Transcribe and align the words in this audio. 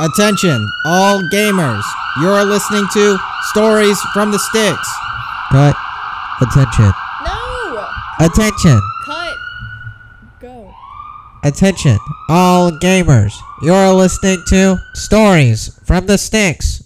Attention, 0.00 0.66
all 0.86 1.20
gamers. 1.30 1.82
You're 2.20 2.44
listening 2.44 2.86
to 2.94 3.18
Stories 3.50 4.00
from 4.14 4.30
the 4.30 4.38
Sticks. 4.38 4.88
Cut. 5.50 5.76
Attention. 6.40 6.92
No! 7.24 7.86
Attention. 8.18 8.80
Cut. 9.04 9.36
Go. 10.40 10.74
Attention. 11.44 11.98
All 12.30 12.72
gamers. 12.72 13.34
You're 13.60 13.92
listening 13.92 14.42
to 14.48 14.78
Stories 14.94 15.78
from 15.84 16.06
the 16.06 16.16
Sticks. 16.16 16.82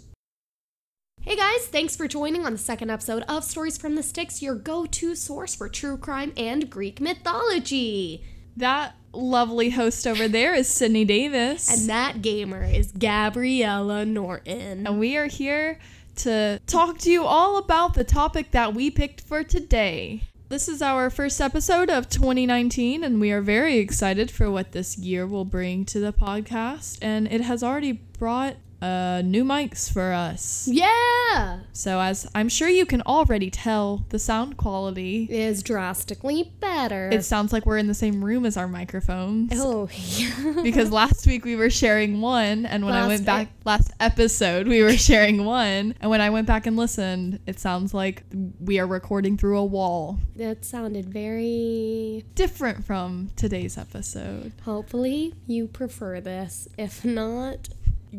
Hey 1.22 1.36
guys, 1.36 1.66
thanks 1.66 1.96
for 1.96 2.08
joining 2.08 2.44
on 2.44 2.52
the 2.52 2.58
second 2.58 2.90
episode 2.90 3.22
of 3.28 3.44
Stories 3.44 3.78
from 3.78 3.94
the 3.94 4.02
Sticks, 4.02 4.42
your 4.42 4.56
go 4.56 4.84
to 4.84 5.14
source 5.14 5.54
for 5.54 5.68
true 5.68 5.96
crime 5.96 6.32
and 6.36 6.68
Greek 6.68 7.00
mythology. 7.00 8.24
That 8.56 8.94
lovely 9.16 9.70
host 9.70 10.06
over 10.06 10.28
there 10.28 10.54
is 10.54 10.68
Sydney 10.68 11.04
Davis. 11.04 11.70
And 11.70 11.88
that 11.88 12.22
gamer 12.22 12.62
is 12.62 12.92
Gabriella 12.92 14.04
Norton. 14.04 14.86
And 14.86 14.98
we 14.98 15.16
are 15.16 15.26
here 15.26 15.78
to 16.16 16.60
talk 16.66 16.98
to 16.98 17.10
you 17.10 17.24
all 17.24 17.56
about 17.58 17.94
the 17.94 18.04
topic 18.04 18.50
that 18.52 18.74
we 18.74 18.90
picked 18.90 19.20
for 19.20 19.42
today. 19.42 20.22
This 20.48 20.68
is 20.68 20.80
our 20.80 21.10
first 21.10 21.40
episode 21.40 21.90
of 21.90 22.08
2019, 22.08 23.02
and 23.02 23.20
we 23.20 23.32
are 23.32 23.40
very 23.40 23.78
excited 23.78 24.30
for 24.30 24.48
what 24.48 24.70
this 24.70 24.96
year 24.96 25.26
will 25.26 25.44
bring 25.44 25.84
to 25.86 25.98
the 25.98 26.12
podcast. 26.12 26.98
And 27.02 27.26
it 27.26 27.40
has 27.40 27.64
already 27.64 27.92
brought 27.92 28.54
uh, 28.82 29.22
new 29.24 29.44
mics 29.44 29.90
for 29.90 30.12
us. 30.12 30.68
Yeah! 30.70 31.60
So, 31.72 32.00
as 32.00 32.28
I'm 32.34 32.48
sure 32.48 32.68
you 32.68 32.86
can 32.86 33.02
already 33.02 33.50
tell, 33.50 34.04
the 34.10 34.18
sound 34.18 34.56
quality. 34.56 35.26
Is 35.30 35.62
drastically 35.62 36.52
better. 36.60 37.08
It 37.10 37.24
sounds 37.24 37.52
like 37.52 37.66
we're 37.66 37.78
in 37.78 37.86
the 37.86 37.94
same 37.94 38.24
room 38.24 38.44
as 38.44 38.56
our 38.56 38.68
microphones. 38.68 39.52
oh, 39.54 39.88
yeah. 40.16 40.62
because 40.62 40.90
last 40.90 41.26
week 41.26 41.44
we 41.44 41.56
were 41.56 41.70
sharing 41.70 42.20
one 42.20 42.66
and 42.66 42.84
when 42.84 42.94
i 42.94 43.06
went 43.06 43.24
back 43.24 43.48
last 43.64 43.90
episode 44.00 44.66
we 44.66 44.82
were 44.82 44.92
sharing 44.96 45.44
one 45.44 45.94
and 46.00 46.10
when 46.10 46.20
i 46.20 46.30
went 46.30 46.46
back 46.46 46.66
and 46.66 46.76
listened 46.76 47.38
it 47.46 47.58
sounds 47.58 47.92
like 47.94 48.22
we 48.60 48.78
are 48.78 48.86
recording 48.86 49.36
through 49.36 49.58
a 49.58 49.64
wall 49.64 50.18
that 50.36 50.64
sounded 50.64 51.06
very. 51.08 52.24
different 52.34 52.84
from 52.84 53.30
today's 53.36 53.76
episode 53.78 54.52
Hopefully, 54.64 55.34
you 55.46 55.66
prefer 55.66 56.20
this. 56.20 56.68
If 56.76 57.04
not, 57.04 57.68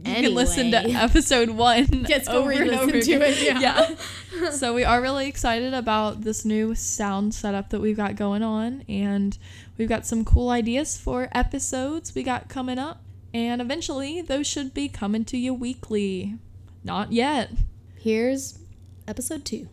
you 0.05 0.13
can 0.13 0.35
listen 0.35 0.71
to 0.71 0.77
episode 0.77 1.49
one 1.49 2.05
Just 2.07 2.27
go 2.27 2.41
over 2.41 2.51
and 2.51 2.71
over 2.71 2.91
to 2.91 2.97
again. 2.97 3.21
it, 3.21 3.41
yeah. 3.41 3.59
yeah 3.59 4.49
so 4.51 4.73
we 4.73 4.83
are 4.83 5.01
really 5.01 5.27
excited 5.27 5.73
about 5.73 6.21
this 6.21 6.45
new 6.45 6.75
sound 6.75 7.33
setup 7.33 7.69
that 7.69 7.79
we've 7.79 7.97
got 7.97 8.15
going 8.15 8.43
on 8.43 8.83
and 8.87 9.37
we've 9.77 9.89
got 9.89 10.05
some 10.05 10.23
cool 10.23 10.49
ideas 10.49 10.97
for 10.97 11.29
episodes 11.31 12.13
we 12.13 12.23
got 12.23 12.47
coming 12.49 12.77
up 12.77 13.01
and 13.33 13.61
eventually 13.61 14.21
those 14.21 14.47
should 14.47 14.73
be 14.73 14.87
coming 14.87 15.25
to 15.25 15.37
you 15.37 15.53
weekly 15.53 16.35
not 16.83 17.11
yet 17.11 17.51
here's 17.97 18.59
episode 19.07 19.45
two. 19.45 19.69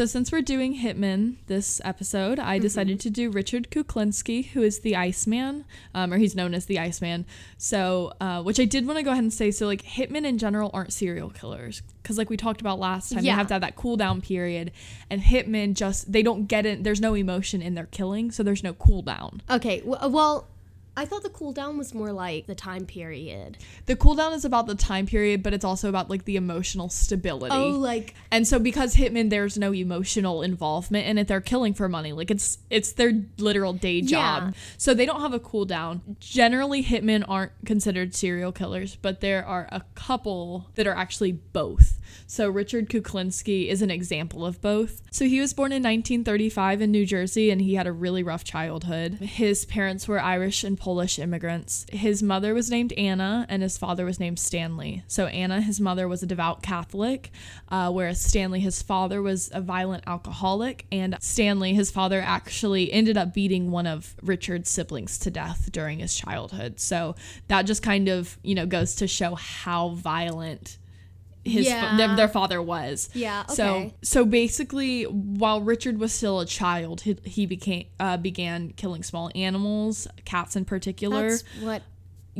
So, 0.00 0.06
since 0.06 0.32
we're 0.32 0.40
doing 0.40 0.78
Hitman 0.78 1.34
this 1.46 1.78
episode, 1.84 2.38
I 2.38 2.58
decided 2.58 3.00
to 3.00 3.10
do 3.10 3.28
Richard 3.28 3.70
Kuklinski, 3.70 4.46
who 4.46 4.62
is 4.62 4.78
the 4.78 4.96
Iceman, 4.96 5.66
um, 5.94 6.10
or 6.10 6.16
he's 6.16 6.34
known 6.34 6.54
as 6.54 6.64
the 6.64 6.78
Iceman. 6.78 7.26
So, 7.58 8.14
uh, 8.18 8.42
which 8.42 8.58
I 8.58 8.64
did 8.64 8.86
want 8.86 8.96
to 8.98 9.02
go 9.02 9.10
ahead 9.10 9.24
and 9.24 9.30
say 9.30 9.50
so, 9.50 9.66
like, 9.66 9.82
Hitmen 9.82 10.24
in 10.24 10.38
general 10.38 10.70
aren't 10.72 10.94
serial 10.94 11.28
killers. 11.28 11.82
Because, 12.02 12.16
like 12.16 12.30
we 12.30 12.38
talked 12.38 12.62
about 12.62 12.78
last 12.78 13.12
time, 13.12 13.22
Yeah. 13.22 13.34
they 13.34 13.36
have 13.36 13.48
to 13.48 13.52
have 13.52 13.60
that 13.60 13.76
cool 13.76 13.98
down 13.98 14.22
period. 14.22 14.72
And 15.10 15.20
Hitmen 15.20 15.74
just, 15.74 16.10
they 16.10 16.22
don't 16.22 16.46
get 16.46 16.64
it, 16.64 16.82
there's 16.82 17.02
no 17.02 17.12
emotion 17.12 17.60
in 17.60 17.74
their 17.74 17.84
killing, 17.84 18.30
so 18.30 18.42
there's 18.42 18.64
no 18.64 18.72
cool 18.72 19.02
down. 19.02 19.42
Okay, 19.50 19.82
well, 19.84 20.48
I 20.96 21.04
thought 21.04 21.22
the 21.22 21.30
cooldown 21.30 21.78
was 21.78 21.94
more 21.94 22.12
like 22.12 22.46
the 22.46 22.54
time 22.54 22.84
period. 22.84 23.58
The 23.86 23.96
cooldown 23.96 24.34
is 24.34 24.44
about 24.44 24.66
the 24.66 24.74
time 24.74 25.06
period, 25.06 25.42
but 25.42 25.54
it's 25.54 25.64
also 25.64 25.88
about, 25.88 26.10
like, 26.10 26.24
the 26.24 26.36
emotional 26.36 26.88
stability. 26.88 27.54
Oh, 27.54 27.70
like 27.70 28.14
And 28.30 28.46
so 28.46 28.58
because 28.58 28.96
Hitman 28.96 29.30
there's 29.30 29.58
no 29.58 29.72
emotional 29.72 30.42
involvement 30.42 31.06
in 31.06 31.18
it, 31.18 31.28
they're 31.28 31.40
killing 31.40 31.74
for 31.74 31.88
money. 31.88 32.12
Like 32.12 32.30
it's 32.30 32.58
it's 32.68 32.92
their 32.92 33.12
literal 33.38 33.72
day 33.72 34.00
job. 34.02 34.42
Yeah. 34.42 34.50
So 34.78 34.94
they 34.94 35.06
don't 35.06 35.20
have 35.20 35.34
a 35.34 35.40
cooldown. 35.40 36.18
Generally 36.20 36.84
Hitmen 36.84 37.24
aren't 37.28 37.52
considered 37.64 38.14
serial 38.14 38.52
killers, 38.52 38.96
but 38.96 39.20
there 39.20 39.44
are 39.44 39.68
a 39.72 39.82
couple 39.94 40.68
that 40.74 40.86
are 40.86 40.96
actually 40.96 41.32
both. 41.32 41.99
So 42.26 42.48
Richard 42.48 42.88
Kuklinski 42.88 43.68
is 43.68 43.82
an 43.82 43.90
example 43.90 44.46
of 44.46 44.60
both. 44.60 45.02
So 45.10 45.24
he 45.24 45.40
was 45.40 45.52
born 45.52 45.72
in 45.72 45.82
1935 45.82 46.82
in 46.82 46.90
New 46.90 47.06
Jersey 47.06 47.50
and 47.50 47.60
he 47.60 47.74
had 47.74 47.86
a 47.86 47.92
really 47.92 48.22
rough 48.22 48.44
childhood. 48.44 49.14
His 49.14 49.64
parents 49.64 50.06
were 50.06 50.20
Irish 50.20 50.64
and 50.64 50.78
Polish 50.78 51.18
immigrants. 51.18 51.86
His 51.90 52.22
mother 52.22 52.54
was 52.54 52.70
named 52.70 52.92
Anna 52.94 53.46
and 53.48 53.62
his 53.62 53.78
father 53.78 54.04
was 54.04 54.20
named 54.20 54.38
Stanley. 54.38 55.02
So 55.06 55.26
Anna, 55.26 55.60
his 55.60 55.80
mother, 55.80 56.08
was 56.08 56.22
a 56.22 56.26
devout 56.26 56.62
Catholic, 56.62 57.30
uh, 57.68 57.90
whereas 57.90 58.20
Stanley, 58.20 58.60
his 58.60 58.82
father, 58.82 59.22
was 59.22 59.50
a 59.52 59.60
violent 59.60 60.04
alcoholic. 60.06 60.86
And 60.92 61.16
Stanley, 61.20 61.74
his 61.74 61.90
father, 61.90 62.20
actually 62.20 62.92
ended 62.92 63.16
up 63.16 63.34
beating 63.34 63.70
one 63.70 63.86
of 63.86 64.14
Richard's 64.22 64.70
siblings 64.70 65.18
to 65.18 65.30
death 65.30 65.70
during 65.72 65.98
his 65.98 66.14
childhood. 66.14 66.80
So 66.80 67.14
that 67.48 67.62
just 67.62 67.82
kind 67.82 68.08
of, 68.08 68.38
you 68.42 68.54
know, 68.54 68.66
goes 68.66 68.94
to 68.96 69.06
show 69.06 69.34
how 69.34 69.90
violent 69.90 70.78
his 71.44 71.66
Yeah. 71.66 71.96
their, 71.96 72.16
their 72.16 72.28
father 72.28 72.60
was. 72.62 73.08
Yeah, 73.14 73.46
So 73.46 73.92
so 74.02 74.24
basically, 74.24 75.04
while 75.04 75.60
Richard 75.62 75.98
was 75.98 76.12
still 76.12 76.40
a 76.40 76.46
child, 76.46 77.02
he, 77.02 77.16
he 77.24 77.46
became 77.46 77.86
uh, 77.98 78.16
began 78.16 78.70
killing 78.76 79.02
small 79.02 79.30
animals, 79.34 80.06
cats 80.24 80.56
in 80.56 80.64
particular. 80.64 81.30
that's 81.30 81.44
what 81.60 81.82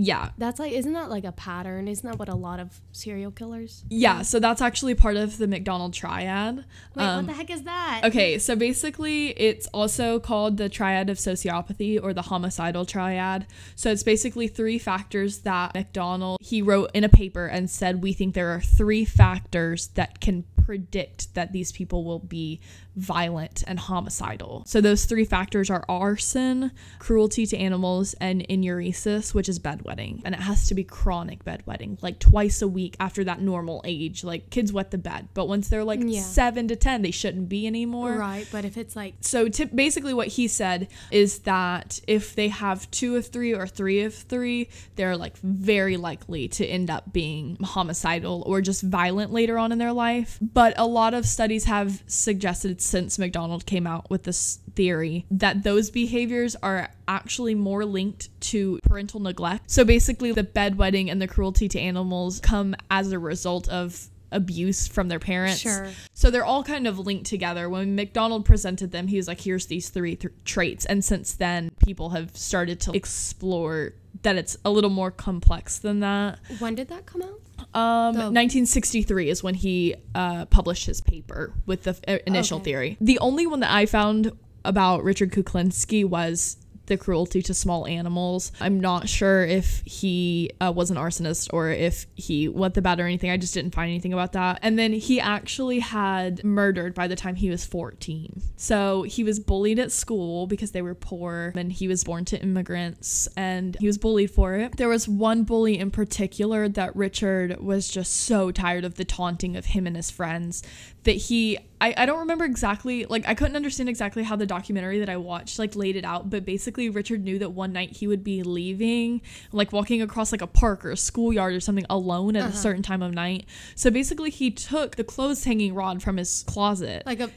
yeah, 0.02 0.30
that's 0.38 0.58
like. 0.58 0.72
Isn't 0.72 0.94
that 0.94 1.10
like 1.10 1.24
a 1.24 1.32
pattern? 1.32 1.86
Isn't 1.86 2.08
that 2.08 2.18
what 2.18 2.30
a 2.30 2.34
lot 2.34 2.58
of 2.58 2.80
serial 2.92 3.30
killers? 3.30 3.84
yeah. 3.90 4.22
So 4.22 4.40
that's 4.40 4.62
actually 4.62 4.94
part 4.94 5.16
of 5.16 5.36
the 5.36 5.46
Macdonald 5.46 5.92
triad. 5.92 6.64
Wait, 6.94 7.04
Um, 7.04 7.26
what 7.26 7.32
the 7.32 7.38
heck 7.38 7.50
is 7.50 7.64
that? 7.64 8.02
Okay, 8.04 8.38
so 8.38 8.56
basically, 8.56 9.28
it's 9.38 9.66
also 9.68 10.18
called 10.18 10.56
the 10.56 10.70
triad 10.70 11.10
of 11.10 11.18
sociopathy 11.18 12.02
or 12.02 12.14
the 12.14 12.22
homicidal 12.22 12.86
triad. 12.86 13.46
So 13.76 13.90
it's 13.90 14.02
basically 14.02 14.48
three 14.48 14.78
factors 14.78 15.40
that 15.40 15.74
Macdonald 15.74 16.38
he 16.40 16.62
wrote 16.62 16.90
in 16.94 17.04
a 17.04 17.08
paper 17.10 17.46
and 17.46 17.68
said 17.70 18.02
we 18.02 18.14
think 18.14 18.34
there 18.34 18.50
are 18.50 18.60
three 18.60 19.04
factors 19.04 19.88
that 19.88 20.20
can 20.20 20.44
predict 20.64 21.34
that 21.34 21.52
these 21.52 21.72
people 21.72 22.04
will 22.04 22.20
be 22.20 22.60
violent 22.94 23.64
and 23.66 23.78
homicidal. 23.78 24.62
So 24.66 24.80
those 24.80 25.04
three 25.04 25.24
factors 25.24 25.68
are 25.70 25.84
arson, 25.88 26.70
cruelty 27.00 27.44
to 27.46 27.56
animals, 27.56 28.14
and 28.20 28.46
enuresis, 28.48 29.34
which 29.34 29.48
is 29.48 29.58
bedwetting. 29.58 29.89
And 30.24 30.34
it 30.34 30.40
has 30.40 30.68
to 30.68 30.74
be 30.74 30.84
chronic 30.84 31.44
bedwetting, 31.44 32.02
like 32.02 32.18
twice 32.18 32.62
a 32.62 32.68
week 32.68 32.96
after 33.00 33.24
that 33.24 33.40
normal 33.40 33.82
age. 33.84 34.22
Like 34.24 34.50
kids 34.50 34.72
wet 34.72 34.90
the 34.90 34.98
bed, 34.98 35.28
but 35.34 35.48
once 35.48 35.68
they're 35.68 35.84
like 35.84 36.00
Yeah. 36.04 36.20
seven 36.22 36.68
to 36.68 36.76
ten, 36.76 37.02
they 37.02 37.10
shouldn't 37.10 37.48
be 37.48 37.66
anymore. 37.66 38.14
Right, 38.14 38.46
but 38.52 38.64
if 38.64 38.76
it's 38.76 38.94
like 38.96 39.14
So 39.20 39.48
tip, 39.48 39.74
basically, 39.74 40.14
what 40.14 40.28
he 40.28 40.48
said 40.48 40.88
is 41.10 41.40
that 41.40 42.00
if 42.06 42.34
they 42.34 42.48
have 42.48 42.90
two 42.90 43.16
of 43.16 43.26
three 43.26 43.54
or 43.54 43.66
three 43.66 44.02
of 44.02 44.14
three, 44.14 44.68
they're 44.96 45.16
like 45.16 45.36
very 45.38 45.96
likely 45.96 46.48
to 46.48 46.66
end 46.66 46.90
up 46.90 47.12
being 47.12 47.56
homicidal 47.62 48.42
or 48.46 48.60
just 48.60 48.82
violent 48.82 49.32
later 49.32 49.58
on 49.58 49.72
in 49.72 49.78
their 49.78 49.92
life. 49.92 50.38
But 50.40 50.74
a 50.76 50.86
lot 50.86 51.14
of 51.14 51.26
studies 51.26 51.64
have 51.64 52.02
suggested 52.06 52.80
since 52.80 53.18
Macdonald 53.18 53.66
came 53.66 53.86
out 53.86 54.10
with 54.10 54.24
this 54.24 54.58
theory 54.74 55.26
that 55.30 55.62
those 55.62 55.90
behaviors 55.90 56.56
are 56.62 56.90
actually 57.10 57.54
more 57.54 57.84
linked 57.84 58.28
to 58.40 58.78
parental 58.84 59.20
neglect. 59.20 59.70
So 59.70 59.84
basically, 59.84 60.32
the 60.32 60.44
bedwetting 60.44 61.10
and 61.10 61.20
the 61.20 61.26
cruelty 61.28 61.68
to 61.68 61.78
animals 61.80 62.40
come 62.40 62.74
as 62.90 63.12
a 63.12 63.18
result 63.18 63.68
of 63.68 64.08
abuse 64.32 64.86
from 64.86 65.08
their 65.08 65.18
parents. 65.18 65.58
Sure. 65.58 65.88
So 66.14 66.30
they're 66.30 66.44
all 66.44 66.62
kind 66.62 66.86
of 66.86 67.00
linked 67.00 67.26
together. 67.26 67.68
When 67.68 67.96
Macdonald 67.96 68.44
presented 68.44 68.92
them, 68.92 69.08
he 69.08 69.16
was 69.16 69.26
like, 69.26 69.40
here's 69.40 69.66
these 69.66 69.88
three 69.90 70.14
th- 70.14 70.32
traits. 70.44 70.86
And 70.86 71.04
since 71.04 71.34
then, 71.34 71.72
people 71.84 72.10
have 72.10 72.36
started 72.36 72.78
to 72.82 72.92
explore 72.92 73.94
that 74.22 74.36
it's 74.36 74.56
a 74.64 74.70
little 74.70 74.90
more 74.90 75.10
complex 75.10 75.78
than 75.78 75.98
that. 76.00 76.38
when 76.60 76.76
did 76.76 76.88
that 76.88 77.06
come 77.06 77.22
out? 77.22 77.40
Um, 77.74 78.14
The- 78.14 78.20
1963 78.30 79.28
is 79.30 79.42
when 79.42 79.54
he 79.54 79.96
uh, 80.14 80.44
published 80.46 80.86
his 80.86 81.00
paper 81.00 81.52
with 81.66 81.82
the 81.82 81.90
f- 81.90 82.00
uh, 82.06 82.18
initial 82.26 82.58
Okay. 82.58 82.64
theory. 82.70 82.96
The 83.00 83.18
only 83.18 83.46
one 83.48 83.60
that 83.60 83.72
I 83.72 83.84
found 83.86 84.30
about 84.64 85.02
Richard 85.02 85.32
Kuklinski 85.32 86.04
was 86.04 86.56
the 86.90 86.98
cruelty 86.98 87.40
to 87.40 87.54
small 87.54 87.86
animals. 87.86 88.52
I'm 88.60 88.80
not 88.80 89.08
sure 89.08 89.44
if 89.44 89.82
he 89.86 90.50
uh, 90.60 90.72
was 90.74 90.90
an 90.90 90.96
arsonist 90.96 91.48
or 91.52 91.70
if 91.70 92.06
he 92.16 92.48
went 92.48 92.74
the 92.74 92.82
bat 92.82 93.00
or 93.00 93.06
anything. 93.06 93.30
I 93.30 93.38
just 93.38 93.54
didn't 93.54 93.74
find 93.74 93.88
anything 93.88 94.12
about 94.12 94.32
that. 94.32 94.58
And 94.60 94.78
then 94.78 94.92
he 94.92 95.20
actually 95.20 95.78
had 95.78 96.44
murdered 96.44 96.92
by 96.92 97.08
the 97.08 97.16
time 97.16 97.36
he 97.36 97.48
was 97.48 97.64
14. 97.64 98.42
So 98.56 99.04
he 99.04 99.24
was 99.24 99.38
bullied 99.40 99.78
at 99.78 99.92
school 99.92 100.46
because 100.46 100.72
they 100.72 100.82
were 100.82 100.94
poor 100.94 101.52
and 101.56 101.72
he 101.72 101.88
was 101.88 102.04
born 102.04 102.24
to 102.26 102.42
immigrants 102.42 103.28
and 103.36 103.76
he 103.78 103.86
was 103.86 103.96
bullied 103.96 104.32
for 104.32 104.56
it. 104.56 104.76
There 104.76 104.88
was 104.88 105.08
one 105.08 105.44
bully 105.44 105.78
in 105.78 105.90
particular 105.90 106.68
that 106.68 106.94
Richard 106.96 107.60
was 107.60 107.88
just 107.88 108.12
so 108.12 108.50
tired 108.50 108.84
of 108.84 108.96
the 108.96 109.04
taunting 109.04 109.56
of 109.56 109.66
him 109.66 109.86
and 109.86 109.94
his 109.94 110.10
friends 110.10 110.64
that 111.04 111.12
he 111.12 111.58
I, 111.80 111.94
I 111.96 112.06
don't 112.06 112.18
remember 112.18 112.44
exactly 112.44 113.06
like 113.06 113.26
I 113.26 113.34
couldn't 113.34 113.56
understand 113.56 113.88
exactly 113.88 114.22
how 114.22 114.36
the 114.36 114.46
documentary 114.46 114.98
that 114.98 115.08
I 115.08 115.16
watched 115.16 115.58
like 115.58 115.74
laid 115.74 115.96
it 115.96 116.04
out, 116.04 116.28
but 116.28 116.44
basically 116.44 116.90
Richard 116.90 117.24
knew 117.24 117.38
that 117.38 117.50
one 117.50 117.72
night 117.72 117.96
he 117.96 118.06
would 118.06 118.22
be 118.22 118.42
leaving, 118.42 119.22
like 119.52 119.72
walking 119.72 120.02
across 120.02 120.30
like 120.30 120.42
a 120.42 120.46
park 120.46 120.84
or 120.84 120.90
a 120.90 120.96
schoolyard 120.96 121.54
or 121.54 121.60
something 121.60 121.86
alone 121.88 122.36
at 122.36 122.42
a 122.42 122.46
uh-huh. 122.46 122.54
certain 122.54 122.82
time 122.82 123.02
of 123.02 123.12
night. 123.12 123.46
So 123.74 123.90
basically 123.90 124.30
he 124.30 124.50
took 124.50 124.96
the 124.96 125.04
clothes 125.04 125.44
hanging 125.44 125.74
rod 125.74 126.02
from 126.02 126.18
his 126.18 126.44
closet. 126.46 127.04
Like 127.06 127.20
a 127.20 127.30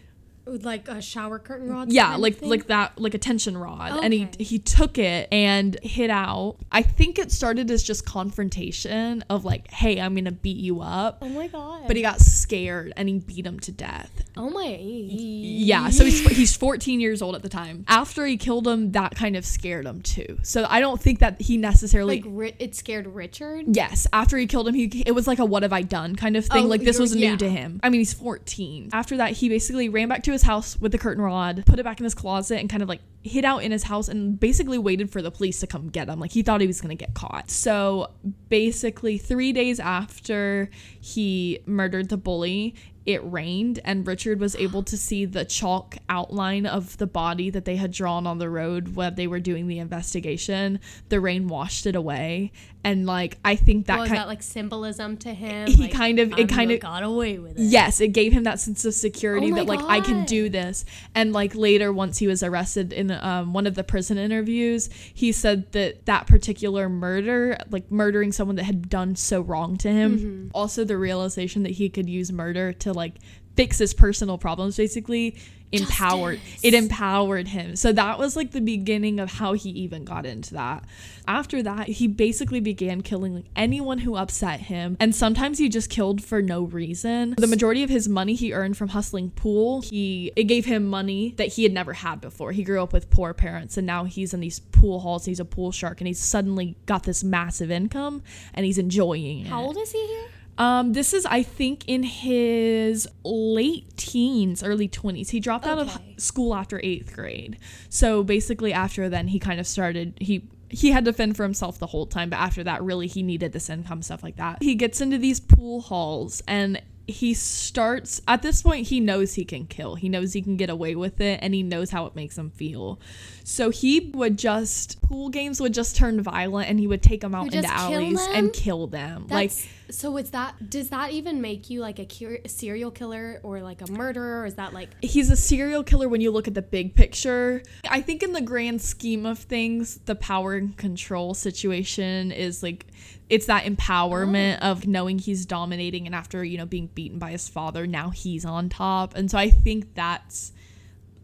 like 0.46 0.88
a 0.88 1.02
shower 1.02 1.40
curtain 1.40 1.70
rod. 1.70 1.92
yeah, 1.92 2.16
like 2.16 2.42
like 2.42 2.68
that 2.68 3.00
like 3.00 3.14
a 3.14 3.18
tension 3.18 3.58
rod. 3.58 4.04
And 4.04 4.14
he 4.14 4.28
he 4.40 4.60
took 4.60 4.98
it 4.98 5.28
and 5.32 5.78
hit 5.82 6.10
out. 6.10 6.58
I 6.72 6.82
think 6.82 7.18
it 7.20 7.32
started 7.32 7.72
as 7.72 7.84
just 7.84 8.06
confrontation 8.06 9.24
of 9.30 9.46
like, 9.46 9.72
"Hey, 9.72 10.00
I'm 10.00 10.14
going 10.14 10.26
to 10.26 10.32
beat 10.32 10.58
you 10.58 10.82
up." 10.82 11.20
Oh 11.22 11.30
my 11.30 11.48
god. 11.48 11.88
But 11.88 11.96
he 11.96 12.02
got 12.02 12.20
scared 12.20 12.94
and 12.98 13.08
he 13.08 13.20
beat 13.20 13.46
him 13.46 13.60
to 13.62 13.72
death. 13.72 14.12
Oh 14.36 14.50
my. 14.50 14.78
Yeah, 14.80 15.90
so 15.90 16.04
he's 16.06 16.26
he's 16.28 16.56
14 16.56 17.00
years 17.00 17.22
old 17.22 17.36
at 17.36 17.42
the 17.42 17.50
time. 17.50 17.86
After 17.88 18.26
he 18.26 18.38
killed 18.38 18.68
him, 18.68 18.92
that 18.94 19.16
kind 19.16 19.36
of 19.36 19.46
scared 19.46 19.86
him 19.86 20.02
too. 20.02 20.40
So 20.44 20.66
I 20.70 20.80
don't 20.80 21.00
think 21.02 21.20
that 21.20 21.42
he 21.42 21.58
necessarily 21.58 22.22
Like 22.22 22.26
ri- 22.28 22.56
it 22.60 22.76
scared 22.76 23.08
Richard. 23.08 23.66
Yes, 23.76 24.08
after 24.12 24.38
he 24.38 24.48
killed 24.48 24.68
him, 24.68 24.74
he 24.74 25.04
it 25.06 25.12
was 25.12 25.28
like 25.28 25.40
a 25.40 25.46
what 25.46 25.64
have 25.64 25.74
I 25.74 25.82
done 25.84 26.16
kind 26.16 26.36
of 26.36 26.46
thing. 26.46 26.66
Oh, 26.66 26.68
like 26.68 26.82
this 26.82 27.00
was 27.00 27.16
yeah. 27.16 27.32
new 27.32 27.38
to 27.38 27.50
him. 27.50 27.80
I 27.84 27.90
mean, 27.90 28.02
he's 28.02 28.14
14. 28.14 28.90
After 28.94 29.18
that, 29.18 29.32
he 29.32 29.50
basically 29.50 29.90
ran 29.90 30.10
back 30.10 30.24
to 30.24 30.33
his 30.34 30.44
house 30.44 30.80
with 30.80 30.92
the 30.92 30.98
curtain 30.98 31.24
rod, 31.24 31.64
put 31.66 31.80
it 31.80 31.84
back 31.84 32.00
in 32.00 32.04
his 32.04 32.14
closet, 32.14 32.60
and 32.60 32.70
kind 32.70 32.84
of 32.84 32.90
like 32.90 33.02
hid 33.24 33.46
out 33.46 33.64
in 33.64 33.72
his 33.72 33.84
house 33.84 34.10
and 34.10 34.40
basically 34.40 34.78
waited 34.78 35.10
for 35.10 35.22
the 35.22 35.32
police 35.32 35.60
to 35.62 35.68
come 35.68 35.88
get 35.90 36.10
him. 36.10 36.20
Like 36.20 36.32
he 36.32 36.44
thought 36.44 36.62
he 36.62 36.68
was 36.68 36.82
gonna 36.82 36.96
get 36.96 37.14
caught. 37.14 37.50
So 37.50 38.12
basically, 38.50 39.18
three 39.18 39.54
days 39.54 39.80
after 39.80 40.70
he 41.00 41.60
murdered 41.66 42.10
the 42.10 42.18
bully, 42.18 42.76
it 43.06 43.22
rained 43.30 43.80
and 43.84 44.08
Richard 44.08 44.40
was 44.40 44.56
able 44.56 44.84
to 44.84 44.98
see 44.98 45.26
the 45.26 45.44
chalk 45.44 45.98
outline 46.08 46.66
of 46.66 46.98
the 46.98 47.08
body 47.08 47.50
that 47.50 47.66
they 47.66 47.76
had 47.76 47.92
drawn 47.92 48.26
on 48.26 48.38
the 48.38 48.50
road 48.50 48.96
when 48.96 49.16
they 49.16 49.28
were 49.28 49.40
doing 49.40 49.68
the 49.68 49.80
investigation. 49.80 50.80
The 51.10 51.20
rain 51.20 51.48
washed 51.48 51.86
it 51.86 51.96
away. 51.96 52.52
And 52.86 53.06
like 53.06 53.38
I 53.46 53.56
think 53.56 53.86
that 53.88 54.00
was 54.00 54.10
kind 54.10 54.20
that 54.20 54.28
like 54.28 54.44
symbolism 54.44 55.16
to 55.18 55.34
him? 55.34 55.68
He 55.68 55.84
Like, 55.84 55.94
kind 55.94 56.20
of- 56.20 56.38
it 56.38 56.50
kind 56.50 56.70
of- 56.72 56.80
got 56.82 57.04
away 57.04 57.40
with 57.40 57.58
it. 57.58 57.64
Yes, 57.64 58.02
it 58.02 58.10
gave 58.10 58.34
him 58.34 58.44
that 58.44 58.60
sense 58.60 58.84
of 58.84 58.94
security 58.94 59.52
Oh 59.52 59.56
that 59.56 59.66
like 59.68 59.82
I 59.84 60.02
can 60.02 60.26
do 60.26 60.50
this. 60.50 60.84
And 61.16 61.32
like 61.32 61.56
later, 61.56 61.94
once 61.94 62.18
he 62.18 62.28
was 62.28 62.44
arrested 62.44 62.92
in 62.92 63.10
um, 63.12 63.54
one 63.54 63.66
of 63.68 63.76
the 63.76 63.84
prison 63.84 64.18
interviews, 64.18 64.90
he 65.14 65.32
said 65.32 65.72
that 65.72 66.06
that 66.06 66.28
particular 66.28 66.90
murder, 66.90 67.58
like 67.70 67.90
murdering 67.92 68.32
someone 68.32 68.58
that 68.58 68.64
had 68.66 68.90
done 68.90 69.16
so 69.16 69.42
wrong 69.42 69.78
to 69.78 69.90
him, 69.90 70.18
Mm-hmm. 70.20 70.48
also 70.54 70.84
the 70.84 70.98
realization 70.98 71.64
that 71.64 71.72
he 71.72 71.88
could 71.90 72.10
use 72.10 72.32
murder 72.32 72.74
to 72.74 72.92
like 72.92 73.14
fix 73.56 73.78
his 73.78 73.94
personal 73.94 74.38
problems, 74.38 74.78
basically 74.78 75.38
empowered 75.74 76.40
Justice. 76.40 76.64
it 76.64 76.74
empowered 76.76 77.48
him. 77.48 77.76
So 77.76 77.92
that 77.94 78.20
was 78.20 78.36
like 78.36 78.52
the 78.52 78.62
beginning 78.62 79.20
of 79.20 79.32
how 79.32 79.54
he 79.54 79.70
even 79.72 80.06
got 80.06 80.26
into 80.26 80.54
that. 80.54 80.84
After 81.28 81.64
that 81.64 81.88
he 81.88 82.08
basically 82.08 82.60
began 82.60 83.02
killing 83.02 83.34
like 83.34 83.46
anyone 83.56 83.98
who 83.98 84.16
upset 84.16 84.60
him 84.60 84.98
and 85.00 85.16
sometimes 85.16 85.58
he 85.58 85.70
just 85.70 85.90
killed 85.90 86.24
for 86.24 86.42
no 86.42 86.62
reason. 86.64 87.34
The 87.38 87.48
majority 87.48 87.82
of 87.82 87.90
his 87.90 88.08
money 88.08 88.36
he 88.36 88.54
earned 88.54 88.78
from 88.78 88.90
hustling 88.90 89.32
pool 89.32 89.82
he 89.82 90.32
it 90.36 90.44
gave 90.44 90.66
him 90.66 90.86
money 90.86 91.34
that 91.38 91.48
he 91.48 91.64
had 91.64 91.74
never 91.74 91.94
had 91.94 92.22
before. 92.22 92.52
He 92.52 92.64
grew 92.64 92.84
up 92.84 92.94
with 92.94 93.10
poor 93.10 93.34
parents 93.34 93.76
and 93.76 93.88
now 93.88 94.04
he's 94.04 94.34
in 94.34 94.42
these 94.42 94.60
pool 94.60 95.00
halls 95.00 95.26
he's 95.26 95.40
a 95.40 95.46
pool 95.46 95.72
shark 95.72 96.02
and 96.02 96.08
he's 96.08 96.20
suddenly 96.20 96.76
got 96.86 97.04
this 97.04 97.24
massive 97.24 97.72
income 97.72 98.22
and 98.54 98.66
he's 98.66 98.78
enjoying 98.78 99.40
it. 99.40 99.48
How 99.48 99.64
old 99.64 99.78
is 99.78 99.92
he 99.92 100.06
here? 100.06 100.28
Um, 100.58 100.94
this 100.94 101.14
is, 101.14 101.26
I 101.26 101.42
think, 101.44 101.84
in 101.88 102.04
his 102.04 103.08
late 103.24 103.96
teens, 103.98 104.64
early 104.64 104.88
20s. 104.88 105.30
He 105.32 105.40
dropped 105.40 105.66
out 105.66 105.80
of 105.80 105.96
Okay. 105.96 106.16
school 106.18 106.54
after 106.54 106.80
eighth 106.84 107.14
grade. 107.14 107.58
So 107.90 108.24
basically, 108.24 108.72
after 108.74 109.10
then, 109.10 109.28
he 109.30 109.40
kind 109.40 109.60
of 109.60 109.68
started, 109.68 110.14
he 110.20 110.48
he 110.70 110.90
had 110.90 111.06
to 111.06 111.14
fend 111.14 111.38
for 111.38 111.44
himself 111.44 111.78
the 111.78 111.86
whole 111.86 112.08
time, 112.08 112.32
but 112.32 112.38
after 112.40 112.64
that, 112.64 112.82
really, 112.82 113.06
he 113.06 113.22
needed 113.22 113.52
this 113.54 113.70
income, 113.70 114.02
stuff 114.02 114.24
like 114.24 114.38
that. 114.38 114.58
He 114.64 114.74
gets 114.74 115.02
into 115.02 115.20
these 115.20 115.40
pool 115.40 115.82
halls 115.82 116.42
and 116.48 116.82
he 117.06 117.34
starts 117.34 118.22
at 118.28 118.42
this 118.42 118.62
point 118.62 118.88
he 118.88 119.00
knows 119.00 119.34
he 119.34 119.44
can 119.44 119.66
kill 119.66 119.96
he 119.96 120.08
knows 120.08 120.32
he 120.34 120.42
can 120.42 120.56
get 120.56 120.70
away 120.70 120.96
with 120.96 121.20
it 121.20 121.40
and 121.42 121.54
he 121.54 121.62
knows 121.62 121.90
how 121.90 122.06
it 122.06 122.16
makes 122.16 122.38
him 122.38 122.50
feel 122.50 123.00
so 123.44 123.70
he 123.70 124.12
would 124.14 124.38
just 124.38 125.02
pool 125.02 125.30
games 125.30 125.60
would 125.60 125.74
just 125.74 125.98
turn 125.98 126.22
violent 126.22 126.70
and 126.70 126.80
he 126.80 126.88
would 126.88 127.02
take 127.02 127.22
them 127.22 127.36
out 127.36 127.46
into 127.46 127.62
kill 127.62 127.72
alleys 127.72 128.22
and 128.34 128.54
kill 128.54 128.88
them 128.88 129.28
like 129.30 129.52
so 129.94 130.18
is 130.18 130.32
that 130.32 130.70
does 130.70 130.90
that 130.90 131.12
even 131.12 131.40
make 131.40 131.70
you 131.70 131.80
like 131.80 132.00
a 132.00 132.06
cur- 132.06 132.42
serial 132.48 132.90
killer 132.90 133.40
or 133.44 133.62
like 133.62 133.82
a 133.82 133.92
murderer? 133.92 134.42
Or 134.42 134.46
is 134.46 134.56
that 134.56 134.74
like 134.74 134.90
he's 135.04 135.30
a 135.30 135.36
serial 135.36 135.84
killer 135.84 136.10
when 136.10 136.20
you 136.20 136.32
look 136.32 136.48
at 136.48 136.56
the 136.56 136.62
big 136.62 136.96
picture. 136.96 137.62
I 137.90 138.02
think 138.02 138.24
in 138.24 138.34
the 138.34 138.42
grand 138.42 138.82
scheme 138.82 139.26
of 139.26 139.40
things, 139.40 140.00
the 140.06 140.16
power 140.16 140.56
and 140.56 140.76
control 140.78 141.36
situation 141.36 142.32
is 142.32 142.64
like 142.64 142.88
it's 143.30 143.46
that 143.48 143.64
empowerment 143.64 144.60
oh. 144.62 144.72
of 144.72 144.88
knowing 144.88 145.20
he's 145.20 145.46
dominating 145.46 146.06
and 146.06 146.16
after, 146.16 146.44
you 146.44 146.58
know, 146.58 146.66
being 146.66 146.88
beaten 146.88 147.20
by 147.20 147.32
his 147.32 147.48
father, 147.48 147.88
now 147.88 148.10
he's 148.10 148.46
on 148.46 148.70
top. 148.70 149.16
And 149.16 149.30
so 149.32 149.38
I 149.38 149.50
think 149.50 149.96
that's 149.96 150.52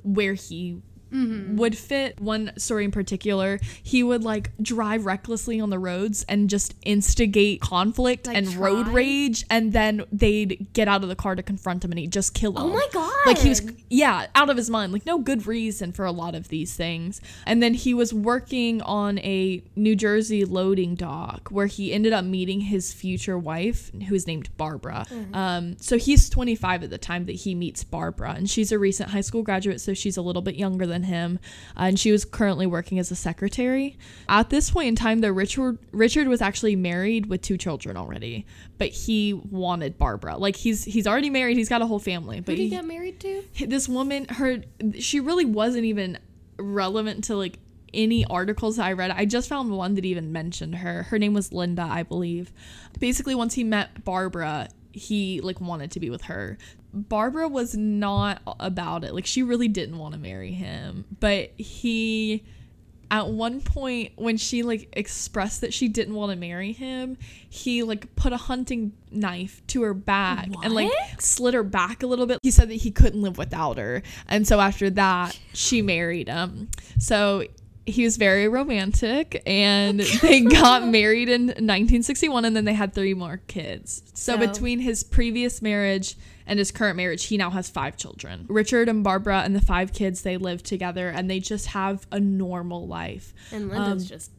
where 0.04 0.34
he 0.34 0.82
would 1.12 1.78
fit 1.78 2.20
one 2.20 2.52
story 2.58 2.86
in 2.86 2.92
particular. 2.92 3.60
He 3.82 4.04
would 4.04 4.24
like 4.24 4.52
drive 4.62 5.06
recklessly 5.06 5.60
on 5.60 5.70
the 5.70 5.80
roads 5.80 6.26
and 6.30 6.50
just 6.50 6.76
instigate 6.84 7.62
conflict 7.62 8.28
Like 8.28 8.38
and 8.38 8.54
road 8.56 8.88
rage 8.88 9.46
and 9.50 9.74
then 9.74 10.04
they'd 10.12 10.68
get 10.74 10.88
out 10.88 11.04
of 11.04 11.10
the 11.10 11.16
car 11.16 11.36
to 11.36 11.44
confront 11.44 11.84
him 11.84 11.92
and 11.92 12.00
he'd 12.00 12.12
just 12.12 12.34
kill 12.34 12.52
him. 12.52 12.64
Oh 12.64 12.70
my 12.70 12.88
god! 12.94 13.12
like 13.26 13.38
he 13.40 13.50
was 13.50 13.62
yeah 13.90 14.28
out 14.36 14.50
of 14.50 14.58
his 14.58 14.70
mind. 14.70 14.94
Like 14.94 15.06
no 15.06 15.20
good 15.20 15.48
reason 15.48 15.92
for 15.92 16.06
a 16.06 16.12
lot 16.12 16.36
of 16.36 16.50
these 16.50 16.76
things. 16.76 17.22
And 17.46 17.62
then 17.62 17.74
he 17.74 17.94
was 17.94 18.14
working 18.14 18.82
on 18.82 19.20
a 19.20 19.62
new 19.76 19.96
jersey 19.96 20.46
loading 20.46 20.96
dock 20.96 21.50
where 21.50 21.68
he 21.68 21.92
ended 21.94 22.14
up 22.14 22.26
meeting 22.26 22.62
his 22.62 22.94
future 22.94 23.38
wife 23.38 23.92
who 24.08 24.16
is 24.16 24.28
named 24.28 24.50
barbara. 24.58 25.06
Um, 25.34 25.78
so 25.80 25.98
he's 25.98 26.30
25 26.30 26.84
at 26.84 26.90
the 26.90 26.98
time 26.98 27.26
that 27.26 27.34
he 27.34 27.56
meets 27.56 27.84
barbara 27.84 28.34
and 28.38 28.50
she's 28.50 28.72
a 28.72 28.80
recent 28.80 29.10
high 29.10 29.22
school 29.22 29.44
graduate 29.44 29.82
so 29.82 29.94
she's 29.94 30.18
a 30.18 30.22
little 30.22 30.42
bit 30.42 30.56
younger 30.56 30.86
than 30.86 30.99
him 31.04 31.40
uh, 31.78 31.84
and 31.84 32.00
she 32.00 32.12
was 32.12 32.26
currently 32.26 32.66
working 32.66 33.00
as 33.00 33.12
a 33.12 33.16
secretary 33.16 33.98
at 34.28 34.50
this 34.50 34.72
point 34.72 34.88
in 34.88 34.96
time 34.96 35.20
though 35.20 35.30
richard 35.30 35.78
richard 35.92 36.28
was 36.28 36.42
actually 36.42 36.76
married 36.76 37.28
with 37.28 37.42
two 37.42 37.58
children 37.58 37.98
already 37.98 38.46
but 38.78 38.90
he 38.90 39.34
wanted 39.34 39.98
barbara 39.98 40.38
like 40.38 40.56
he's 40.56 40.84
he's 40.84 41.08
already 41.08 41.30
married 41.30 41.58
he's 41.58 41.70
got 41.70 41.82
a 41.82 41.86
whole 41.86 42.00
family 42.00 42.38
Who 42.38 42.44
but 42.44 42.52
did 42.52 42.58
he 42.58 42.64
he, 42.66 42.70
get 42.70 42.86
married 42.86 43.20
to? 43.22 43.44
this 43.68 43.88
woman 43.88 44.26
her 44.30 44.64
she 45.00 45.20
really 45.20 45.46
wasn't 45.46 45.86
even 45.86 46.18
relevant 46.58 47.24
to 47.26 47.36
like 47.36 47.60
any 47.94 48.26
articles 48.26 48.78
that 48.78 48.86
I 48.86 48.94
read. 48.94 49.12
I 49.12 49.26
just 49.26 49.50
found 49.50 49.72
one 49.72 49.96
that 49.96 50.06
even 50.06 50.32
mentioned 50.32 50.76
her. 50.76 51.04
Her 51.04 51.18
name 51.18 51.34
was 51.34 51.52
Linda, 51.52 51.82
I 51.82 52.04
believe. 52.04 52.52
Basically, 53.00 53.36
once 53.36 53.56
he 53.56 53.64
met 53.64 54.04
Barbara, 54.04 54.70
he 54.92 55.42
like 55.42 55.62
wanted 55.62 55.92
to 55.92 56.00
be 56.00 56.10
with 56.10 56.24
her. 56.24 56.58
Barbara 56.94 57.48
was 57.48 57.76
not 57.76 58.42
about 58.60 59.04
it. 59.04 59.14
Like 59.14 59.26
she 59.26 59.44
really 59.44 59.68
didn't 59.68 59.98
want 59.98 60.14
to 60.14 60.20
marry 60.20 60.52
him, 60.52 61.06
but 61.20 61.52
he 61.58 62.44
at 63.12 63.28
one 63.28 63.60
point 63.60 64.12
when 64.18 64.38
she 64.38 64.62
like 64.62 64.88
expressed 64.94 65.62
that 65.62 65.74
she 65.74 65.88
didn't 65.88 66.14
want 66.14 66.32
to 66.32 66.36
marry 66.38 66.72
him 66.72 67.18
he 67.50 67.82
like 67.82 68.16
put 68.16 68.32
a 68.32 68.38
hunting 68.38 68.92
knife 69.10 69.66
to 69.66 69.82
her 69.82 69.96
back 69.96 70.48
and 70.64 70.74
like 70.76 70.88
What? 70.90 71.20
slid 71.20 71.56
her 71.56 71.64
back 71.64 72.04
a 72.04 72.08
little 72.08 72.28
bit 72.28 72.38
he 72.44 72.52
said 72.52 72.70
that 72.70 72.76
he 72.76 72.92
couldn't 72.92 73.20
live 73.22 73.40
without 73.40 73.80
her 73.80 74.04
and 74.28 74.48
so 74.48 74.60
after 74.60 74.92
that 74.92 75.40
she 75.54 75.82
married 75.82 76.28
him 76.28 76.70
so 77.00 77.46
he 77.88 78.04
was 78.04 78.18
very 78.18 78.48
romantic 78.48 79.42
and 79.48 80.00
they 80.22 80.42
got 80.42 80.88
married 80.88 81.30
in 81.30 81.48
1961 81.48 82.46
and 82.46 82.56
then 82.56 82.66
they 82.66 82.74
had 82.76 82.94
three 82.94 83.16
more 83.16 83.42
kids 83.48 84.04
so, 84.14 84.34
So- 84.34 84.38
between 84.48 84.82
his 84.82 85.04
previous 85.04 85.64
marriage 85.64 86.16
and 86.50 86.60
his 86.60 86.72
current 86.72 86.98
marriage 86.98 87.28
he 87.28 87.38
now 87.38 87.50
has 87.52 87.70
five 87.70 87.96
children. 87.96 88.46
Richard 88.50 88.90
and 88.90 89.04
barbara 89.04 89.44
and 89.46 89.56
the 89.56 89.62
five 89.62 89.94
kids 89.94 90.24
they 90.24 90.36
live 90.36 90.62
together 90.64 91.08
and 91.08 91.30
they 91.30 91.40
just 91.40 91.68
have 91.68 92.06
a 92.12 92.20
normal 92.20 92.88
life. 92.88 93.34
And 93.54 93.70
Linda's 93.70 94.04
Um, 94.04 94.08
just 94.10 94.32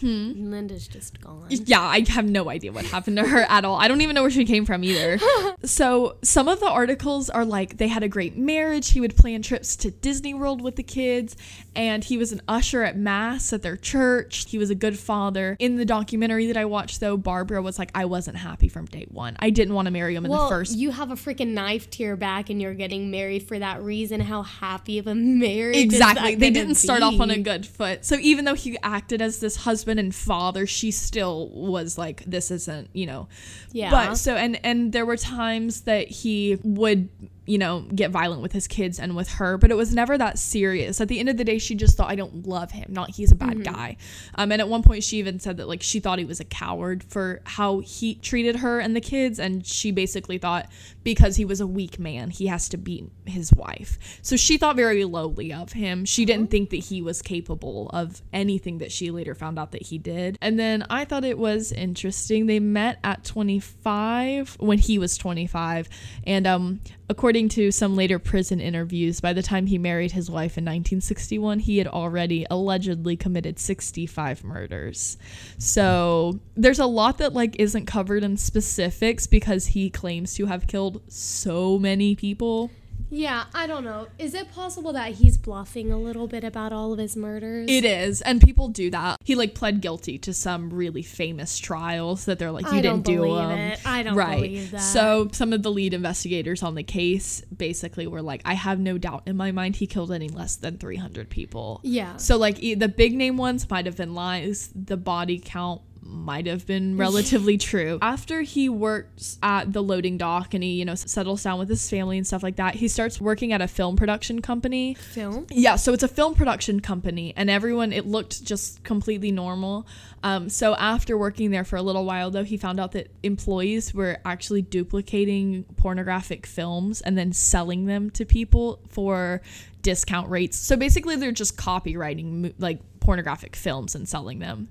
Hmm. 0.00 0.50
Linda's 0.50 0.88
just 0.88 1.20
gone. 1.20 1.46
Yeah, 1.50 1.80
I 1.80 2.04
have 2.08 2.28
no 2.28 2.48
idea 2.48 2.72
what 2.72 2.84
happened 2.86 3.18
to 3.18 3.26
her 3.26 3.42
at 3.42 3.64
all. 3.64 3.76
I 3.76 3.88
don't 3.88 4.00
even 4.00 4.14
know 4.14 4.22
where 4.22 4.30
she 4.30 4.44
came 4.44 4.64
from 4.64 4.82
either. 4.82 5.18
so, 5.64 6.16
some 6.22 6.48
of 6.48 6.60
the 6.60 6.68
articles 6.68 7.30
are 7.30 7.44
like 7.44 7.76
they 7.76 7.88
had 7.88 8.02
a 8.02 8.08
great 8.08 8.36
marriage. 8.36 8.92
He 8.92 9.00
would 9.00 9.16
plan 9.16 9.42
trips 9.42 9.76
to 9.76 9.90
Disney 9.90 10.34
World 10.34 10.62
with 10.62 10.76
the 10.76 10.82
kids, 10.82 11.36
and 11.76 12.02
he 12.02 12.16
was 12.16 12.32
an 12.32 12.40
usher 12.48 12.82
at 12.82 12.96
Mass 12.96 13.52
at 13.52 13.62
their 13.62 13.76
church. 13.76 14.46
He 14.48 14.58
was 14.58 14.70
a 14.70 14.74
good 14.74 14.98
father. 14.98 15.56
In 15.58 15.76
the 15.76 15.84
documentary 15.84 16.46
that 16.46 16.56
I 16.56 16.64
watched, 16.64 17.00
though, 17.00 17.16
Barbara 17.16 17.62
was 17.62 17.78
like, 17.78 17.90
I 17.94 18.06
wasn't 18.06 18.38
happy 18.38 18.68
from 18.68 18.86
day 18.86 19.06
one. 19.10 19.36
I 19.38 19.50
didn't 19.50 19.74
want 19.74 19.86
to 19.86 19.92
marry 19.92 20.14
him 20.14 20.24
in 20.24 20.30
well, 20.30 20.44
the 20.44 20.48
first 20.48 20.76
you 20.76 20.90
have 20.90 21.10
a 21.10 21.14
freaking 21.14 21.48
knife 21.48 21.90
to 21.90 22.02
your 22.02 22.16
back 22.16 22.50
and 22.50 22.60
you're 22.60 22.74
getting 22.74 23.10
married 23.10 23.42
for 23.42 23.58
that 23.58 23.82
reason. 23.82 24.20
How 24.20 24.42
happy 24.42 24.98
of 24.98 25.06
a 25.06 25.14
marriage? 25.14 25.76
is 25.76 25.84
Exactly. 25.84 26.34
They 26.34 26.50
didn't 26.50 26.76
start 26.76 27.02
off 27.02 27.20
on 27.20 27.30
a 27.30 27.38
good 27.38 27.66
foot. 27.66 28.04
So 28.04 28.16
even 28.20 28.44
though 28.44 28.54
he 28.54 28.78
acted 28.82 29.20
as 29.20 29.40
this 29.40 29.56
husband 29.56 29.89
and 29.98 30.14
father, 30.14 30.66
she 30.66 30.90
still 30.90 31.48
was 31.50 31.98
like, 31.98 32.24
this 32.24 32.50
isn't, 32.50 32.90
you 32.92 33.06
know. 33.06 33.28
Yeah. 33.72 33.90
But 33.90 34.14
so 34.16 34.36
and 34.36 34.58
and 34.64 34.92
there 34.92 35.06
were 35.06 35.16
times 35.16 35.82
that 35.82 36.08
he 36.08 36.58
would 36.62 37.08
you 37.50 37.58
know 37.58 37.80
get 38.00 38.10
violent 38.10 38.40
with 38.42 38.52
his 38.52 38.66
kids 38.68 38.98
and 39.00 39.16
with 39.16 39.28
her 39.38 39.58
but 39.58 39.70
it 39.70 39.76
was 39.82 39.90
never 39.94 40.16
that 40.16 40.38
serious. 40.38 41.00
At 41.00 41.08
the 41.08 41.18
end 41.20 41.28
of 41.28 41.36
the 41.36 41.44
day 41.44 41.58
she 41.58 41.74
just 41.74 41.96
thought 41.96 42.10
i 42.10 42.14
don't 42.14 42.46
love 42.46 42.70
him. 42.70 42.88
Not 42.98 43.10
he's 43.10 43.32
a 43.32 43.34
bad 43.36 43.50
Mm-hmm. 43.58 43.74
guy. 43.74 43.96
Um, 44.36 44.52
and 44.52 44.60
at 44.60 44.68
one 44.68 44.82
point 44.82 45.02
she 45.02 45.16
even 45.18 45.40
said 45.40 45.56
that 45.58 45.66
like 45.68 45.82
she 45.82 45.98
thought 46.00 46.18
he 46.18 46.24
was 46.24 46.40
a 46.40 46.44
coward 46.44 47.02
for 47.04 47.40
how 47.44 47.80
he 47.80 48.14
treated 48.14 48.56
her 48.64 48.78
and 48.78 48.94
the 48.94 49.00
kids 49.00 49.38
and 49.40 49.66
she 49.66 49.90
basically 49.90 50.38
thought 50.38 50.66
because 51.02 51.36
he 51.36 51.44
was 51.44 51.60
a 51.60 51.66
weak 51.66 51.98
man 51.98 52.30
he 52.30 52.46
has 52.46 52.68
to 52.68 52.76
beat 52.76 53.04
his 53.26 53.52
wife. 53.52 53.98
So 54.22 54.36
she 54.36 54.56
thought 54.58 54.76
very 54.76 55.04
lowly 55.04 55.52
of 55.52 55.72
him. 55.72 56.04
She 56.04 56.24
didn't 56.24 56.42
Uh-huh. 56.44 56.50
think 56.50 56.70
that 56.70 56.84
he 56.90 57.02
was 57.02 57.20
capable 57.22 57.88
of 57.92 58.22
anything 58.32 58.78
that 58.78 58.92
she 58.92 59.10
later 59.10 59.34
found 59.34 59.58
out 59.58 59.72
that 59.72 59.82
he 59.82 59.98
did. 59.98 60.38
And 60.40 60.58
then 60.58 60.84
i 60.90 61.04
thought 61.04 61.24
it 61.24 61.38
was 61.38 61.72
interesting. 61.72 62.46
They 62.46 62.60
met 62.60 62.98
at 63.02 63.24
25 63.24 64.56
when 64.60 64.78
he 64.78 64.98
was 64.98 65.16
25 65.18 65.88
and 66.26 66.46
um 66.46 66.80
according 67.10 67.48
to 67.48 67.72
some 67.72 67.96
later 67.96 68.20
prison 68.20 68.60
interviews 68.60 69.20
by 69.20 69.32
the 69.32 69.42
time 69.42 69.66
he 69.66 69.76
married 69.76 70.12
his 70.12 70.30
wife 70.30 70.56
in 70.56 70.64
1961 70.64 71.58
he 71.58 71.78
had 71.78 71.88
already 71.88 72.46
allegedly 72.48 73.16
committed 73.16 73.58
65 73.58 74.44
murders. 74.44 75.18
So 75.58 76.38
there's 76.54 76.78
a 76.78 76.86
lot 76.86 77.18
that 77.18 77.32
like 77.32 77.56
isn't 77.58 77.86
covered 77.86 78.22
in 78.22 78.36
specifics 78.36 79.26
because 79.26 79.66
he 79.66 79.90
claims 79.90 80.34
to 80.34 80.46
have 80.46 80.68
killed 80.68 81.02
so 81.08 81.80
many 81.80 82.14
people 82.14 82.70
Yeah, 83.10 83.44
I 83.54 83.66
don't 83.66 83.84
know. 83.84 84.08
Is 84.18 84.34
it 84.34 84.52
possible 84.52 84.92
that 84.92 85.12
he's 85.12 85.38
bluffing 85.38 85.90
a 85.90 85.98
little 85.98 86.26
bit 86.26 86.44
about 86.44 86.72
all 86.72 86.92
of 86.92 86.98
his 86.98 87.16
murders? 87.16 87.68
It 87.70 87.84
is, 87.84 88.20
and 88.22 88.40
people 88.40 88.68
do 88.68 88.90
that. 88.90 89.16
He 89.24 89.34
like 89.34 89.54
pled 89.54 89.80
guilty 89.80 90.18
to 90.18 90.34
some 90.34 90.70
really 90.70 91.02
famous 91.02 91.58
trials 91.58 92.24
that 92.26 92.38
they're 92.38 92.50
like, 92.50 92.64
you 92.66 92.78
I 92.78 92.82
didn't 92.82 93.04
do 93.04 93.34
them. 93.34 93.50
it. 93.50 93.80
I 93.86 94.02
don't 94.02 94.14
right. 94.14 94.36
believe 94.36 94.70
that. 94.72 94.78
So 94.78 95.28
some 95.32 95.52
of 95.52 95.62
the 95.62 95.70
lead 95.70 95.94
investigators 95.94 96.62
on 96.62 96.74
the 96.74 96.82
case 96.82 97.40
basically 97.42 98.06
were 98.06 98.22
like, 98.22 98.42
I 98.44 98.54
have 98.54 98.78
no 98.78 98.98
doubt 98.98 99.22
in 99.26 99.36
my 99.36 99.52
mind 99.52 99.76
he 99.76 99.86
killed 99.86 100.12
any 100.12 100.28
less 100.28 100.56
than 100.56 100.78
300 100.78 101.30
people. 101.30 101.80
Yeah. 101.82 102.16
So 102.16 102.36
like 102.36 102.58
the 102.58 102.88
big 102.88 103.14
name 103.14 103.36
ones 103.36 103.68
might 103.68 103.86
have 103.86 103.96
been 103.96 104.14
lies. 104.14 104.70
The 104.74 104.96
body 104.96 105.40
count 105.42 105.82
might 106.10 106.46
have 106.46 106.66
been 106.66 106.96
relatively 106.96 107.56
true. 107.70 107.98
After 108.02 108.42
he 108.42 108.68
works 108.68 109.38
at 109.42 109.72
the 109.72 109.82
loading 109.82 110.18
dock 110.18 110.54
and 110.54 110.62
he, 110.62 110.70
you 110.70 110.84
know, 110.84 110.94
settles 110.94 111.42
down 111.42 111.58
with 111.58 111.68
his 111.68 111.88
family 111.88 112.18
and 112.18 112.26
stuff 112.26 112.42
like 112.42 112.56
that, 112.56 112.74
he 112.74 112.88
starts 112.88 113.20
working 113.20 113.52
at 113.52 113.60
a 113.60 113.68
film 113.68 113.96
production 113.96 114.42
company. 114.42 114.94
Film? 114.94 115.46
Yeah, 115.50 115.76
so 115.76 115.92
it's 115.92 116.02
a 116.02 116.08
film 116.08 116.34
production 116.34 116.80
company, 116.80 117.32
and 117.36 117.48
everyone, 117.48 117.92
it 117.92 118.06
looked 118.06 118.44
just 118.44 118.82
completely 118.84 119.32
normal. 119.32 119.86
Um, 120.22 120.48
so 120.48 120.74
after 120.74 121.16
working 121.16 121.50
there 121.50 121.64
for 121.64 121.76
a 121.76 121.82
little 121.82 122.04
while, 122.04 122.30
though, 122.30 122.44
he 122.44 122.56
found 122.56 122.78
out 122.78 122.92
that 122.92 123.10
employees 123.22 123.94
were 123.94 124.18
actually 124.24 124.62
duplicating 124.62 125.64
pornographic 125.76 126.46
films 126.46 127.00
and 127.00 127.16
then 127.16 127.32
selling 127.32 127.86
them 127.86 128.10
to 128.10 128.24
people 128.24 128.80
for 128.88 129.40
discount 129.82 130.28
rates. 130.28 130.58
So 130.58 130.76
basically, 130.76 131.16
they're 131.16 131.32
just 131.32 131.56
copywriting 131.56 132.52
like 132.58 132.80
pornographic 133.00 133.56
films 133.56 133.94
and 133.94 134.08
selling 134.08 134.38
them. 134.38 134.68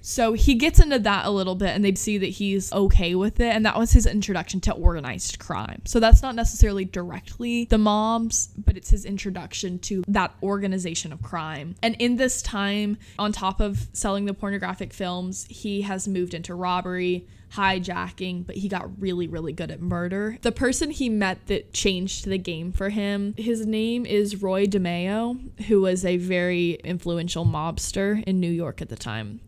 So 0.00 0.32
he 0.32 0.54
gets 0.54 0.80
into 0.80 0.98
that 1.00 1.26
a 1.26 1.30
little 1.30 1.54
bit 1.54 1.70
and 1.70 1.84
they 1.84 1.94
see 1.94 2.18
that 2.18 2.26
he's 2.26 2.72
okay 2.72 3.14
with 3.14 3.40
it. 3.40 3.54
And 3.54 3.64
that 3.66 3.78
was 3.78 3.92
his 3.92 4.06
introduction 4.06 4.60
to 4.62 4.72
organized 4.72 5.38
crime. 5.38 5.82
So 5.84 6.00
that's 6.00 6.22
not 6.22 6.34
necessarily 6.34 6.84
directly 6.84 7.66
the 7.66 7.78
mobs, 7.78 8.48
but 8.56 8.76
it's 8.76 8.90
his 8.90 9.04
introduction 9.04 9.78
to 9.80 10.02
that 10.08 10.34
organization 10.42 11.12
of 11.12 11.22
crime. 11.22 11.74
And 11.82 11.96
in 11.98 12.16
this 12.16 12.42
time, 12.42 12.98
on 13.18 13.32
top 13.32 13.60
of 13.60 13.88
selling 13.92 14.24
the 14.24 14.34
pornographic 14.34 14.92
films, 14.92 15.46
he 15.48 15.82
has 15.82 16.08
moved 16.08 16.34
into 16.34 16.54
robbery. 16.54 17.26
Hijacking, 17.54 18.46
but 18.46 18.54
he 18.54 18.68
got 18.68 19.00
really, 19.02 19.26
really 19.26 19.52
good 19.52 19.72
at 19.72 19.80
murder. 19.80 20.38
The 20.42 20.52
person 20.52 20.92
he 20.92 21.08
met 21.08 21.48
that 21.48 21.72
changed 21.72 22.26
the 22.26 22.38
game 22.38 22.70
for 22.70 22.90
him, 22.90 23.34
his 23.36 23.66
name 23.66 24.06
is 24.06 24.40
Roy 24.40 24.66
DeMeo, 24.66 25.60
who 25.62 25.80
was 25.80 26.04
a 26.04 26.16
very 26.16 26.74
influential 26.84 27.44
mobster 27.44 28.22
in 28.22 28.38
New 28.38 28.52
York 28.52 28.80
at 28.80 28.88
the 28.88 28.94
time 28.94 29.40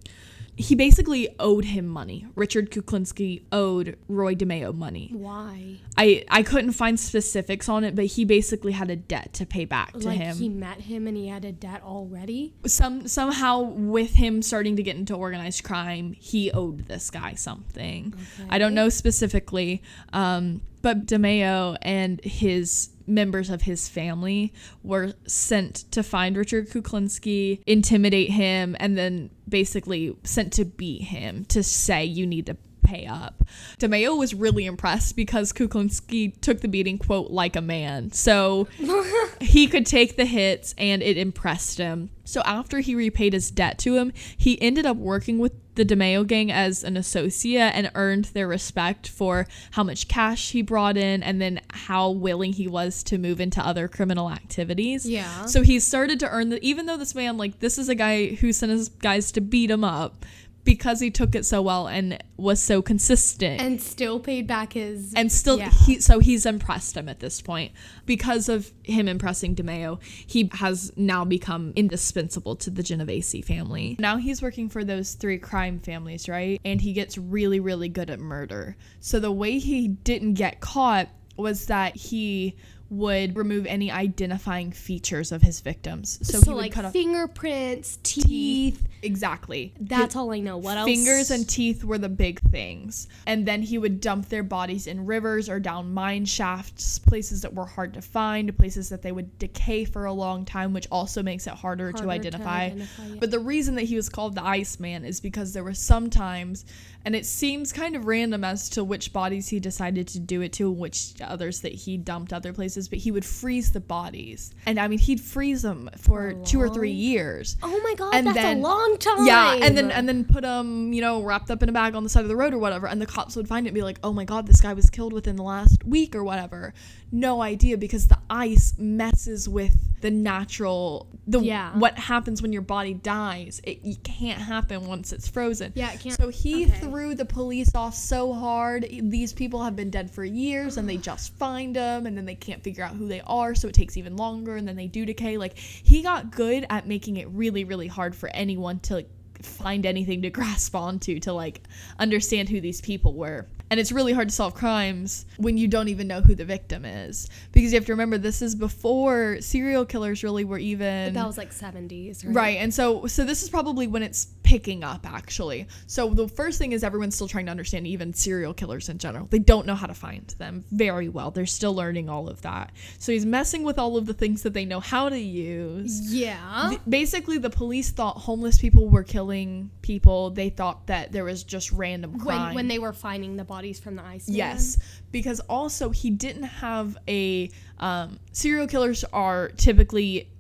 he 0.57 0.75
basically 0.75 1.35
owed 1.39 1.65
him 1.65 1.87
money. 1.87 2.27
Richard 2.35 2.71
Kuklinski 2.71 3.43
owed 3.51 3.97
Roy 4.07 4.35
DeMeo 4.35 4.75
money. 4.75 5.11
Why? 5.13 5.79
I 5.97 6.25
I 6.29 6.43
couldn't 6.43 6.73
find 6.73 7.01
specifics 7.01 7.69
on 7.69 7.85
it, 7.85 7.95
but 7.95 8.05
he 8.05 8.25
basically 8.25 8.73
had 8.73 8.91
a 8.91 8.97
debt 8.97 9.33
to 9.35 9.47
pay 9.47 9.65
back 9.65 9.93
to 9.93 10.09
like 10.09 10.19
him. 10.19 10.37
he 10.37 10.49
met 10.49 10.83
him 10.83 11.07
and 11.07 11.17
he 11.17 11.29
had 11.29 11.45
a 11.47 11.53
debt 11.53 11.83
already? 11.83 12.53
Some 12.67 13.09
somehow 13.09 13.61
with 13.61 14.15
him 14.15 14.43
starting 14.43 14.77
to 14.77 14.83
get 14.83 14.97
into 14.97 15.15
organized 15.15 15.65
crime, 15.65 16.13
he 16.19 16.51
owed 16.51 16.87
this 16.87 17.11
guy 17.11 17.35
something. 17.35 18.15
I 18.51 18.59
don't 18.59 18.75
know 18.75 18.91
specifically, 18.91 19.83
um, 20.13 20.61
but 20.83 21.07
DeMeo 21.07 21.77
and 21.81 22.21
his 22.25 22.91
members 23.07 23.51
of 23.51 23.63
his 23.63 23.89
family 23.89 24.53
were 24.83 25.15
sent 25.27 25.77
to 25.93 26.03
find 26.03 26.37
Richard 26.37 26.69
Kuklinski, 26.71 27.63
intimidate 27.67 28.31
him, 28.31 28.77
and 28.79 28.97
then 28.97 29.31
basically 29.49 30.17
sent 30.25 30.53
to 30.55 30.65
beat 30.65 31.03
him 31.03 31.45
to 31.47 31.63
say 31.63 32.05
you 32.05 32.27
need 32.27 32.47
to 32.47 32.57
pay 32.83 33.07
up. 33.07 33.45
DeMeo 33.79 34.19
was 34.19 34.35
really 34.35 34.67
impressed 34.67 35.17
because 35.17 35.53
Kuklinski 35.53 36.39
took 36.41 36.61
the 36.61 36.69
beating, 36.69 36.99
quote, 36.99 37.31
like 37.31 37.57
a 37.57 37.61
man. 37.61 38.13
So 38.13 38.69
he 39.41 39.67
could 39.67 39.87
take 39.87 40.17
the 40.17 40.25
hits 40.25 40.75
and 40.79 41.03
it 41.03 41.17
impressed 41.17 41.79
him. 41.79 42.11
So 42.25 42.41
after 42.43 42.81
he 42.81 42.95
repaid 42.95 43.33
his 43.33 43.51
debt 43.51 43.79
to 43.81 43.97
him, 43.97 44.13
he 44.37 44.61
ended 44.63 44.87
up 44.87 44.97
working 44.97 45.39
with 45.39 45.53
the 45.75 45.85
DeMeo 45.85 46.27
gang 46.27 46.53
as 46.53 46.85
an 46.85 46.97
associate 46.97 47.73
and 47.75 47.91
earned 47.95 48.27
their 48.27 48.47
respect 48.47 49.09
for 49.09 49.47
how 49.73 49.83
much 49.83 50.07
cash 50.07 50.51
he 50.51 50.61
brought 50.61 50.97
in 50.97 51.23
and 51.23 51.41
then 51.41 51.61
how 51.71 52.11
willing 52.11 52.53
he 52.53 52.69
was 52.69 53.03
to 53.05 53.17
move 53.17 53.41
into 53.41 53.65
other 53.65 53.89
criminal 53.89 54.31
activities. 54.31 55.09
Yeah. 55.09 55.47
So 55.47 55.63
he 55.63 55.81
started 55.81 56.21
to 56.21 56.31
earn 56.31 56.51
the 56.51 56.63
even 56.65 56.87
though 56.87 56.99
this 56.99 57.15
man 57.15 57.39
like 57.39 57.61
this 57.61 57.79
is 57.79 57.89
a 57.89 57.95
guy 57.95 58.35
who 58.35 58.53
sent 58.53 58.71
his 58.71 58.91
guys 58.91 59.33
to 59.33 59.41
beat 59.41 59.71
him 59.71 59.83
up 59.83 60.25
because 60.65 61.01
he 61.01 61.11
took 61.11 61.35
it 61.35 61.45
so 61.45 61.61
well 61.61 61.89
and 61.89 62.23
was 62.37 62.61
so 62.63 62.81
consistent 62.83 63.61
And 63.61 63.81
still 63.81 64.21
paid 64.21 64.47
back 64.47 64.75
his. 64.75 65.13
and 65.15 65.31
still 65.31 65.59
Yeah. 65.59 65.71
he 65.71 66.01
so 66.01 66.19
he's 66.19 66.47
impressed 66.47 66.97
him 66.97 67.09
at 67.09 67.21
this 67.21 67.41
point 67.41 67.73
because 68.07 68.49
of 68.49 68.73
him 68.85 69.09
impressing 69.09 69.55
DeMeo 69.57 69.99
he 70.03 70.49
has 70.55 70.93
now 70.97 71.25
become 71.25 71.73
indispensable 71.77 72.57
to 72.57 72.71
the 72.71 72.83
Genovese 72.83 73.45
family 73.45 73.97
now 73.99 74.17
he's 74.17 74.41
working 74.43 74.69
for 74.69 74.85
those 74.85 75.15
three 75.15 75.39
crime 75.39 75.81
families 75.81 76.29
right 76.29 76.61
and 76.65 76.81
he 76.81 76.93
gets 76.93 77.19
really 77.19 77.61
really 77.61 77.89
good 77.89 78.11
at 78.11 78.21
murder 78.21 78.77
so 79.01 79.19
the 79.19 79.33
way 79.33 79.59
he 79.59 79.89
didn't 79.89 80.35
get 80.35 80.61
caught 80.61 81.09
was 81.37 81.67
that 81.67 81.97
he 81.97 82.55
would 82.93 83.37
remove 83.37 83.67
any 83.67 83.91
identifying 83.91 84.71
features 84.71 85.33
of 85.33 85.43
his 85.43 85.61
victims 85.61 86.19
so, 86.23 86.39
so, 86.39 86.45
he 86.45 86.51
would 86.51 86.61
like 86.61 86.73
cut 86.73 86.85
off 86.85 86.93
fingerprints, 86.93 87.99
teeth. 88.03 88.87
exactly 89.03 89.73
That's 89.81 90.15
all 90.15 90.33
I 90.33 90.41
know. 90.41 90.59
What 90.59 90.77
else? 90.77 90.87
fingers 90.87 91.31
and 91.31 91.49
teeth 91.49 91.85
were 91.85 91.99
the 91.99 92.09
big 92.09 92.41
things. 92.51 93.09
And 93.27 93.47
then 93.47 93.63
he 93.63 93.79
would 93.79 94.01
dump 94.01 94.29
their 94.29 94.43
bodies 94.43 94.87
in 94.87 95.07
rivers 95.07 95.49
or 95.49 95.59
down 95.59 95.93
mine 95.95 96.25
shafts, 96.25 96.99
places 96.99 97.43
that 97.43 97.55
were 97.55 97.67
hard 97.67 97.95
to 97.95 98.03
find, 98.03 98.57
places 98.57 98.89
that 98.91 99.03
they 99.03 99.13
would 99.13 99.39
decay 99.39 99.85
for 99.85 100.05
a 100.05 100.13
long 100.13 100.45
time, 100.45 100.73
which 100.73 100.87
also 100.91 101.23
makes 101.23 101.47
it 101.47 101.55
harder, 101.55 101.87
Harder 101.87 101.99
to 101.99 102.05
to 102.05 102.11
identify. 102.11 102.65
identify, 102.65 103.05
yeah. 103.07 103.17
But 103.21 103.31
the 103.31 103.39
reason 103.39 103.75
that 103.77 103.83
he 103.83 103.97
was 103.97 104.09
called 104.09 104.35
the 104.35 104.45
Iceman 104.45 105.05
is 105.05 105.21
because 105.21 105.53
there 105.53 105.65
were 105.65 105.75
some 105.75 106.11
times, 106.11 106.65
and 107.05 107.17
it 107.17 107.27
seems 107.27 107.73
kind 107.73 107.97
of 107.97 108.07
random 108.07 108.45
as 108.45 108.69
to 108.71 108.85
which 108.85 109.13
bodies 109.13 109.49
he 109.49 109.61
decided 109.61 110.09
to 110.09 110.21
do 110.21 110.43
it 110.43 110.53
to, 110.55 110.71
and 110.71 110.79
which 110.79 111.15
others 111.23 111.61
that 111.61 111.73
he 111.73 111.97
dumped 111.97 112.33
other 112.33 112.53
places, 112.53 112.82
but 112.89 112.99
he 112.99 113.11
would 113.11 113.25
freeze 113.25 113.73
the 113.73 113.81
bodies. 113.81 114.55
And 114.67 114.79
I 114.79 114.89
mean, 114.89 114.99
he'd 114.99 115.21
freeze 115.21 115.63
them 115.63 115.91
for 115.99 116.35
oh, 116.37 116.45
two 116.45 116.61
or 116.61 116.69
three 116.69 116.91
years. 116.91 117.57
Oh 117.63 117.81
my 117.83 117.95
god, 117.95 118.15
And 118.15 118.27
that's 118.27 118.37
then- 118.37 118.59
a 118.59 118.61
long 118.61 118.97
time. 118.99 119.27
Yeah, 119.27 119.55
and 119.55 119.77
then 119.77 119.91
and 119.91 120.09
then 120.09 120.25
put 120.25 120.43
them, 120.43 120.93
you 120.93 121.01
know, 121.01 121.23
wrapped 121.23 121.51
up 121.51 121.63
in 121.63 121.69
a 121.69 121.73
bag 121.73 121.95
on 121.95 122.03
the 122.03 122.09
side 122.09 122.23
of 122.23 122.29
the 122.29 122.37
road 122.37 122.55
or 122.55 122.59
whatever, 122.59 122.87
and 122.87 123.01
the 123.01 123.07
cops 123.07 123.37
would 123.37 123.49
find 123.49 123.67
it 123.67 123.71
and 123.71 123.75
be 123.75 123.83
like, 123.83 123.99
"Oh 124.03 124.13
my 124.13 124.25
god, 124.25 124.47
this 124.47 124.61
guy 124.61 124.73
was 124.73 124.91
killed 124.91 125.13
within 125.13 125.37
the 125.37 125.43
last 125.43 125.85
week 125.85 126.15
or 126.15 126.25
whatever." 126.25 126.75
No 127.11 127.43
idea 127.43 127.77
because 127.77 128.09
the 128.09 128.19
ice 128.31 128.75
messes 128.79 129.49
with 129.49 129.77
the 130.03 130.11
natural 130.11 131.07
the 131.27 131.39
Yeah. 131.41 131.79
what 131.79 131.97
happens 131.97 132.43
when 132.43 132.53
your 132.53 132.63
body 132.63 132.93
dies. 132.95 133.61
It, 133.65 133.79
it 133.85 134.03
can't 134.03 134.41
happen 134.41 134.87
once 134.87 135.13
it's 135.13 135.29
frozen. 135.29 135.73
Yeah, 135.77 135.93
it 135.93 136.01
can't- 136.01 136.17
So 136.17 136.29
he 136.29 136.67
okay. 136.67 136.81
threw 136.81 137.15
the 137.15 137.25
police 137.25 137.75
off 137.77 137.95
so 137.95 138.33
hard. 138.33 138.87
These 138.91 139.33
people 139.33 139.63
have 139.63 139.77
been 139.77 139.89
dead 139.89 140.11
for 140.11 140.25
years, 140.25 140.77
and 140.77 140.89
they 140.89 140.97
just 141.11 141.35
find 141.37 141.75
them, 141.75 142.07
and 142.07 142.17
then 142.19 142.25
they 142.27 142.35
can't 142.35 142.63
figure 142.63 142.85
out 142.85 142.97
who 142.97 143.07
they 143.07 143.21
are, 143.23 143.55
so 143.55 143.69
it 143.69 143.75
takes 143.75 143.97
even 143.97 144.17
longer, 144.17 144.57
and 144.57 144.67
then 144.67 144.77
they 144.77 144.89
do 144.89 145.07
decay. 145.07 145.39
Like 145.39 145.57
he 145.57 146.03
got 146.03 146.33
good 146.33 146.67
at 146.69 146.87
making 146.89 147.17
it 147.19 147.29
really, 147.29 147.65
really 147.65 147.87
hard 147.89 148.15
for 148.17 148.29
anyone 148.31 148.81
to 148.81 148.95
like, 148.97 149.09
find 149.41 149.87
anything 149.87 150.23
to 150.23 150.31
grasp 150.39 150.75
onto 150.75 151.19
to 151.21 151.33
like 151.33 151.63
understand 151.99 152.49
who 152.49 152.61
these 152.61 152.81
people 152.81 153.15
were. 153.15 153.47
And 153.73 153.81
it's 153.81 153.91
really 153.91 154.13
hard 154.13 154.29
to 154.29 154.35
solve 154.35 154.53
crimes 154.53 155.25
when 155.39 155.57
you 155.57 155.67
don't 155.67 155.89
even 155.89 156.07
know 156.07 156.21
who 156.21 156.35
the 156.35 156.45
victim 156.45 156.85
is. 156.85 157.27
Because 157.53 157.73
you 157.73 157.79
have 157.79 157.87
to 157.87 157.93
remember 157.93 158.19
this 158.19 158.43
is 158.43 158.55
before 158.55 159.41
serial 159.41 159.87
killers 159.87 160.23
really 160.23 160.45
were 160.45 160.59
even 160.59 161.15
That 161.15 161.27
was 161.27 161.39
like 161.39 161.55
70s, 161.55 162.23
right? 162.23 162.35
Right. 162.35 162.59
And 162.59 162.75
so 162.75 163.07
so 163.07 163.25
this 163.25 163.43
is 163.43 163.49
probably 163.49 163.87
when 163.87 164.03
it's 164.03 164.27
picking 164.43 164.83
up 164.83 165.07
actually. 165.07 165.67
So 165.87 166.11
the 166.15 166.29
first 166.29 166.59
thing 166.59 166.73
is 166.73 166.83
everyone's 166.83 167.15
still 167.15 167.29
trying 167.29 167.47
to 167.47 167.51
understand 167.51 167.87
even 167.87 168.13
serial 168.13 168.55
killers 168.55 168.89
in 168.89 168.99
general. 168.99 169.27
They 169.31 169.39
don't 169.39 169.67
know 169.67 169.75
how 169.75 169.87
to 169.87 169.95
find 169.95 170.27
them 170.39 170.65
very 170.71 171.09
well. 171.09 171.31
They're 171.31 171.47
still 171.47 171.75
learning 171.75 172.09
all 172.09 172.29
of 172.29 172.43
that. 172.43 172.73
So 172.99 173.13
he's 173.13 173.27
messing 173.27 173.63
with 173.63 173.79
all 173.79 173.97
of 173.97 174.07
the 174.07 174.15
things 174.15 174.43
that 174.43 174.53
they 174.53 174.65
know 174.65 174.81
how 174.81 175.09
to 175.09 175.19
use. 175.19 176.13
Yeah. 176.13 176.67
Th- 176.71 176.81
Basically, 176.89 177.39
the 177.39 177.51
police 177.51 177.91
thought 177.91 178.17
homeless 178.17 178.59
people 178.59 178.89
were 178.89 179.05
killing 179.05 179.71
people. 179.83 180.31
They 180.31 180.51
thought 180.51 180.87
that 180.87 181.13
there 181.13 181.25
was 181.25 181.45
just 181.45 181.71
random 181.73 182.19
crime. 182.19 182.55
when 182.55 182.63
when 182.63 182.69
they 182.69 182.79
were 182.79 182.93
finding 182.93 183.37
the 183.37 183.45
bodies 183.45 183.81
from 183.81 183.97
the 183.97 184.05
ice. 184.05 184.29
Yes, 184.29 184.79
because 185.11 185.41
also 185.41 185.91
he 185.91 186.11
didn't 186.11 186.45
have 186.45 186.97
a 187.09 187.51
um, 187.81 188.19
serial 188.31 188.69
killers 188.69 189.05
are 189.13 189.49
typically 189.57 190.31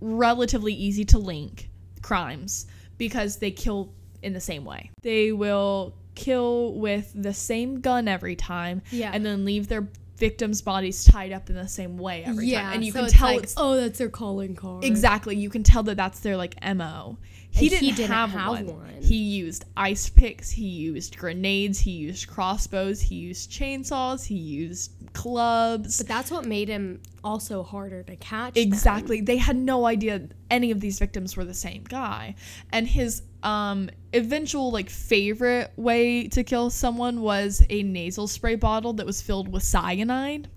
relatively 0.00 0.74
easy 0.74 1.04
to 1.06 1.18
link 1.18 1.70
crimes 2.02 2.66
because 3.00 3.36
they 3.38 3.50
kill 3.50 3.92
in 4.22 4.34
the 4.34 4.40
same 4.40 4.64
way. 4.64 4.90
They 5.02 5.32
will 5.32 5.94
kill 6.14 6.74
with 6.74 7.10
the 7.14 7.32
same 7.32 7.80
gun 7.80 8.06
every 8.06 8.36
time, 8.36 8.82
Yeah. 8.92 9.10
and 9.12 9.24
then 9.24 9.44
leave 9.46 9.68
their 9.68 9.88
victims' 10.18 10.60
bodies 10.60 11.02
tied 11.04 11.32
up 11.32 11.48
in 11.48 11.56
the 11.56 11.66
same 11.66 11.96
way 11.96 12.22
every 12.24 12.46
yeah. 12.48 12.62
time, 12.62 12.74
and 12.74 12.84
you 12.84 12.92
so 12.92 12.98
can 12.98 13.04
it's 13.06 13.14
tell 13.16 13.28
like, 13.34 13.42
it's 13.42 13.54
oh, 13.56 13.76
that's 13.76 13.98
their 13.98 14.10
calling 14.10 14.54
card. 14.54 14.84
Exactly. 14.84 15.34
You 15.34 15.48
can 15.48 15.62
tell 15.62 15.82
that 15.84 15.96
that's 15.96 16.20
their 16.20 16.36
like 16.36 16.54
mo. 16.62 17.16
He 17.52 17.68
didn't, 17.68 17.82
he 17.82 17.92
didn't 17.92 18.12
have, 18.12 18.30
have 18.30 18.48
one. 18.48 18.66
one. 18.66 18.94
He 19.00 19.16
used 19.16 19.64
ice 19.76 20.08
picks. 20.08 20.50
He 20.50 20.66
used 20.66 21.16
grenades. 21.16 21.80
He 21.80 21.92
used 21.92 22.28
crossbows. 22.28 23.00
He 23.00 23.16
used 23.16 23.50
chainsaws. 23.50 24.24
He 24.24 24.36
used 24.36 24.92
clubs. 25.12 25.98
But 25.98 26.08
that's 26.08 26.30
what 26.30 26.44
made 26.44 26.68
him 26.68 27.00
also 27.22 27.62
harder 27.62 28.02
to 28.04 28.16
catch. 28.16 28.54
them. 28.54 28.62
Exactly. 28.62 29.20
They 29.20 29.36
had 29.36 29.56
no 29.56 29.86
idea 29.86 30.28
any 30.50 30.70
of 30.70 30.80
these 30.80 30.98
victims 30.98 31.36
were 31.36 31.44
the 31.44 31.54
same 31.54 31.84
guy. 31.84 32.34
And 32.72 32.86
his 32.86 33.22
um 33.42 33.88
eventual 34.12 34.70
like 34.70 34.90
favorite 34.90 35.72
way 35.76 36.28
to 36.28 36.44
kill 36.44 36.68
someone 36.70 37.22
was 37.22 37.62
a 37.70 37.82
nasal 37.82 38.26
spray 38.28 38.54
bottle 38.54 38.92
that 38.94 39.06
was 39.06 39.22
filled 39.22 39.48
with 39.52 39.62
cyanide. 39.62 40.48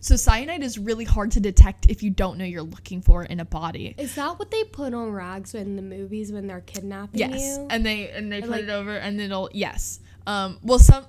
So 0.00 0.16
cyanide 0.16 0.64
is 0.64 0.78
really 0.78 1.04
hard 1.04 1.30
to 1.32 1.40
detect 1.40 1.86
if 1.88 2.02
you 2.02 2.10
don't 2.10 2.36
know 2.36 2.44
you're 2.44 2.62
looking 2.62 3.02
for 3.02 3.22
it 3.22 3.30
in 3.30 3.38
a 3.38 3.44
body. 3.44 3.94
Is 3.98 4.16
that 4.16 4.36
what 4.38 4.50
they 4.50 4.64
put 4.64 4.94
on 4.94 5.10
rags 5.12 5.54
in 5.54 5.76
the 5.76 5.82
movies 5.82 6.32
when 6.32 6.46
they're 6.48 6.62
kidnapping 6.62 7.20
Yes, 7.20 7.40
you? 7.58 7.66
and 7.70 7.86
they 7.86 8.08
and 8.10 8.32
they 8.32 8.40
put 8.40 8.50
like- 8.50 8.62
it 8.64 8.70
over, 8.70 8.96
and 8.96 9.20
it'll 9.20 9.48
yes. 9.52 10.00
Um, 10.26 10.58
well, 10.62 10.78
some 10.80 11.04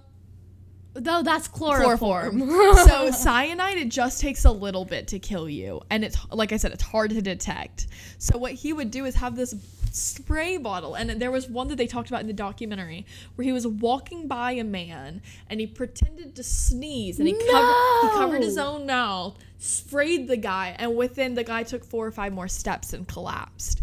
Though 0.95 1.23
that's 1.23 1.47
chloroform. 1.47 2.39
chloroform. 2.39 2.88
so 2.88 3.12
cyanide, 3.17 3.77
it 3.77 3.89
just 3.89 4.21
takes 4.21 4.45
a 4.45 4.51
little 4.51 4.85
bit 4.85 5.07
to 5.09 5.19
kill 5.19 5.50
you, 5.50 5.81
and 5.89 6.03
it's 6.03 6.17
like 6.31 6.51
I 6.51 6.57
said, 6.57 6.71
it's 6.71 6.83
hard 6.83 7.12
to 7.12 7.21
detect. 7.21 7.88
So 8.19 8.38
what 8.38 8.53
he 8.53 8.73
would 8.73 8.91
do 8.91 9.05
is 9.05 9.15
have 9.15 9.35
this 9.35 9.55
spray 9.91 10.57
bottle, 10.57 10.95
and 10.95 11.09
there 11.09 11.31
was 11.31 11.47
one 11.47 11.67
that 11.69 11.77
they 11.77 11.88
talked 11.88 12.09
about 12.09 12.21
in 12.21 12.27
the 12.27 12.33
documentary 12.33 13.05
where 13.35 13.43
he 13.43 13.51
was 13.51 13.65
walking 13.65 14.27
by 14.27 14.51
a 14.51 14.63
man 14.63 15.21
and 15.50 15.59
he 15.59 15.67
pretended 15.67 16.35
to 16.35 16.43
sneeze, 16.43 17.19
and 17.19 17.27
he 17.27 17.33
covered 17.33 17.75
he 18.01 18.07
covered 18.09 18.43
his 18.43 18.57
own 18.57 18.85
mouth, 18.85 19.38
sprayed 19.57 20.27
the 20.27 20.38
guy, 20.38 20.75
and 20.77 20.95
within 20.95 21.33
the 21.33 21.43
guy 21.43 21.63
took 21.63 21.83
four 21.83 22.05
or 22.05 22.12
five 22.12 22.33
more 22.33 22.47
steps 22.47 22.93
and 22.93 23.07
collapsed. 23.07 23.81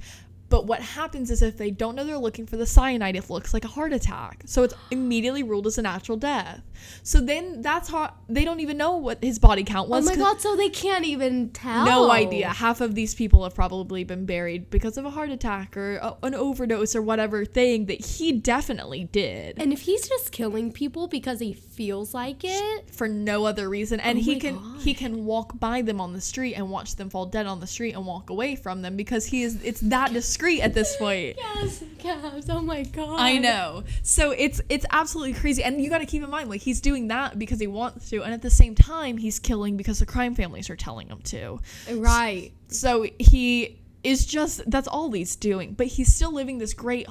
But 0.49 0.67
what 0.67 0.83
happens 0.83 1.31
is 1.31 1.43
if 1.43 1.57
they 1.57 1.71
don't 1.71 1.95
know 1.95 2.05
they're 2.05 2.19
looking 2.19 2.45
for 2.45 2.57
the 2.57 2.67
cyanide, 2.67 3.15
it 3.15 3.31
looks 3.31 3.55
like 3.55 3.65
a 3.65 3.69
heart 3.69 3.93
attack. 3.93 4.43
So 4.47 4.65
it's 4.65 4.75
immediately 4.91 5.45
ruled 5.45 5.69
as 5.69 5.79
a 5.79 5.83
natural 5.83 6.19
death. 6.19 6.61
So 7.03 7.21
then 7.21 7.63
that's 7.63 7.89
how 7.91 8.15
they 8.29 8.45
don't 8.45 8.61
even 8.61 8.77
know 8.77 8.97
what 8.97 9.23
his 9.23 9.39
body 9.39 9.65
count 9.65 9.89
was. 9.89 10.07
Oh 10.07 10.11
my 10.11 10.17
god, 10.17 10.41
so 10.41 10.57
they 10.57 10.69
can't 10.69 11.05
even 11.05 11.51
tell. 11.51 11.85
No 11.87 12.11
idea. 12.11 12.49
Half 12.49 12.81
of 12.81 12.95
these 12.95 13.15
people 13.15 13.43
have 13.45 13.55
probably 13.55 14.05
been 14.05 14.27
buried 14.27 14.71
because 14.71 14.97
of 14.97 15.05
a 15.05 15.11
heart 15.11 15.31
attack 15.31 15.77
or 15.77 15.97
a, 15.97 16.17
an 16.23 16.35
overdose 16.35 16.95
or 16.95 17.03
whatever 17.03 17.45
thing 17.45 17.87
that 17.87 18.05
he 18.05 18.33
definitely 18.33 19.05
did 19.05 19.59
And 19.59 19.73
if 19.73 19.83
he's 19.83 20.09
just 20.09 20.33
killing 20.33 20.73
people 20.73 21.09
because 21.09 21.41
he 21.41 21.53
feels 21.53 22.15
like 22.15 22.43
it, 22.45 22.91
for 22.91 23.09
no 23.09 23.45
other 23.45 23.69
reason 23.69 24.01
and 24.01 24.19
Oh 24.19 24.23
he 24.23 24.39
can 24.39 24.57
God. 24.57 24.81
he 24.83 24.95
can 24.95 25.25
walk 25.25 25.59
by 25.59 25.83
them 25.83 26.01
on 26.01 26.13
the 26.13 26.21
street 26.21 26.55
and 26.55 26.71
watch 26.71 26.97
them 26.97 27.11
fall 27.11 27.27
dead 27.27 27.47
on 27.47 27.61
the 27.61 27.67
street 27.67 27.95
and 27.95 28.05
walk 28.07 28.31
away 28.31 28.57
from 28.57 28.83
them 28.83 28.97
because 28.97 29.27
he 29.27 29.43
is 29.43 29.63
it's 29.63 29.81
that 29.81 30.13
discreet 30.13 30.61
at 30.63 30.75
this 30.75 30.97
point. 30.97 31.37
yes, 31.39 31.83
yes, 32.03 32.47
oh 32.49 32.61
my 32.61 32.83
god. 32.83 33.21
I 33.21 33.39
know. 33.39 33.85
So 34.03 34.31
it's 34.33 34.61
it's 34.69 34.87
absolutely 34.91 35.35
crazy, 35.35 35.63
and 35.63 35.81
you 35.83 35.89
got 35.91 35.99
to 35.99 36.07
keep 36.07 36.23
in 36.23 36.31
mind, 36.31 36.49
like 36.51 36.61
he's 36.71 36.81
doing 36.81 37.09
that 37.09 37.37
because 37.37 37.59
he 37.59 37.67
wants 37.67 38.11
to, 38.11 38.23
and 38.23 38.33
at 38.33 38.43
the 38.43 38.51
same 38.51 38.77
time, 38.77 39.17
he's 39.17 39.41
killing 39.41 39.77
because 39.77 39.99
the 39.99 40.07
crime 40.07 40.37
families 40.37 40.71
are 40.71 40.77
telling 40.77 41.09
him 41.09 41.21
to. 41.25 41.59
Right. 41.93 42.53
So 42.69 43.07
he 43.19 43.81
is 44.05 44.25
just 44.25 44.71
that's 44.71 44.87
all 44.87 45.11
he's 45.11 45.35
doing, 45.35 45.75
but 45.75 45.89
he's 45.89 46.15
still 46.15 46.33
living 46.33 46.59
this 46.59 46.73
great, 46.73 47.09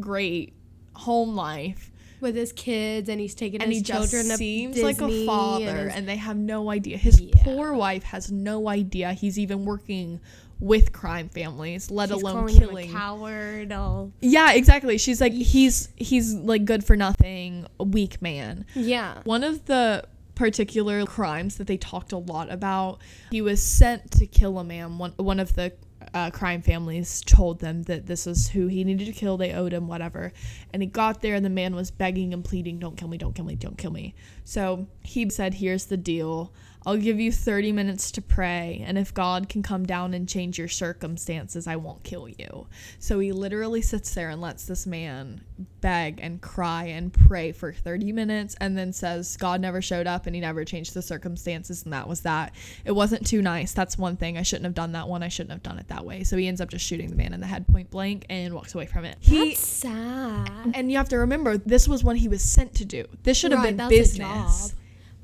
great 0.00 0.54
home 0.94 1.36
life, 1.36 1.92
With 2.20 2.34
his 2.34 2.52
kids 2.52 3.08
and 3.08 3.20
he's 3.20 3.34
taking 3.34 3.62
and 3.62 3.70
his 3.70 3.78
he 3.78 3.84
just 3.84 4.10
children 4.10 4.30
to 4.30 4.36
seems 4.36 4.82
like 4.82 5.00
a 5.00 5.24
father, 5.24 5.64
and 5.66 5.92
and, 5.92 6.08
they 6.08 6.16
have 6.16 6.36
no 6.36 6.68
idea. 6.70 6.96
His 6.96 7.20
Yeah. 7.20 7.34
poor 7.44 7.72
wife 7.74 8.02
has 8.04 8.32
no 8.32 8.68
idea 8.68 9.12
he's 9.12 9.38
even 9.38 9.64
working 9.64 10.20
with 10.58 10.92
crime 10.92 11.28
families, 11.28 11.90
let 11.90 12.08
she's 12.08 12.22
alone 12.22 12.48
killing. 12.48 12.92
coward. 12.92 13.72
Oh. 13.72 14.12
Yeah, 14.20 14.52
exactly. 14.52 14.98
She's 14.98 15.20
like 15.20 15.32
he's 15.32 15.88
he's 15.96 16.34
like 16.34 16.64
good 16.64 16.84
for 16.84 16.96
nothing, 16.96 17.66
a 17.78 17.84
weak 17.84 18.22
man. 18.22 18.64
Yeah. 18.74 19.20
One 19.24 19.44
of 19.44 19.66
the 19.66 20.04
particular 20.34 21.04
crimes 21.06 21.56
that 21.56 21.66
they 21.66 21.76
talked 21.76 22.12
a 22.12 22.18
lot 22.18 22.50
about, 22.50 23.00
he 23.30 23.42
was 23.42 23.62
sent 23.62 24.10
to 24.12 24.26
kill 24.26 24.58
a 24.58 24.64
man. 24.64 24.98
One 24.98 25.12
one 25.16 25.40
of 25.40 25.54
the 25.54 25.72
uh, 26.14 26.30
crime 26.30 26.62
families 26.62 27.20
told 27.26 27.60
them 27.60 27.82
that 27.84 28.06
this 28.06 28.26
is 28.26 28.48
who 28.48 28.68
he 28.68 28.84
needed 28.84 29.06
to 29.06 29.12
kill. 29.12 29.36
They 29.36 29.52
owed 29.52 29.72
him 29.72 29.88
whatever, 29.88 30.32
and 30.72 30.82
he 30.82 30.86
got 30.88 31.20
there, 31.20 31.34
and 31.34 31.44
the 31.44 31.50
man 31.50 31.74
was 31.74 31.90
begging 31.90 32.32
and 32.32 32.44
pleading, 32.44 32.78
"Don't 32.78 32.96
kill 32.96 33.08
me! 33.08 33.18
Don't 33.18 33.34
kill 33.34 33.44
me! 33.44 33.56
Don't 33.56 33.76
kill 33.76 33.90
me!" 33.90 34.14
So 34.44 34.86
he 35.02 35.28
said, 35.30 35.54
"Here's 35.54 35.86
the 35.86 35.96
deal." 35.96 36.52
I'll 36.86 36.96
give 36.96 37.18
you 37.18 37.32
30 37.32 37.72
minutes 37.72 38.12
to 38.12 38.22
pray, 38.22 38.84
and 38.86 38.96
if 38.96 39.12
God 39.12 39.48
can 39.48 39.62
come 39.64 39.84
down 39.84 40.14
and 40.14 40.28
change 40.28 40.56
your 40.56 40.68
circumstances, 40.68 41.66
I 41.66 41.74
won't 41.74 42.04
kill 42.04 42.28
you. 42.28 42.68
So 43.00 43.18
he 43.18 43.32
literally 43.32 43.82
sits 43.82 44.14
there 44.14 44.30
and 44.30 44.40
lets 44.40 44.66
this 44.66 44.86
man 44.86 45.42
beg 45.80 46.20
and 46.22 46.40
cry 46.40 46.84
and 46.84 47.12
pray 47.12 47.50
for 47.52 47.72
30 47.72 48.12
minutes 48.12 48.54
and 48.60 48.78
then 48.78 48.92
says 48.92 49.36
God 49.36 49.60
never 49.60 49.82
showed 49.82 50.06
up 50.06 50.26
and 50.26 50.34
he 50.34 50.40
never 50.40 50.64
changed 50.64 50.94
the 50.94 51.02
circumstances, 51.02 51.82
and 51.82 51.92
that 51.92 52.06
was 52.08 52.20
that. 52.20 52.54
It 52.84 52.92
wasn't 52.92 53.26
too 53.26 53.42
nice. 53.42 53.72
That's 53.72 53.98
one 53.98 54.16
thing. 54.16 54.38
I 54.38 54.42
shouldn't 54.42 54.66
have 54.66 54.74
done 54.74 54.92
that 54.92 55.08
one. 55.08 55.24
I 55.24 55.28
shouldn't 55.28 55.50
have 55.52 55.64
done 55.64 55.78
it 55.80 55.88
that 55.88 56.04
way. 56.04 56.22
So 56.22 56.36
he 56.36 56.46
ends 56.46 56.60
up 56.60 56.68
just 56.70 56.84
shooting 56.84 57.10
the 57.10 57.16
man 57.16 57.34
in 57.34 57.40
the 57.40 57.46
head 57.48 57.66
point 57.66 57.90
blank 57.90 58.26
and 58.30 58.54
walks 58.54 58.74
away 58.76 58.86
from 58.86 59.04
it. 59.04 59.16
He. 59.18 59.48
That's 59.48 59.66
sad. 59.66 60.72
and 60.74 60.90
you 60.90 60.98
have 60.98 61.08
to 61.08 61.18
remember, 61.18 61.58
this 61.58 61.88
was 61.88 62.04
what 62.04 62.16
he 62.16 62.28
was 62.28 62.42
sent 62.42 62.74
to 62.76 62.84
do. 62.84 63.04
This 63.24 63.36
should 63.36 63.50
have 63.50 63.64
Right, 63.64 63.76
been 63.76 63.88
business. 63.88 64.74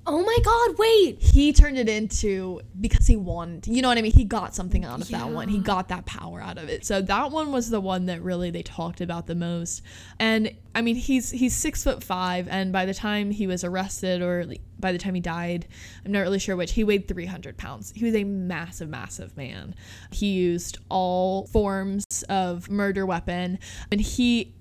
Oh 0.04 0.24
my 0.24 0.38
god, 0.44 0.78
wait. 0.78 1.22
he 1.22 1.52
turned 1.52 1.78
it 1.78 1.88
into 1.88 2.60
because 2.80 3.06
he 3.06 3.16
wanted 3.16 3.68
you 3.68 3.82
know 3.82 3.88
what 3.88 3.98
i 3.98 4.02
mean? 4.02 4.12
He 4.12 4.24
got 4.24 4.54
something 4.54 4.84
out 4.84 5.00
of 5.00 5.08
that 5.08 5.28
one. 5.28 5.48
He 5.48 5.58
got 5.58 5.88
that 5.88 6.06
power 6.06 6.40
out 6.40 6.58
of 6.58 6.68
it. 6.68 6.84
So 6.84 7.00
that 7.02 7.30
one 7.30 7.52
was 7.52 7.70
the 7.70 7.80
one 7.80 8.06
that 8.06 8.20
really 8.22 8.50
they 8.50 8.62
talked 8.62 9.00
about 9.00 9.26
the 9.26 9.34
most. 9.34 9.82
And 10.18 10.56
i 10.74 10.80
mean 10.80 10.96
he's 10.96 11.30
he's 11.30 11.54
six 11.54 11.84
foot 11.84 12.02
five 12.02 12.48
and 12.48 12.72
by 12.72 12.86
the 12.86 12.94
time 12.94 13.30
he 13.30 13.46
was 13.46 13.62
arrested 13.62 14.22
or 14.22 14.46
by 14.80 14.90
the 14.90 14.96
time 14.96 15.14
he 15.14 15.20
died 15.20 15.68
i'm 16.04 16.12
not 16.12 16.20
really 16.20 16.38
sure 16.38 16.56
which 16.56 16.72
he 16.72 16.82
weighed 16.82 17.06
300 17.06 17.56
pounds. 17.56 17.92
He 17.94 18.04
was 18.04 18.14
a 18.14 18.24
massive 18.24 18.88
massive 18.88 19.36
man. 19.36 19.74
He 20.10 20.32
used 20.32 20.78
all 20.88 21.46
forms 21.46 22.24
of 22.28 22.68
murder 22.70 23.06
weapon 23.06 23.58
and 23.90 24.00
he 24.00 24.54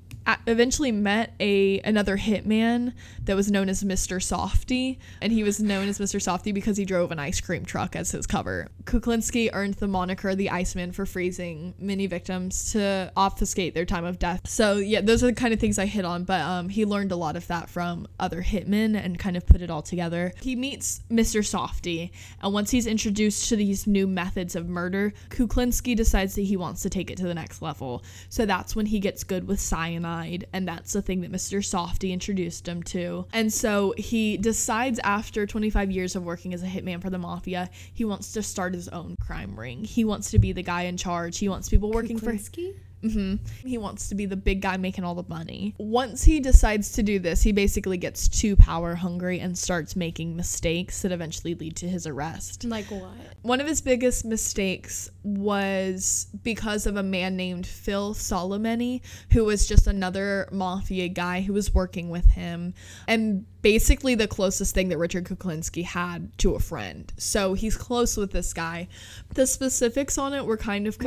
eventually 0.48 0.92
met 0.92 1.34
a 1.40 1.80
another 1.82 2.18
hitman 2.18 2.94
that 3.24 3.36
was 3.36 3.52
known 3.52 3.70
as 3.70 3.84
Mr. 3.84 4.18
Softee, 4.18 4.98
and 5.22 5.32
he 5.32 5.44
was 5.44 5.60
known 5.60 5.88
as 5.88 6.00
Mr. 6.00 6.20
Softee 6.20 6.54
because 6.54 6.78
he 6.78 6.86
drove 6.86 7.12
an 7.12 7.20
ice 7.20 7.42
cream 7.42 7.66
truck 7.66 7.96
as 7.96 8.12
his 8.12 8.28
cover. 8.28 8.68
Kuklinski 8.84 9.50
earned 9.54 9.76
the 9.76 9.88
moniker 9.88 10.36
the 10.36 10.50
Iceman 10.50 10.92
for 10.92 11.06
freezing 11.06 11.74
many 11.80 12.08
victims 12.08 12.72
to 12.74 13.12
obfuscate 13.16 13.74
their 13.74 13.86
time 13.86 14.06
of 14.06 14.20
death. 14.20 14.48
So 14.48 14.78
yeah, 14.78 15.02
those 15.02 15.24
are 15.24 15.28
the 15.28 15.34
kind 15.34 15.54
of 15.54 15.60
things 15.60 15.80
I 15.80 15.86
hit 15.86 16.06
on, 16.06 16.24
but 16.24 16.42
um, 16.42 16.70
he 16.70 16.86
learned 16.86 17.12
a 17.12 17.16
lot 17.16 17.36
of 17.36 17.48
that 17.48 17.70
from 17.70 18.08
other 18.20 18.42
hitmen 18.42 18.96
and 18.96 19.18
kind 19.20 19.38
of 19.38 19.46
put 19.46 19.62
it 19.62 19.70
all 19.70 19.82
together. 19.82 20.34
He 20.42 20.56
meets 20.56 21.02
Mr. 21.10 21.42
Softee, 21.42 22.12
and 22.42 22.54
once 22.54 22.72
he's 22.72 22.88
introduced 22.88 23.50
to 23.50 23.56
these 23.56 23.88
new 23.88 24.08
methods 24.08 24.56
of 24.56 24.68
murder, 24.68 25.14
Kuklinski 25.30 25.96
decides 25.96 26.36
that 26.36 26.44
he 26.44 26.58
wants 26.58 26.82
to 26.82 26.90
take 26.90 27.12
it 27.12 27.18
to 27.18 27.24
the 27.24 27.34
next 27.34 27.62
level. 27.62 28.04
So 28.30 28.46
that's 28.46 28.76
when 28.76 28.86
he 28.86 29.00
gets 29.00 29.24
good 29.24 29.48
with 29.48 29.60
cyanide, 29.60 30.11
and 30.54 30.68
that's 30.68 30.94
the 30.94 31.02
thing 31.02 31.22
that 31.22 31.32
Mr. 31.32 31.60
Softee 31.60 32.12
introduced 32.12 32.68
him 32.68 32.84
to. 32.84 33.26
And 33.34 33.52
so 33.52 33.94
he 33.98 34.38
decides 34.38 35.00
after 35.00 35.46
25 35.46 35.92
years 35.92 36.16
of 36.16 36.24
working 36.24 36.54
as 36.54 36.64
a 36.64 36.68
hitman 36.68 37.02
for 37.02 37.10
the 37.10 37.18
mafia, 37.18 37.70
he 37.94 38.06
wants 38.06 38.32
to 38.34 38.44
start 38.44 38.74
his 38.74 38.88
own 38.90 39.16
crime 39.22 39.60
ring. 39.60 39.84
He 39.84 40.06
wants 40.06 40.32
to 40.32 40.40
be 40.40 40.52
the 40.52 40.64
guy 40.64 40.84
in 40.84 40.98
charge. 40.98 41.38
He 41.38 41.50
wants 41.50 41.70
people 41.70 41.92
working 41.92 42.18
for 42.18 42.34
Kuklinski? 42.34 42.76
Hmm 43.02 43.36
He 43.66 43.78
wants 43.78 44.10
to 44.10 44.16
be 44.16 44.26
the 44.26 44.36
big 44.36 44.62
guy 44.62 44.78
making 44.78 45.04
all 45.04 45.16
the 45.16 45.28
money. 45.28 45.76
Once 45.78 46.24
he 46.24 46.40
decides 46.40 46.92
to 46.94 47.04
do 47.04 47.20
this, 47.20 47.42
he 47.42 47.52
basically 47.52 47.98
gets 47.98 48.28
too 48.28 48.56
power 48.56 48.96
hungry 48.96 49.40
and 49.40 49.58
starts 49.58 49.96
making 49.96 50.36
mistakes 50.36 51.02
that 51.02 51.12
eventually 51.12 51.56
lead 51.56 51.76
to 51.78 51.88
his 51.88 52.06
arrest. 52.06 52.64
Like 52.64 52.86
what? 52.86 53.12
One 53.42 53.62
of 53.62 53.68
his 53.68 53.82
biggest 53.82 54.26
mistakes 54.26 55.10
was 55.24 56.28
because 56.44 56.86
of 56.86 56.98
a 56.98 57.04
man 57.04 57.36
named 57.36 57.66
Phil 57.66 58.14
Solimene, 58.14 59.02
who 59.32 59.46
was 59.46 59.68
just 59.68 59.88
another 59.88 60.48
mafia 60.52 61.08
guy 61.08 61.42
who 61.42 61.54
was 61.54 61.74
working 61.74 62.10
with 62.10 62.26
him, 62.26 62.74
and 63.08 63.46
basically 63.62 64.16
the 64.16 64.28
closest 64.28 64.74
thing 64.74 64.90
that 64.90 64.98
Richard 64.98 65.26
Kuklinski 65.26 65.84
had 65.84 66.36
to 66.40 66.56
a 66.56 66.60
friend. 66.60 67.12
So 67.18 67.54
he's 67.54 67.78
close 67.78 68.18
with 68.18 68.32
this 68.32 68.54
guy. 68.54 68.88
The 69.34 69.48
specifics 69.48 70.18
on 70.18 70.34
it 70.34 70.46
were 70.46 70.58
kind 70.58 70.88
of 70.88 70.98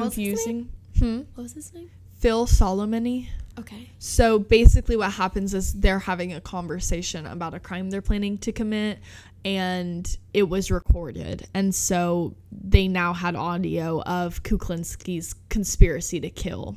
What 0.65 0.74
confusing. 0.95 1.27
What 1.35 1.43
was 1.43 1.53
his 1.53 1.73
name? 1.75 1.91
Phil 2.19 2.47
Solimene. 2.47 3.29
Okay. 3.59 3.91
So 3.99 4.39
basically, 4.39 4.97
what 4.97 5.13
happens 5.13 5.55
is 5.55 5.75
they're 5.75 5.99
having 5.99 6.33
a 6.33 6.41
conversation 6.41 7.27
about 7.27 7.55
a 7.55 7.61
crime 7.61 7.91
they're 7.91 8.03
planning 8.03 8.39
to 8.39 8.51
commit, 8.51 8.99
and 9.45 10.17
it 10.33 10.45
was 10.45 10.71
recorded. 10.71 11.47
And 11.55 11.75
so 11.75 12.35
they 12.51 12.89
now 12.89 13.13
had 13.13 13.37
audio 13.37 14.03
of 14.03 14.43
Kuklinski's 14.43 15.35
conspiracy 15.51 16.19
to 16.21 16.31
kill. 16.31 16.77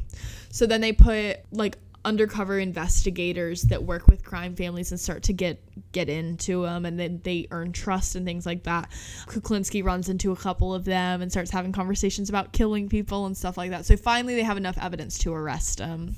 So 0.50 0.68
then 0.68 0.82
they 0.82 0.94
put 0.94 1.40
like 1.52 1.78
undercover 2.08 2.58
investigators 2.58 3.64
that 3.64 3.84
work 3.84 4.08
with 4.08 4.24
crime 4.24 4.56
families 4.56 4.92
and 4.92 5.00
start 5.00 5.24
to 5.24 5.34
get 5.34 5.62
get 5.92 6.08
into 6.08 6.62
them 6.64 6.86
and 6.86 6.98
then 6.98 7.20
they 7.26 7.46
earn 7.52 7.74
trust 7.74 8.16
and 8.16 8.26
things 8.26 8.46
like 8.46 8.64
that. 8.64 8.90
Kuklinski 9.26 9.84
runs 9.84 10.08
into 10.08 10.32
a 10.32 10.36
couple 10.38 10.74
of 10.74 10.86
them 10.86 11.22
and 11.22 11.30
starts 11.30 11.52
having 11.52 11.74
conversations 11.74 12.30
about 12.30 12.54
killing 12.54 12.88
people 12.88 13.26
and 13.26 13.36
stuff 13.36 13.58
like 13.58 13.72
that. 13.72 13.86
So 13.86 13.98
finally 13.98 14.36
they 14.36 14.44
have 14.44 14.56
enough 14.56 14.78
evidence 14.82 15.18
to 15.20 15.34
arrest 15.34 15.80
him 15.80 16.16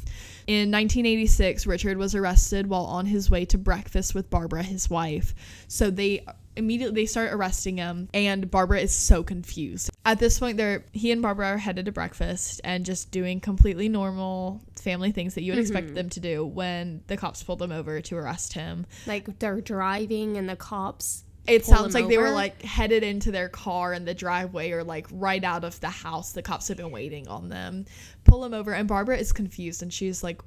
in 0.50 0.72
1986 0.72 1.68
richard 1.68 1.96
was 2.00 2.16
arrested 2.16 2.66
while 2.66 2.86
on 2.86 3.06
his 3.06 3.30
way 3.30 3.46
to 3.46 3.56
breakfast 3.56 4.16
with 4.16 4.32
barbara 4.32 4.64
his 4.64 4.90
wife. 4.90 5.36
So 5.68 5.92
they 5.92 6.26
immediately 6.56 7.04
they 7.04 7.06
start 7.06 7.32
arresting 7.32 7.78
him 7.78 8.10
and 8.16 8.50
barbara 8.50 8.80
is 8.80 8.92
so 8.92 9.22
confused. 9.22 9.92
At 10.06 10.18
this 10.18 10.40
point 10.40 10.58
they're 10.58 10.84
he 10.92 11.12
and 11.12 11.22
barbara 11.22 11.50
are 11.50 11.58
headed 11.60 11.86
to 11.86 11.92
breakfast 11.92 12.62
and 12.64 12.84
just 12.84 13.12
doing 13.12 13.40
completely 13.40 13.90
normal 13.90 14.64
family 14.76 15.12
things 15.12 15.36
that 15.36 15.44
you 15.44 15.52
would 15.52 15.64
mm-hmm. 15.64 15.78
expect 15.78 15.94
them 15.94 16.10
to 16.10 16.20
do 16.20 16.44
when 16.44 17.04
the 17.06 17.16
cops 17.16 17.44
pulled 17.44 17.60
them 17.60 17.72
over 17.72 18.02
to 18.02 18.18
arrest 18.18 18.54
him. 18.54 18.88
Like 19.06 19.38
they're 19.38 19.62
driving 19.62 20.36
and 20.36 20.50
the 20.50 20.56
cops. 20.56 21.26
It 21.50 21.66
sounds 21.66 21.94
like 21.94 22.08
they 22.08 22.18
were 22.18 22.30
like 22.30 22.62
headed 22.62 23.04
into 23.04 23.32
their 23.32 23.50
car 23.50 23.94
in 23.94 24.06
the 24.06 24.14
driveway 24.14 24.72
or 24.72 24.84
like 24.84 25.08
right 25.12 25.44
out 25.44 25.64
of 25.64 25.80
the 25.80 25.90
house. 25.90 26.32
The 26.32 26.42
cops 26.42 26.68
have 26.68 26.78
been 26.78 26.92
waiting 26.92 27.28
on 27.28 27.50
them. 27.50 27.86
Pull 28.24 28.42
them 28.42 28.54
over 28.54 28.74
and 28.74 28.88
barbara 28.88 29.18
is 29.18 29.32
confused 29.32 29.82
and 29.82 29.92
she's 29.92 30.24
like 30.24 30.42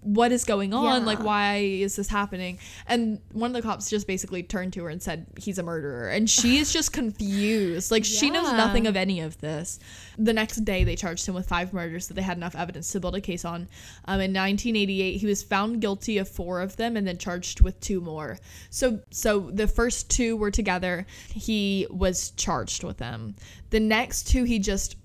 what 0.00 0.32
is 0.32 0.44
going 0.44 0.72
on? 0.72 1.04
Like 1.04 1.22
why 1.22 1.56
is 1.56 1.96
this 1.96 2.08
happening? 2.08 2.58
And 2.86 3.20
one 3.32 3.50
of 3.50 3.54
the 3.54 3.66
cops 3.66 3.90
just 3.90 4.06
basically 4.06 4.42
turned 4.42 4.72
to 4.74 4.84
her 4.84 4.90
and 4.90 5.02
said 5.02 5.26
he's 5.38 5.58
a 5.58 5.62
murderer. 5.62 6.08
And 6.08 6.28
she 6.28 6.58
is 6.58 6.72
just 6.72 6.92
confused. 6.92 7.90
Like 7.90 8.04
she 8.04 8.30
knows 8.30 8.52
nothing 8.52 8.86
of 8.86 8.96
any 8.96 9.20
of 9.20 9.38
this. 9.40 9.78
The 10.18 10.32
next 10.32 10.64
day 10.64 10.84
they 10.84 10.96
charged 10.96 11.26
him 11.26 11.34
with 11.34 11.48
five 11.48 11.72
murders 11.72 12.08
that 12.08 12.14
they 12.14 12.22
had 12.22 12.36
enough 12.36 12.54
evidence 12.54 12.90
to 12.92 13.00
build 13.00 13.16
a 13.16 13.20
case 13.20 13.44
on. 13.44 13.68
Um, 14.04 14.20
in 14.20 14.32
1988 14.32 15.16
he 15.16 15.26
was 15.26 15.42
found 15.42 15.80
guilty 15.80 16.18
of 16.18 16.28
four 16.28 16.60
of 16.60 16.76
them 16.76 16.96
and 16.96 17.06
then 17.06 17.18
charged 17.18 17.60
with 17.60 17.78
two 17.80 18.00
more. 18.00 18.38
So 18.70 19.00
so 19.10 19.50
the 19.52 19.66
first 19.66 20.10
two 20.10 20.36
were 20.36 20.50
together. 20.50 21.06
He 21.30 21.86
was 21.90 22.30
charged 22.32 22.84
with 22.84 22.98
them. 22.98 23.34
The 23.70 23.80
next 23.80 24.28
two 24.28 24.44
he 24.44 24.58
just 24.58 24.96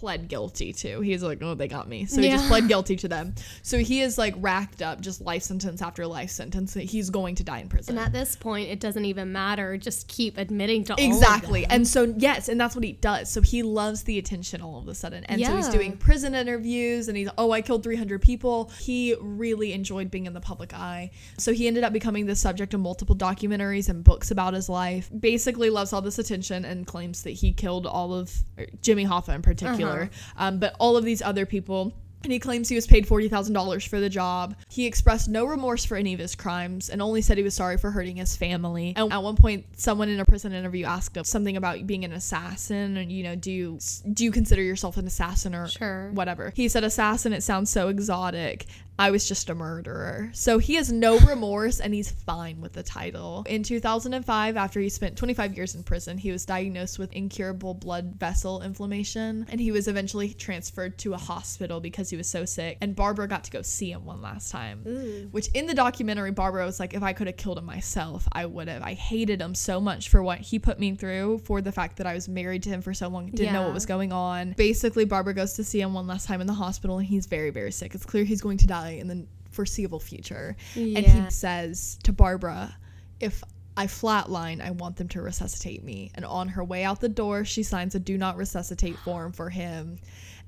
pled 0.00 0.28
guilty 0.28 0.72
to. 0.72 1.00
He's 1.02 1.22
like, 1.22 1.42
oh, 1.42 1.54
they 1.54 1.68
got 1.68 1.86
me. 1.88 2.06
So 2.06 2.22
he 2.22 2.30
just 2.30 2.48
pled 2.48 2.68
guilty 2.68 2.96
to 2.96 3.08
them. 3.08 3.34
So 3.62 3.78
he 3.78 4.00
is 4.00 4.16
like 4.16 4.34
racked 4.38 4.80
up 4.80 5.00
just 5.02 5.20
life 5.20 5.42
sentence 5.42 5.82
after 5.82 6.06
life 6.06 6.30
sentence. 6.30 6.72
He's 6.74 7.10
going 7.10 7.34
to 7.36 7.44
die 7.44 7.58
in 7.58 7.68
prison. 7.68 7.98
And 7.98 8.06
at 8.06 8.12
this 8.12 8.34
point, 8.34 8.70
it 8.70 8.80
doesn't 8.80 9.04
even 9.04 9.30
matter. 9.30 9.76
Just 9.76 10.08
keep 10.08 10.38
admitting 10.38 10.84
to 10.84 10.94
all 10.94 10.98
of 10.98 11.04
Exactly. 11.04 11.62
them. 11.62 11.70
And 11.72 11.86
so 11.88 12.14
yes, 12.16 12.48
and 12.48 12.58
that's 12.58 12.74
what 12.74 12.82
he 12.82 12.92
does. 12.92 13.30
So 13.30 13.42
he 13.42 13.62
loves 13.62 14.04
the 14.04 14.18
attention 14.18 14.62
all 14.62 14.78
of 14.78 14.88
a 14.88 14.94
sudden. 14.94 15.24
And 15.24 15.44
so 15.44 15.54
he's 15.54 15.66
Yeah. 15.66 15.72
doing 15.72 15.96
prison 15.98 16.34
interviews 16.34 17.08
and 17.08 17.16
he's 17.16 17.28
oh, 17.36 17.50
I 17.50 17.60
killed 17.60 17.82
300 17.82 18.22
people. 18.22 18.70
He 18.80 19.14
really 19.20 19.74
enjoyed 19.74 20.10
being 20.10 20.24
in 20.26 20.32
the 20.32 20.40
public 20.40 20.72
eye. 20.72 21.10
So 21.36 21.52
he 21.52 21.66
ended 21.66 21.84
up 21.84 21.92
becoming 21.92 22.24
the 22.26 22.36
subject 22.36 22.72
of 22.72 22.80
multiple 22.80 23.14
documentaries 23.14 23.88
and 23.90 24.02
books 24.02 24.30
about 24.30 24.54
his 24.54 24.68
life. 24.70 25.10
Basically 25.18 25.68
loves 25.68 25.92
all 25.92 26.00
this 26.00 26.18
attention 26.18 26.64
and 26.64 26.86
claims 26.86 27.22
that 27.24 27.32
he 27.32 27.52
killed 27.52 27.86
all 27.86 28.14
of 28.14 28.32
or 28.56 28.66
Jimmy 28.80 29.04
Hoffa 29.04 29.34
in 29.34 29.42
particular. 29.42 29.89
Um, 30.36 30.58
but 30.58 30.74
all 30.78 30.96
of 30.96 31.04
these 31.04 31.22
other 31.22 31.46
people 31.46 31.92
and 32.22 32.32
he 32.32 32.38
claims 32.38 32.68
he 32.68 32.74
was 32.74 32.86
paid 32.86 33.06
$40,000 33.06 33.88
for 33.88 33.98
the 33.98 34.08
job. 34.10 34.54
He 34.68 34.86
expressed 34.86 35.28
no 35.28 35.46
remorse 35.46 35.84
for 35.86 35.96
any 35.96 36.12
of 36.12 36.20
his 36.20 36.34
crimes 36.34 36.90
and 36.90 37.00
only 37.00 37.22
said 37.22 37.38
he 37.38 37.42
was 37.42 37.54
sorry 37.54 37.78
for 37.78 37.90
hurting 37.90 38.16
his 38.16 38.36
family. 38.36 38.92
And 38.94 39.10
at 39.10 39.22
one 39.22 39.36
point, 39.36 39.64
someone 39.78 40.10
in 40.10 40.20
a 40.20 40.24
prison 40.26 40.52
interview 40.52 40.84
asked 40.84 41.16
him 41.16 41.24
something 41.24 41.56
about 41.56 41.86
being 41.86 42.04
an 42.04 42.12
assassin 42.12 42.98
and, 42.98 43.10
you 43.10 43.22
know, 43.22 43.36
do 43.36 43.50
you, 43.50 43.78
do 44.12 44.24
you 44.24 44.32
consider 44.32 44.62
yourself 44.62 44.98
an 44.98 45.06
assassin 45.06 45.54
or 45.54 45.68
Sure. 45.68 46.10
whatever? 46.12 46.52
He 46.54 46.68
said, 46.68 46.84
assassin, 46.84 47.32
it 47.32 47.42
sounds 47.42 47.70
so 47.70 47.88
exotic. 47.88 48.66
I 49.00 49.10
was 49.10 49.26
just 49.26 49.48
a 49.48 49.54
murderer. 49.54 50.28
So 50.34 50.58
he 50.58 50.74
has 50.74 50.92
no 50.92 51.18
remorse 51.20 51.80
and 51.80 51.94
he's 51.94 52.10
fine 52.10 52.60
with 52.60 52.74
the 52.74 52.82
title. 52.82 53.46
In 53.48 53.62
2005, 53.62 54.58
after 54.58 54.78
he 54.78 54.90
spent 54.90 55.16
25 55.16 55.56
years 55.56 55.74
in 55.74 55.82
prison, 55.82 56.18
he 56.18 56.30
was 56.30 56.44
diagnosed 56.44 56.98
with 56.98 57.10
incurable 57.14 57.72
blood 57.72 58.16
vessel 58.16 58.60
inflammation 58.60 59.46
and 59.48 59.58
he 59.58 59.72
was 59.72 59.88
eventually 59.88 60.34
transferred 60.34 60.98
to 60.98 61.14
a 61.14 61.16
hospital 61.16 61.80
because 61.80 62.10
he 62.10 62.18
was 62.18 62.28
so 62.28 62.44
sick. 62.44 62.76
And 62.82 62.94
Barbara 62.94 63.26
got 63.26 63.42
to 63.44 63.50
go 63.50 63.62
see 63.62 63.90
him 63.90 64.04
one 64.04 64.20
last 64.20 64.52
time. 64.52 64.84
Which 65.30 65.48
in 65.54 65.64
the 65.64 65.72
documentary, 65.72 66.32
Barbara 66.32 66.66
was 66.66 66.78
like, 66.78 66.92
if 66.92 67.02
I 67.02 67.14
could 67.14 67.26
have 67.26 67.38
killed 67.38 67.56
him 67.56 67.64
myself, 67.64 68.28
I 68.32 68.44
would 68.44 68.68
have. 68.68 68.82
I 68.82 68.92
hated 68.92 69.40
him 69.40 69.54
so 69.54 69.80
much 69.80 70.10
for 70.10 70.22
what 70.22 70.40
he 70.40 70.58
put 70.58 70.78
me 70.78 70.94
through, 70.94 71.38
for 71.46 71.62
the 71.62 71.72
fact 71.72 71.96
that 71.96 72.06
I 72.06 72.12
was 72.12 72.28
married 72.28 72.64
to 72.64 72.68
him 72.68 72.82
for 72.82 72.92
so 72.92 73.08
long, 73.08 73.30
didn't 73.30 73.54
know 73.54 73.62
what 73.62 73.72
was 73.72 73.86
going 73.86 74.12
on. 74.12 74.52
Basically, 74.58 75.06
Barbara 75.06 75.32
goes 75.32 75.54
to 75.54 75.64
see 75.64 75.80
him 75.80 75.94
one 75.94 76.06
last 76.06 76.26
time 76.26 76.42
in 76.42 76.46
the 76.46 76.52
hospital 76.52 76.98
and 76.98 77.06
he's 77.06 77.24
very, 77.24 77.48
very 77.48 77.72
sick. 77.72 77.94
It's 77.94 78.04
clear 78.04 78.24
he's 78.24 78.42
going 78.42 78.58
to 78.58 78.66
die 78.66 78.89
in 78.98 79.06
the 79.08 79.26
foreseeable 79.50 80.00
future. 80.00 80.56
And 80.74 80.98
he 80.98 81.30
says 81.30 81.98
to 82.04 82.12
Barbara, 82.12 82.76
if 83.20 83.42
I 83.76 83.86
flatline, 83.86 84.60
I 84.60 84.72
want 84.72 84.96
them 84.96 85.08
to 85.08 85.22
resuscitate 85.22 85.84
me. 85.84 86.10
And 86.14 86.24
on 86.24 86.48
her 86.48 86.64
way 86.64 86.84
out 86.84 87.00
the 87.00 87.08
door, 87.08 87.44
she 87.44 87.62
signs 87.62 87.94
a 87.94 87.98
do 88.00 88.18
not 88.18 88.36
resuscitate 88.36 88.98
form 88.98 89.32
for 89.32 89.48
him. 89.50 89.98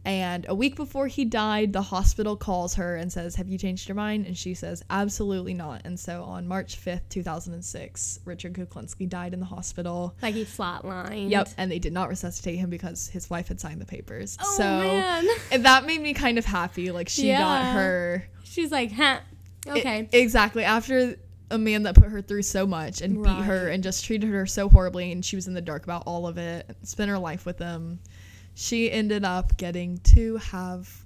And 0.04 0.46
a 0.48 0.54
week 0.54 0.74
before 0.74 1.06
he 1.06 1.24
died, 1.24 1.72
the 1.72 1.82
hospital 1.82 2.36
calls 2.36 2.74
her 2.74 2.96
and 2.96 3.12
says, 3.12 3.36
Have 3.36 3.48
you 3.48 3.56
changed 3.56 3.88
your 3.88 3.94
mind? 3.94 4.26
And 4.26 4.36
she 4.36 4.54
says, 4.54 4.82
Absolutely 4.90 5.54
not. 5.54 5.82
And 5.84 5.98
so 5.98 6.24
on 6.24 6.48
March 6.48 6.82
5th, 6.84 7.08
2006, 7.08 8.20
Richard 8.24 8.54
Kuklinski 8.54 9.08
died 9.08 9.32
in 9.32 9.38
the 9.40 9.46
hospital. 9.46 10.16
Like 10.20 10.34
he 10.34 10.44
flatlined. 10.44 11.30
Yep. 11.30 11.50
And 11.56 11.70
they 11.70 11.78
did 11.78 11.92
not 11.92 12.08
resuscitate 12.08 12.58
him 12.58 12.68
because 12.68 13.08
his 13.08 13.30
wife 13.30 13.48
had 13.48 13.60
signed 13.60 13.80
the 13.80 13.86
papers. 13.86 14.36
Oh, 14.40 14.54
so 14.56 14.64
man. 14.64 15.26
that 15.62 15.86
made 15.86 16.00
me 16.00 16.14
kind 16.14 16.36
of 16.36 16.44
happy. 16.44 16.90
Like 16.90 17.08
she 17.08 17.28
got 17.28 17.72
her. 17.72 18.26
She's 18.42 18.72
like, 18.72 18.90
huh. 18.92 19.20
Okay. 19.68 20.08
I- 20.12 20.16
exactly. 20.16 20.64
After 20.64 21.14
a 21.52 21.58
man 21.58 21.84
that 21.84 21.94
put 21.94 22.08
her 22.08 22.22
through 22.22 22.42
so 22.42 22.66
much 22.66 23.02
and 23.02 23.22
beat 23.22 23.44
her 23.44 23.68
and 23.68 23.84
just 23.84 24.04
treated 24.04 24.30
her 24.30 24.46
so 24.46 24.68
horribly 24.68 25.12
and 25.12 25.24
she 25.24 25.36
was 25.36 25.46
in 25.46 25.54
the 25.54 25.60
dark 25.60 25.84
about 25.84 26.02
all 26.06 26.26
of 26.26 26.38
it, 26.38 26.68
spent 26.82 27.10
her 27.10 27.18
life 27.18 27.44
with 27.46 27.58
him. 27.58 28.00
She 28.54 28.90
ended 28.90 29.24
up 29.24 29.56
getting 29.56 29.98
to 30.14 30.36
have 30.36 31.02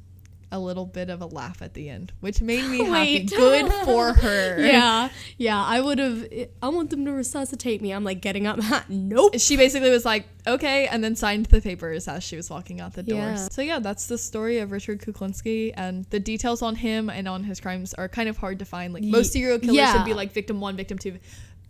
a 0.52 0.58
little 0.58 0.86
bit 0.86 1.10
of 1.10 1.20
a 1.20 1.26
laugh 1.26 1.60
at 1.60 1.74
the 1.74 1.88
end, 1.88 2.12
which 2.20 2.40
made 2.40 2.64
me 2.68 2.84
happy. 2.84 3.24
Good 3.24 3.72
for 3.84 4.12
her. 4.22 4.60
Yeah, 4.60 5.08
yeah. 5.36 5.62
I 5.62 5.80
would 5.80 5.98
have. 5.98 6.26
I 6.62 6.68
want 6.68 6.90
them 6.90 7.04
to 7.04 7.12
resuscitate 7.12 7.82
me. 7.82 7.92
I'm 7.92 8.04
like 8.04 8.20
getting 8.20 8.46
up. 8.46 8.58
nope. 8.88 9.38
She 9.38 9.56
basically 9.56 9.90
was 9.90 10.04
like, 10.04 10.26
okay, 10.46 10.86
and 10.86 11.02
then 11.02 11.16
signed 11.16 11.46
the 11.46 11.60
papers 11.60 12.08
as 12.08 12.22
she 12.22 12.36
was 12.36 12.48
walking 12.50 12.80
out 12.80 12.94
the 12.94 13.02
door. 13.02 13.18
Yeah. 13.18 13.36
So, 13.36 13.62
yeah, 13.62 13.78
that's 13.78 14.06
the 14.06 14.18
story 14.18 14.58
of 14.58 14.72
Richard 14.72 15.00
Kuklinski. 15.00 15.72
And 15.76 16.04
the 16.06 16.20
details 16.20 16.62
on 16.62 16.76
him 16.76 17.10
and 17.10 17.28
on 17.28 17.44
his 17.44 17.60
crimes 17.60 17.94
are 17.94 18.08
kind 18.08 18.28
of 18.28 18.36
hard 18.36 18.58
to 18.60 18.64
find. 18.64 18.94
Like, 18.94 19.04
most 19.04 19.32
serial 19.32 19.58
killers 19.58 19.76
yeah. 19.76 19.96
would 19.96 20.06
be 20.06 20.14
like 20.14 20.32
victim 20.32 20.60
one, 20.60 20.76
victim 20.76 20.98
two. 20.98 21.18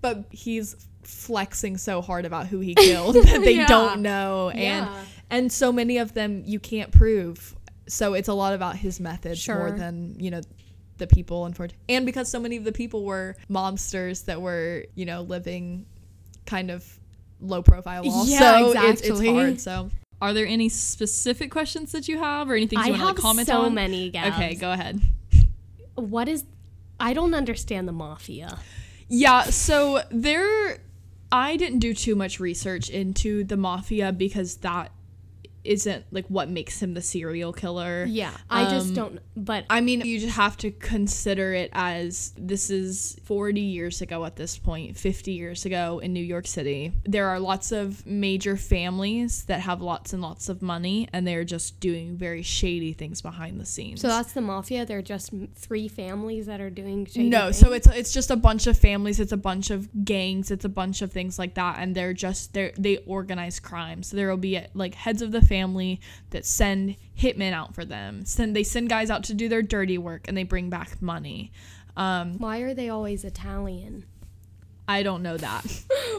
But 0.03 0.27
he's 0.31 0.77
flexing 1.07 1.77
so 1.79 2.01
hard 2.03 2.25
about 2.25 2.47
who 2.47 2.61
he 2.61 2.75
killed 2.75 3.15
that 3.27 3.41
they 3.43 3.57
Yeah. 3.57 3.67
don't 3.67 4.03
know. 4.03 4.51
And, 4.51 4.61
Yeah. 4.61 5.05
and 5.31 5.53
so 5.53 5.73
many 5.73 5.99
of 5.99 6.15
them 6.15 6.43
you 6.45 6.59
can't 6.61 6.91
prove. 6.93 7.55
So, 7.89 8.15
it's 8.15 8.29
a 8.29 8.35
lot 8.35 8.53
about 8.53 8.77
his 8.77 8.99
methods 8.99 9.47
more 9.49 9.71
than, 9.71 10.17
you 10.19 10.31
know, 10.31 10.41
the 10.99 11.07
people 11.07 11.45
unfortunately 11.45 11.95
and 11.95 12.07
because 12.07 12.27
so 12.31 12.41
many 12.41 12.57
of 12.57 12.65
the 12.65 12.73
people 12.73 13.05
were 13.05 13.37
mobsters 13.51 14.25
that 14.25 14.41
were 14.41 14.87
you 14.95 15.05
know 15.05 15.21
living 15.21 15.85
kind 16.47 16.71
of 16.71 16.99
low 17.39 17.61
profile 17.63 18.03
also 18.09 18.31
Yeah, 18.33 18.71
it's, 18.89 19.03
it's 19.03 19.11
exactly. 19.11 19.35
hard 19.35 19.61
so 19.61 19.91
are 20.23 20.33
there 20.33 20.47
any 20.47 20.71
specific 20.71 21.51
questions 21.51 21.93
that 21.93 22.09
you 22.09 22.17
have 22.17 22.49
or 22.49 22.55
anything 22.55 22.79
you 22.79 22.85
I 22.87 22.89
want 22.93 23.01
to 23.01 23.07
like, 23.09 23.17
comment 23.17 23.47
so 23.47 23.59
on 23.59 23.65
so 23.67 23.71
many. 23.73 24.09
Gabs. 24.09 24.37
okay 24.37 24.55
go 24.55 24.73
ahead 24.73 24.99
What 25.97 26.29
is? 26.29 26.45
I 26.99 27.13
don't 27.13 27.35
understand 27.35 27.87
the 27.87 27.93
mafia. 27.93 28.59
yeah 29.11 29.43
so 29.43 30.03
there 30.11 30.79
i 31.33 31.57
didn't 31.57 31.81
do 31.81 31.93
too 31.93 32.15
much 32.15 32.41
research 32.41 32.89
into 32.91 33.45
the 33.45 33.57
mafia 33.57 34.13
because 34.13 34.57
that 34.57 34.91
isn't 35.67 36.05
like 36.11 36.27
what 36.29 36.49
makes 36.49 36.81
him 36.83 36.95
the 36.95 37.03
serial 37.03 37.53
killer 37.53 38.05
Yeah, 38.07 38.33
I 38.49 38.65
just 38.71 38.89
Um, 38.89 38.95
don't. 38.95 39.19
But 39.37 39.65
I 39.69 39.81
mean, 39.81 40.01
you 40.03 40.19
just 40.19 40.37
have 40.37 40.57
to 40.59 40.71
consider 40.71 41.53
it 41.53 41.71
as 41.73 42.33
this 42.39 42.71
is 42.71 43.19
40 43.25 43.61
years 43.61 44.01
ago 44.01 44.25
at 44.25 44.37
this 44.37 44.59
point, 44.59 44.97
50 44.97 45.33
years 45.33 45.65
ago 45.65 45.99
in 45.99 46.13
New 46.13 46.25
York 46.25 46.47
City. 46.47 46.93
There 47.05 47.29
are 47.29 47.41
lots 47.41 47.73
of 47.73 48.07
major 48.07 48.57
families 48.57 49.45
that 49.45 49.61
have 49.61 49.83
lots 49.83 50.13
and 50.13 50.23
lots 50.23 50.49
of 50.49 50.63
money, 50.63 51.09
and 51.13 51.27
they're 51.27 51.45
just 51.45 51.81
doing 51.81 52.17
very 52.17 52.43
shady 52.43 52.93
things 52.93 53.21
behind 53.21 53.61
the 53.61 53.67
scenes. 53.67 54.01
so 54.01 54.09
that's 54.09 54.33
the 54.33 54.41
mafia. 54.41 54.87
They're 54.87 55.03
just 55.03 55.33
three 55.55 55.89
families 55.89 56.47
that 56.47 56.61
are 56.61 56.71
doing. 56.71 57.07
Shady 57.07 57.29
no, 57.29 57.47
things? 57.47 57.59
so 57.59 57.73
it's 57.73 57.87
it's 57.89 58.13
just 58.13 58.31
a 58.31 58.37
bunch 58.37 58.67
of 58.67 58.79
families, 58.79 59.21
it's 59.21 59.33
a 59.33 59.37
bunch 59.37 59.71
of 59.71 59.89
gangs, 60.05 60.51
it's 60.51 60.65
a 60.65 60.69
bunch 60.69 61.03
of 61.03 61.13
things 61.13 61.39
like 61.39 61.55
that, 61.55 61.79
and 61.79 61.95
they're 61.95 62.15
just 62.15 62.55
they 62.55 62.73
they 62.79 62.99
organize 62.99 63.59
crime. 63.61 64.03
So 64.03 64.17
there 64.17 64.29
will 64.29 64.37
be 64.37 64.61
like 64.75 64.95
heads 64.95 65.23
of 65.23 65.33
the 65.33 65.43
family 65.43 65.56
that 66.31 66.45
send 66.45 66.97
hitmen 67.19 67.53
out 67.53 67.75
for 67.75 67.85
them. 67.85 68.25
Send 68.25 68.55
they 68.55 68.63
send 68.63 68.89
guys 68.89 69.11
out 69.11 69.25
to 69.25 69.35
do 69.35 69.49
their 69.49 69.63
dirty 69.63 69.99
work, 69.99 70.27
and 70.29 70.37
they 70.37 70.45
bring 70.45 70.71
back 70.71 71.01
money. 71.01 71.53
Um, 71.97 72.39
Why 72.39 72.59
are 72.59 72.75
they 72.75 72.89
always 72.91 73.25
Italian? 73.25 74.05
I 74.89 75.03
don't 75.03 75.23
know 75.23 75.37
that. 75.37 75.65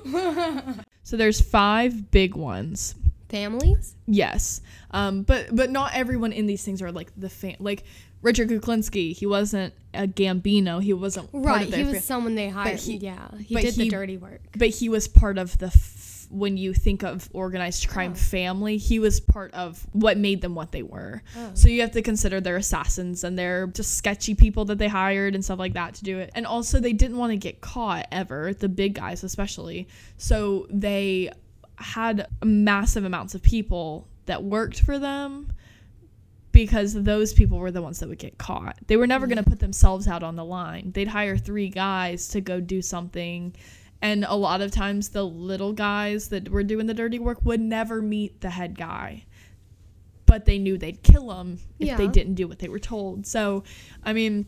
so 1.03 1.17
there's 1.17 1.39
five 1.41 2.11
big 2.11 2.35
ones. 2.35 2.95
Families? 3.29 3.95
Yes, 4.07 4.61
um, 4.91 5.23
but 5.23 5.53
but 5.55 5.69
not 5.69 5.93
everyone 5.93 6.31
in 6.31 6.47
these 6.47 6.63
things 6.63 6.81
are 6.81 6.91
like 6.91 7.11
the 7.17 7.29
fam- 7.29 7.57
like 7.59 7.83
Richard 8.21 8.49
Kuklinski. 8.49 9.13
He 9.15 9.25
wasn't 9.25 9.73
a 9.93 10.07
Gambino. 10.07 10.81
He 10.81 10.93
wasn't 10.93 11.31
part 11.31 11.45
Right. 11.45 11.73
He 11.73 11.83
was 11.83 11.95
fa- 11.97 12.01
someone 12.03 12.35
they 12.35 12.47
hired. 12.49 12.79
he- 12.79 12.97
yeah. 12.97 13.27
He 13.37 13.55
did 13.55 13.73
he- 13.75 13.83
the 13.83 13.89
dirty 13.89 14.15
work. 14.17 14.41
but 14.57 14.69
he 14.69 14.87
was 14.89 15.07
part 15.09 15.37
of 15.37 15.57
the. 15.57 15.67
When 16.29 16.57
you 16.57 16.73
think 16.73 17.03
of 17.03 17.29
organized 17.33 17.87
crime 17.87 18.11
Oh. 18.11 18.15
family, 18.15 18.77
he 18.77 18.99
was 18.99 19.19
part 19.19 19.53
of 19.53 19.87
what 19.93 20.17
made 20.17 20.41
them 20.41 20.55
what 20.55 20.71
they 20.71 20.83
were. 20.83 21.21
Oh. 21.37 21.51
So 21.53 21.69
you 21.69 21.81
have 21.81 21.91
to 21.91 22.01
consider 22.01 22.41
they're 22.41 22.57
assassins 22.57 23.23
and 23.23 23.39
they're 23.39 23.67
just 23.67 23.95
sketchy 23.95 24.35
people 24.35 24.65
that 24.65 24.77
they 24.77 24.89
hired 24.89 25.35
and 25.35 25.43
stuff 25.43 25.59
like 25.59 25.73
that 25.73 25.93
to 25.95 26.03
do 26.03 26.19
it. 26.19 26.31
And 26.35 26.45
also, 26.45 26.79
they 26.79 26.93
didn't 26.93 27.17
want 27.17 27.31
to 27.31 27.37
get 27.37 27.61
caught 27.61 28.07
ever, 28.11 28.53
the 28.53 28.69
big 28.69 28.95
guys 28.95 29.23
especially. 29.23 29.87
So 30.17 30.67
they 30.69 31.31
had 31.77 32.27
massive 32.43 33.05
amounts 33.05 33.35
of 33.35 33.41
people 33.41 34.07
that 34.25 34.43
worked 34.43 34.81
for 34.81 34.99
them 34.99 35.51
because 36.51 36.93
those 36.93 37.33
people 37.33 37.59
were 37.59 37.69
the 37.69 37.83
ones 37.83 37.99
that 37.99 38.09
would 38.09 38.17
get 38.17 38.37
caught. 38.39 38.77
They 38.87 38.97
were 38.97 39.05
never 39.05 39.27
going 39.27 39.37
to 39.37 39.43
mm. 39.43 39.49
put 39.49 39.59
themselves 39.59 40.07
out 40.07 40.23
on 40.23 40.35
the 40.35 40.43
line. 40.43 40.91
They'd 40.91 41.07
hire 41.07 41.37
three 41.37 41.69
guys 41.69 42.29
to 42.29 42.41
go 42.41 42.59
do 42.59 42.81
something. 42.81 43.55
And 44.01 44.25
a 44.25 44.35
lot 44.35 44.61
of 44.61 44.71
times, 44.71 45.09
the 45.09 45.23
little 45.23 45.73
guys 45.73 46.29
that 46.29 46.49
were 46.49 46.63
doing 46.63 46.85
the 46.85 46.93
dirty 46.93 47.19
work 47.19 47.43
would 47.43 47.59
never 47.59 48.01
meet 48.01 48.41
the 48.41 48.51
head 48.51 48.77
guy. 48.77 49.25
But 50.25 50.45
they 50.45 50.59
knew 50.59 50.77
they'd 50.77 51.01
kill 51.03 51.31
him 51.39 51.59
if 51.79 51.97
they 51.97 52.07
didn't 52.07 52.35
do 52.35 52.47
what 52.47 52.59
they 52.59 52.69
were 52.69 52.79
told. 52.79 53.25
So, 53.25 53.63
I 54.03 54.13
mean, 54.13 54.45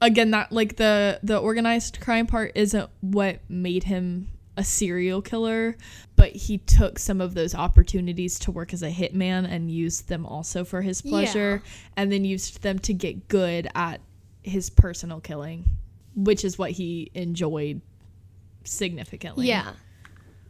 again, 0.00 0.30
that 0.30 0.52
like 0.52 0.76
the 0.76 1.18
the 1.22 1.38
organized 1.38 2.00
crime 2.00 2.26
part 2.26 2.52
isn't 2.54 2.88
what 3.00 3.40
made 3.48 3.84
him 3.84 4.28
a 4.56 4.64
serial 4.64 5.22
killer, 5.22 5.76
but 6.14 6.32
he 6.32 6.58
took 6.58 6.98
some 6.98 7.20
of 7.20 7.34
those 7.34 7.54
opportunities 7.54 8.38
to 8.40 8.50
work 8.50 8.74
as 8.74 8.82
a 8.82 8.90
hitman 8.90 9.50
and 9.50 9.70
used 9.70 10.08
them 10.08 10.26
also 10.26 10.62
for 10.64 10.82
his 10.82 11.00
pleasure 11.00 11.62
and 11.96 12.12
then 12.12 12.24
used 12.24 12.62
them 12.62 12.78
to 12.80 12.92
get 12.92 13.28
good 13.28 13.66
at 13.74 14.00
his 14.42 14.68
personal 14.68 15.20
killing, 15.20 15.64
which 16.14 16.44
is 16.44 16.58
what 16.58 16.72
he 16.72 17.10
enjoyed 17.14 17.80
significantly. 18.64 19.46
Yeah. 19.48 19.72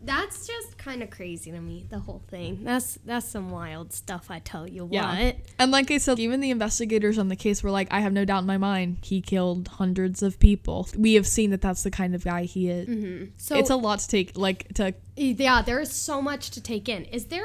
That's 0.04 0.48
just 0.48 0.78
kind 0.78 1.00
of 1.00 1.10
crazy 1.10 1.52
to 1.52 1.60
me, 1.60 1.86
the 1.88 2.00
whole 2.00 2.22
thing. 2.26 2.64
That's 2.64 2.98
that's 3.04 3.28
some 3.28 3.52
wild 3.52 3.92
stuff, 3.92 4.32
I 4.32 4.40
tell 4.40 4.66
you 4.68 4.88
Yeah. 4.90 5.26
what. 5.26 5.36
And 5.60 5.70
like 5.70 5.92
I 5.92 5.98
said, 5.98 6.18
even 6.18 6.40
the 6.40 6.50
investigators 6.50 7.18
on 7.18 7.28
the 7.28 7.36
case 7.36 7.62
were 7.62 7.70
like, 7.70 7.86
I 7.92 8.00
have 8.00 8.12
no 8.12 8.24
doubt 8.24 8.40
in 8.40 8.46
my 8.46 8.58
mind 8.58 8.98
he 9.02 9.20
killed 9.20 9.68
hundreds 9.68 10.20
of 10.20 10.40
people. 10.40 10.88
We 10.98 11.14
have 11.14 11.26
seen 11.26 11.50
that 11.50 11.60
that's 11.60 11.84
the 11.84 11.90
kind 11.92 12.16
of 12.16 12.24
guy 12.24 12.44
he 12.44 12.68
is. 12.68 12.88
Mm-hmm. 12.88 13.24
So 13.36 13.56
it's 13.56 13.70
a 13.70 13.76
lot 13.76 14.00
to 14.00 14.08
take, 14.08 14.36
like, 14.36 14.74
to 14.74 14.92
yeah, 15.14 15.62
there 15.62 15.78
is 15.78 15.92
so 15.92 16.20
much 16.20 16.50
to 16.50 16.60
take 16.60 16.88
in. 16.88 17.04
Is 17.04 17.26
there 17.26 17.44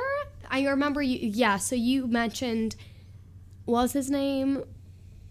I 0.49 0.65
remember 0.65 1.03
you 1.03 1.19
yeah, 1.21 1.57
so 1.57 1.75
you 1.75 2.07
mentioned 2.07 2.75
what 3.65 3.83
was 3.83 3.93
his 3.93 4.09
name? 4.09 4.63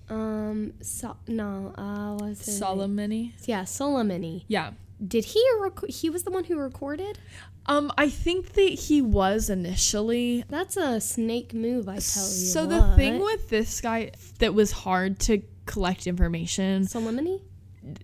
Um 0.08 0.74
so, 0.80 1.16
no, 1.26 1.72
uh 1.76 2.16
was? 2.20 2.40
Solimene. 2.40 3.32
Yeah, 3.44 3.62
Solimene. 3.62 4.44
Yeah. 4.48 4.72
Did 5.06 5.26
he 5.26 5.44
rec- 5.60 5.88
he 5.88 6.08
was 6.08 6.22
the 6.22 6.30
one 6.30 6.44
who 6.44 6.58
recorded? 6.58 7.18
Um, 7.66 7.92
I 7.98 8.08
think 8.08 8.52
that 8.52 8.60
he 8.60 9.02
was 9.02 9.50
initially. 9.50 10.44
That's 10.48 10.76
a 10.76 11.00
snake 11.00 11.52
move, 11.52 11.88
I 11.88 11.98
tell 11.98 12.22
you. 12.22 12.46
So 12.46 12.64
the 12.64 12.80
what. 12.80 12.96
thing 12.96 13.20
with 13.20 13.48
this 13.48 13.80
guy 13.80 14.12
that 14.38 14.54
was 14.54 14.70
hard 14.70 15.18
to 15.20 15.42
collect 15.66 16.06
information, 16.06 16.84
Solimene? 16.84 17.40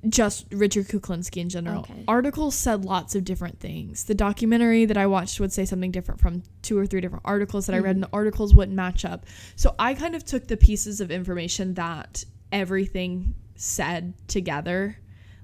Just 0.09 0.47
Richard 0.51 0.89
Kuklinski 0.89 1.39
in 1.39 1.49
general. 1.49 1.81
Okay. 1.81 2.05
Articles 2.07 2.55
said 2.55 2.85
lots 2.85 3.15
of 3.15 3.25
different 3.25 3.61
things. 3.61 4.05
The 4.05 4.15
documentary 4.15 4.85
that 4.85 4.97
I 4.97 5.07
watched 5.07 5.41
would 5.41 5.53
say 5.53 5.65
something 5.65 5.91
different 5.91 6.21
from 6.21 6.43
two 6.63 6.79
or 6.79 6.87
three 6.87 7.01
different 7.01 7.23
articles 7.25 7.67
that 7.67 7.75
I 7.75 7.79
read, 7.79 7.97
mm-hmm. 7.97 8.05
and 8.05 8.13
the 8.13 8.17
articles 8.17 8.55
wouldn't 8.55 8.77
match 8.77 9.05
up. 9.05 9.27
So 9.57 9.75
I 9.79 9.95
kind 9.95 10.15
of 10.15 10.25
took 10.25 10.49
the 10.49 10.57
pieces 10.57 11.01
of 11.01 11.11
information 11.11 11.75
that 11.75 12.25
everything 12.51 13.35
said 13.57 14.15
together. 14.29 14.99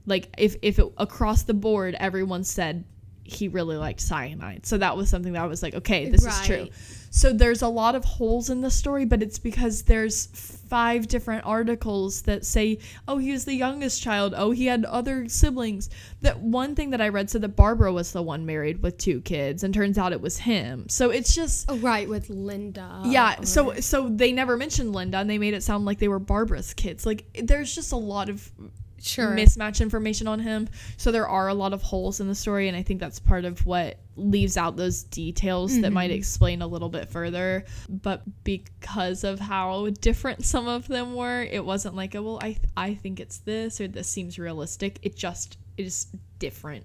Like 0.07 0.35
if 0.39 0.57
if 0.63 0.79
it, 0.79 0.87
across 0.97 1.43
the 1.43 1.55
board 1.55 1.97
everyone 1.99 2.45
said 2.45 2.85
he 3.31 3.49
really 3.49 3.77
liked 3.77 4.01
cyanide. 4.01 4.67
So 4.67 4.79
that 4.79 4.97
was 4.97 5.09
something 5.11 5.33
that 5.35 5.43
I 5.43 5.47
was 5.47 5.63
like, 5.63 5.75
okay, 5.75 6.09
this 6.09 6.25
is 6.25 6.41
true. 6.47 6.69
So 7.11 7.33
there's 7.33 7.63
a 7.63 7.69
lot 7.69 7.95
of 7.95 8.05
holes 8.05 8.51
in 8.51 8.61
the 8.61 8.71
story, 8.71 9.05
but 9.05 9.23
it's 9.23 9.39
because 9.39 9.83
there's 9.83 10.27
five 10.27 11.09
different 11.09 11.47
articles 11.47 12.23
that 12.23 12.45
say, 12.45 12.79
oh, 13.07 13.17
he 13.17 13.33
was 13.33 13.47
the 13.47 13.55
youngest 13.55 14.03
child. 14.03 14.35
Oh, 14.37 14.51
he 14.51 14.67
had 14.67 14.85
other 14.85 15.29
siblings. 15.29 15.89
That 16.21 16.41
one 16.41 16.75
thing 16.75 16.91
that 16.91 17.01
I 17.01 17.09
read 17.09 17.31
said 17.31 17.41
that 17.43 17.57
Barbara 17.57 17.93
was 17.93 18.13
the 18.13 18.23
one 18.23 18.45
married 18.45 18.83
with 18.83 18.99
two 18.99 19.21
kids, 19.23 19.65
and 19.65 19.73
turns 19.73 19.97
out 19.97 20.13
it 20.13 20.21
was 20.21 20.39
him. 20.39 20.89
So 20.89 21.11
it's 21.11 21.35
just. 21.35 21.67
Oh, 21.71 21.79
right, 21.79 22.09
with 22.09 22.29
Linda. 22.29 23.03
Yeah, 23.07 23.41
or- 23.41 23.47
so 23.47 23.75
so 23.81 24.09
they 24.09 24.33
never 24.33 24.57
mentioned 24.57 24.93
Linda, 24.93 25.19
and 25.19 25.31
they 25.31 25.39
made 25.39 25.55
it 25.55 25.63
sound 25.63 25.87
like 25.87 25.99
they 25.99 26.09
were 26.09 26.19
Barbara's 26.19 26.75
kids. 26.75 27.07
Like 27.07 27.25
there's 27.43 27.75
just 27.75 27.93
a 27.93 27.97
lot 27.97 28.29
of 28.29 28.51
sure. 29.01 29.37
mismatch 29.37 29.81
information 29.81 30.29
on 30.29 30.41
him. 30.41 30.69
So 30.97 31.13
there 31.13 31.29
are 31.29 31.49
a 31.49 31.55
lot 31.55 31.73
of 31.73 31.83
holes 31.83 32.21
in 32.21 32.29
the 32.29 32.35
story, 32.35 32.69
and 32.69 32.77
I 32.77 32.83
think 32.83 33.01
that's 33.01 33.19
part 33.19 33.45
of 33.45 33.65
what 33.67 33.99
leaves 34.17 34.57
out 34.57 34.77
those 34.77 35.05
details 35.05 35.81
that 35.81 35.93
might 35.93 36.11
explain 36.11 36.63
a 36.63 36.67
little 36.67 36.89
bit 36.89 37.09
further. 37.09 37.65
But 37.89 38.23
because 38.45 39.25
of 39.25 39.41
how 39.41 39.91
different 40.01 40.45
some 40.45 40.69
of 40.69 40.89
them 40.89 41.15
were, 41.15 41.43
it 41.43 41.65
wasn't 41.65 41.95
like, 41.95 42.15
oh, 42.15 42.23
well, 42.23 42.39
I 42.43 42.57
I 42.77 42.95
think 42.95 43.21
it's 43.21 43.39
this 43.39 43.81
or 43.81 43.89
this 43.89 44.09
seems 44.09 44.39
realistic. 44.39 44.99
It 45.03 45.17
just 45.17 45.59
is 45.77 46.07
different 46.39 46.85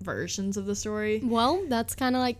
versions 0.00 0.56
of 0.56 0.66
the 0.66 0.74
story. 0.74 1.20
Well, 1.24 1.64
that's 1.68 1.94
kind 1.94 2.14
of 2.14 2.20
like 2.20 2.36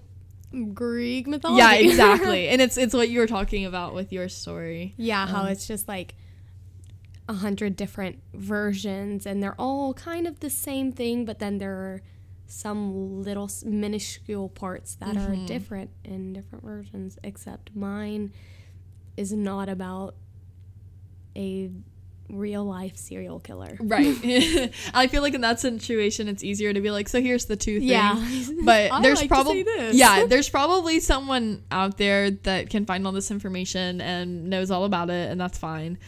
Greek 0.72 1.26
mythology. 1.26 1.58
Yeah, 1.58 1.74
exactly. 1.74 2.48
and 2.50 2.60
it's 2.60 2.76
it's 2.76 2.94
what 2.94 3.08
you 3.08 3.18
were 3.18 3.26
talking 3.26 3.66
about 3.66 3.94
with 3.94 4.12
your 4.12 4.28
story. 4.28 4.94
yeah, 4.96 5.26
how 5.26 5.42
Um, 5.42 5.48
it's 5.48 5.66
just 5.66 5.88
like 5.88 6.14
a 7.28 7.34
hundred 7.34 7.76
different 7.76 8.18
versions, 8.34 9.26
and 9.26 9.42
they're 9.42 9.58
all 9.58 9.94
kind 9.94 10.26
of 10.26 10.40
the 10.40 10.50
same 10.50 10.92
thing, 10.92 11.24
but 11.24 11.38
then 11.38 11.58
there 11.58 11.72
are 11.72 12.02
some 12.46 13.22
little 13.22 13.50
minuscule 13.64 14.48
parts 14.50 14.96
that 14.96 15.14
Mm-hmm. 15.16 15.44
are 15.44 15.46
different 15.46 15.90
in 16.04 16.32
different 16.34 16.64
versions. 16.64 17.18
Except 17.24 17.74
mine, 17.74 18.32
is 19.16 19.32
not 19.32 19.68
about 19.68 20.14
a 21.36 21.70
real 22.30 22.64
life 22.64 22.96
serial 22.96 23.38
killer. 23.38 23.76
Right. 23.80 24.16
I 24.94 25.06
feel 25.08 25.22
like 25.22 25.34
in 25.34 25.42
that 25.42 25.60
situation, 25.60 26.26
it's 26.28 26.42
easier 26.42 26.72
to 26.72 26.80
be 26.80 26.90
like, 26.90 27.08
so 27.08 27.20
here's 27.20 27.44
the 27.46 27.56
two 27.56 27.78
things. 27.80 27.90
Yeah. 27.90 28.14
But 28.64 29.02
there's 29.02 29.20
like 29.20 29.28
probably 29.28 29.64
yeah, 29.92 30.24
there's 30.26 30.48
probably 30.48 31.00
someone 31.00 31.64
out 31.70 31.98
there 31.98 32.30
that 32.30 32.70
can 32.70 32.86
find 32.86 33.06
all 33.06 33.12
this 33.12 33.30
information 33.30 34.00
and 34.00 34.48
knows 34.48 34.70
all 34.70 34.84
about 34.84 35.10
it, 35.10 35.30
and 35.30 35.38
that's 35.40 35.58
fine. 35.58 35.98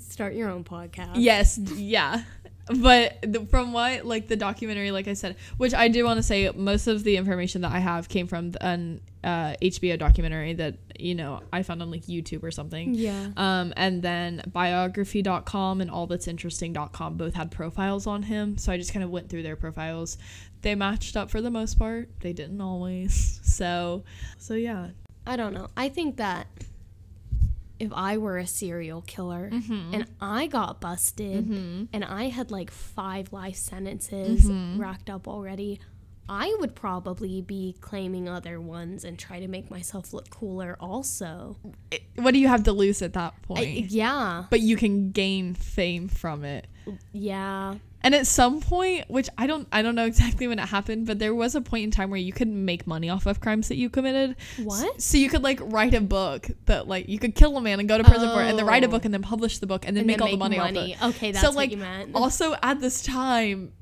Start 0.00 0.34
your 0.34 0.50
own 0.50 0.64
podcast. 0.64 1.12
Yes, 1.16 1.58
yeah. 1.58 2.22
But 2.66 3.18
the, 3.20 3.44
from 3.46 3.72
what 3.72 4.06
like 4.06 4.28
the 4.28 4.36
documentary, 4.36 4.90
like 4.90 5.06
I 5.06 5.12
said, 5.12 5.36
which 5.58 5.74
I 5.74 5.88
do 5.88 6.04
want 6.04 6.18
to 6.18 6.22
say, 6.22 6.50
most 6.54 6.86
of 6.86 7.04
the 7.04 7.16
information 7.16 7.60
that 7.62 7.72
I 7.72 7.78
have 7.78 8.08
came 8.08 8.26
from 8.26 8.54
an 8.60 9.02
uh, 9.22 9.54
HBO 9.60 9.98
documentary 9.98 10.54
that 10.54 10.76
you 10.98 11.14
know 11.14 11.42
I 11.52 11.62
found 11.62 11.82
on 11.82 11.90
like 11.90 12.04
YouTube 12.06 12.42
or 12.42 12.50
something. 12.50 12.94
Yeah. 12.94 13.28
Um, 13.36 13.74
and 13.76 14.02
then 14.02 14.42
biography.com 14.46 15.80
and 15.80 15.90
allthat'sinteresting.com 15.90 17.16
both 17.16 17.34
had 17.34 17.50
profiles 17.50 18.06
on 18.06 18.22
him. 18.22 18.56
So 18.56 18.72
I 18.72 18.78
just 18.78 18.92
kind 18.92 19.04
of 19.04 19.10
went 19.10 19.28
through 19.28 19.42
their 19.42 19.56
profiles. 19.56 20.16
They 20.62 20.74
matched 20.74 21.16
up 21.16 21.30
for 21.30 21.42
the 21.42 21.50
most 21.50 21.78
part. 21.78 22.08
They 22.20 22.32
didn't 22.32 22.60
always. 22.60 23.40
So, 23.54 24.02
so 24.36 24.54
yeah. 24.54 24.88
I 25.28 25.36
don't 25.36 25.54
know. 25.54 25.68
I 25.76 25.88
think 25.88 26.16
that 26.16 26.48
if 27.78 27.92
I 27.92 28.18
were 28.18 28.38
a 28.38 28.46
serial 28.46 29.02
killer 29.02 29.50
mm-hmm. 29.52 29.94
and 29.94 30.06
I 30.20 30.46
got 30.46 30.80
busted 30.80 31.46
mm-hmm. 31.46 31.84
and 31.92 32.04
I 32.04 32.24
had 32.24 32.50
like 32.50 32.70
five 32.70 33.32
life 33.32 33.56
sentences 33.56 34.48
mm-hmm. 34.48 34.80
racked 34.80 35.10
up 35.10 35.26
already, 35.26 35.80
I 36.28 36.54
would 36.60 36.74
probably 36.74 37.42
be 37.42 37.76
claiming 37.80 38.28
other 38.28 38.60
ones 38.60 39.04
and 39.04 39.18
try 39.18 39.40
to 39.40 39.48
make 39.48 39.70
myself 39.70 40.12
look 40.12 40.30
cooler 40.30 40.76
also. 40.80 41.56
It- 41.90 42.02
what 42.16 42.32
do 42.32 42.40
you 42.40 42.48
have 42.48 42.62
to 42.64 42.72
lose 42.72 43.02
at 43.02 43.12
that 43.14 43.40
point? 43.42 43.60
I, 43.60 43.86
yeah. 43.88 44.44
but 44.50 44.60
you 44.60 44.76
can 44.76 45.10
gain 45.10 45.54
fame 45.54 46.08
from 46.08 46.44
it. 46.44 46.66
Yeah. 47.12 47.74
And 48.04 48.14
at 48.14 48.26
some 48.26 48.60
point, 48.60 49.08
which 49.08 49.28
I 49.38 49.46
don't 49.46 49.66
I 49.72 49.80
don't 49.82 49.94
know 49.94 50.04
exactly 50.04 50.46
when 50.46 50.58
it 50.58 50.68
happened, 50.68 51.06
but 51.06 51.18
there 51.18 51.34
was 51.34 51.54
a 51.54 51.60
point 51.62 51.84
in 51.84 51.90
time 51.90 52.10
where 52.10 52.20
you 52.20 52.32
could 52.34 52.48
make 52.48 52.86
money 52.86 53.08
off 53.08 53.24
of 53.26 53.40
crimes 53.40 53.68
that 53.68 53.76
you 53.76 53.88
committed. 53.88 54.36
What? 54.62 55.00
So 55.00 55.16
you 55.16 55.30
could 55.30 55.42
like 55.42 55.58
write 55.62 55.94
a 55.94 56.02
book 56.02 56.46
that 56.66 56.86
like 56.86 57.08
you 57.08 57.18
could 57.18 57.34
kill 57.34 57.56
a 57.56 57.60
man 57.62 57.80
and 57.80 57.88
go 57.88 57.96
to 57.98 58.04
prison 58.04 58.28
for 58.28 58.42
it 58.42 58.50
and 58.50 58.58
then 58.58 58.66
write 58.66 58.84
a 58.84 58.86
Oh. 58.86 58.90
book 58.90 59.06
and 59.06 59.14
then 59.14 59.22
publish 59.22 59.58
the 59.58 59.66
book 59.66 59.86
and 59.88 59.96
then 59.96 60.02
And 60.02 60.06
make 60.06 60.18
then 60.18 60.26
all 60.28 60.32
the 60.32 60.36
money, 60.58 60.58
off 60.94 61.12
it. 61.12 61.16
Okay, 61.16 61.32
that's 61.32 61.42
so 61.42 61.48
what 61.48 61.56
like 61.56 61.70
you 61.70 61.78
meant. 61.78 62.10
also 62.14 62.54
at 62.62 62.78
this 62.80 63.02
time 63.02 63.72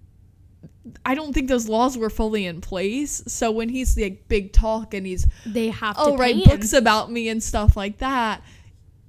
I 1.04 1.14
don't 1.14 1.32
think 1.32 1.48
those 1.48 1.68
laws 1.68 1.98
were 1.98 2.11
fully 2.11 2.46
in 2.46 2.61
place. 2.61 3.22
So 3.26 3.50
when 3.50 3.68
he's 3.68 3.96
like 3.98 4.28
big 4.28 4.52
talk 4.52 4.94
and 4.94 5.04
he's 5.06 5.26
they 5.44 5.68
have 5.70 5.96
to 5.96 6.02
oh 6.02 6.16
write 6.16 6.37
him. 6.37 6.44
books 6.44 6.72
about 6.72 7.11
me 7.11 7.28
and 7.28 7.42
stuff 7.42 7.76
like 7.76 7.98
that, 7.98 8.40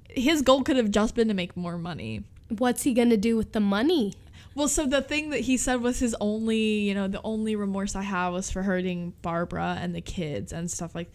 his 0.08 0.42
goal 0.42 0.62
could 0.62 0.76
have 0.76 0.90
just 0.90 1.14
been 1.14 1.28
to 1.28 1.34
make 1.34 1.56
more 1.56 1.78
money. 1.78 2.24
What's 2.48 2.82
he 2.82 2.94
gonna 2.94 3.16
do 3.16 3.36
with 3.36 3.52
the 3.52 3.60
money? 3.60 4.14
Well, 4.54 4.68
so 4.68 4.86
the 4.86 5.02
thing 5.02 5.30
that 5.30 5.40
he 5.40 5.56
said 5.56 5.80
was 5.82 5.98
his 5.98 6.14
only, 6.20 6.80
you 6.80 6.94
know, 6.94 7.08
the 7.08 7.20
only 7.24 7.56
remorse 7.56 7.96
I 7.96 8.02
have 8.02 8.32
was 8.32 8.50
for 8.50 8.62
hurting 8.62 9.14
Barbara 9.22 9.78
and 9.80 9.94
the 9.94 10.00
kids 10.00 10.52
and 10.52 10.70
stuff 10.70 10.94
like. 10.94 11.12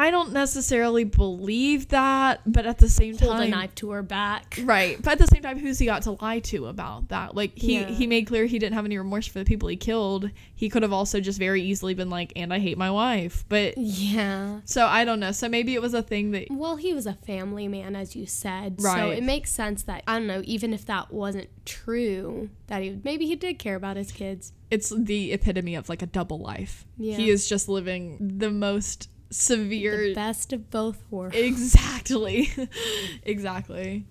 I 0.00 0.10
don't 0.10 0.32
necessarily 0.32 1.04
believe 1.04 1.88
that, 1.88 2.40
but 2.46 2.64
at 2.64 2.78
the 2.78 2.88
same 2.88 3.18
Hold 3.18 3.34
a 3.36 3.38
time, 3.40 3.50
knife 3.50 3.74
to 3.76 3.90
her 3.90 4.02
back. 4.02 4.58
right? 4.64 4.96
But 5.02 5.12
at 5.12 5.18
the 5.18 5.26
same 5.26 5.42
time, 5.42 5.58
who's 5.58 5.78
he 5.78 5.84
got 5.86 6.02
to 6.02 6.12
lie 6.22 6.40
to 6.40 6.66
about 6.66 7.08
that? 7.08 7.34
Like 7.34 7.52
he 7.58 7.74
Yeah. 7.74 7.88
he 7.90 8.06
made 8.06 8.26
clear 8.26 8.46
he 8.46 8.58
didn't 8.58 8.74
have 8.74 8.86
any 8.86 8.96
remorse 8.96 9.26
for 9.26 9.38
the 9.38 9.44
people 9.44 9.68
he 9.68 9.76
killed. 9.76 10.30
He 10.54 10.68
could 10.70 10.82
have 10.82 10.92
also 10.92 11.20
just 11.20 11.38
very 11.38 11.62
easily 11.62 11.92
been 11.94 12.08
like, 12.08 12.32
"And 12.34 12.52
I 12.52 12.58
hate 12.60 12.78
my 12.78 12.90
wife," 12.90 13.44
but 13.48 13.74
Yeah. 13.76 14.60
so 14.64 14.86
I 14.86 15.04
don't 15.04 15.20
know. 15.20 15.32
So 15.32 15.48
maybe 15.48 15.74
it 15.74 15.82
was 15.82 15.92
a 15.92 16.02
thing 16.02 16.30
that 16.30 16.46
Well, 16.50 16.76
he 16.76 16.94
was 16.94 17.06
a 17.06 17.14
family 17.14 17.68
man, 17.68 17.94
as 17.94 18.16
you 18.16 18.24
said. 18.26 18.76
right? 18.80 18.98
So 19.00 19.10
it 19.10 19.22
makes 19.22 19.50
sense 19.52 19.82
that, 19.82 20.02
I 20.06 20.18
don't 20.18 20.26
know, 20.26 20.42
even 20.44 20.72
if 20.72 20.86
that 20.86 21.12
wasn't 21.12 21.48
true, 21.66 22.48
that 22.68 22.82
he 22.82 22.98
maybe 23.04 23.26
he 23.26 23.36
did 23.36 23.58
care 23.58 23.74
about 23.76 23.96
his 23.96 24.12
kids. 24.12 24.52
it's 24.70 24.90
the 24.96 25.32
epitome 25.32 25.74
of 25.74 25.88
like 25.88 26.00
a 26.00 26.06
double 26.06 26.38
life. 26.38 26.86
Yeah. 26.96 27.16
He 27.16 27.28
is 27.28 27.48
just 27.48 27.68
living 27.68 28.16
the 28.38 28.50
most 28.50 29.08
severe 29.30 30.08
The 30.08 30.14
best 30.14 30.52
of 30.52 30.70
both 30.70 31.02
worlds. 31.10 31.36
Exactly. 31.36 32.50
exactly. 33.22 34.06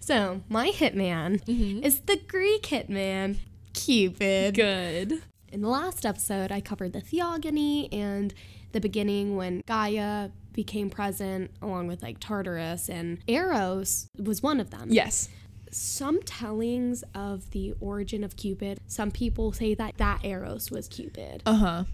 So, 0.00 0.40
my 0.48 0.70
hitman 0.70 1.42
is 1.84 2.00
the 2.00 2.16
Greek 2.16 2.62
hitman, 2.62 3.36
Cupid. 3.74 4.54
Good. 4.54 5.22
In 5.52 5.60
the 5.62 5.68
last 5.68 6.04
episode, 6.06 6.50
I 6.50 6.60
covered 6.60 6.92
the 6.92 7.00
Theogony 7.00 7.90
and 7.92 8.32
the 8.72 8.80
beginning 8.80 9.36
when 9.36 9.62
Gaia 9.66 10.30
became 10.52 10.90
present, 10.90 11.50
along 11.62 11.86
with 11.88 12.02
like 12.02 12.20
Tartarus, 12.20 12.88
and 12.88 13.18
Eros 13.26 14.08
was 14.18 14.42
one 14.42 14.60
of 14.60 14.70
them. 14.70 14.88
Yes. 14.90 15.28
some 15.70 16.22
tellings 16.22 17.04
of 17.14 17.50
the 17.50 17.74
origin 17.80 18.24
of 18.24 18.36
Cupid, 18.36 18.78
some 18.86 19.10
people 19.10 19.52
say 19.52 19.74
that 19.74 19.98
that 19.98 20.24
Eros 20.24 20.70
was 20.70 20.88
Cupid. 20.88 21.42
Uh 21.44 21.54
huh. 21.54 21.84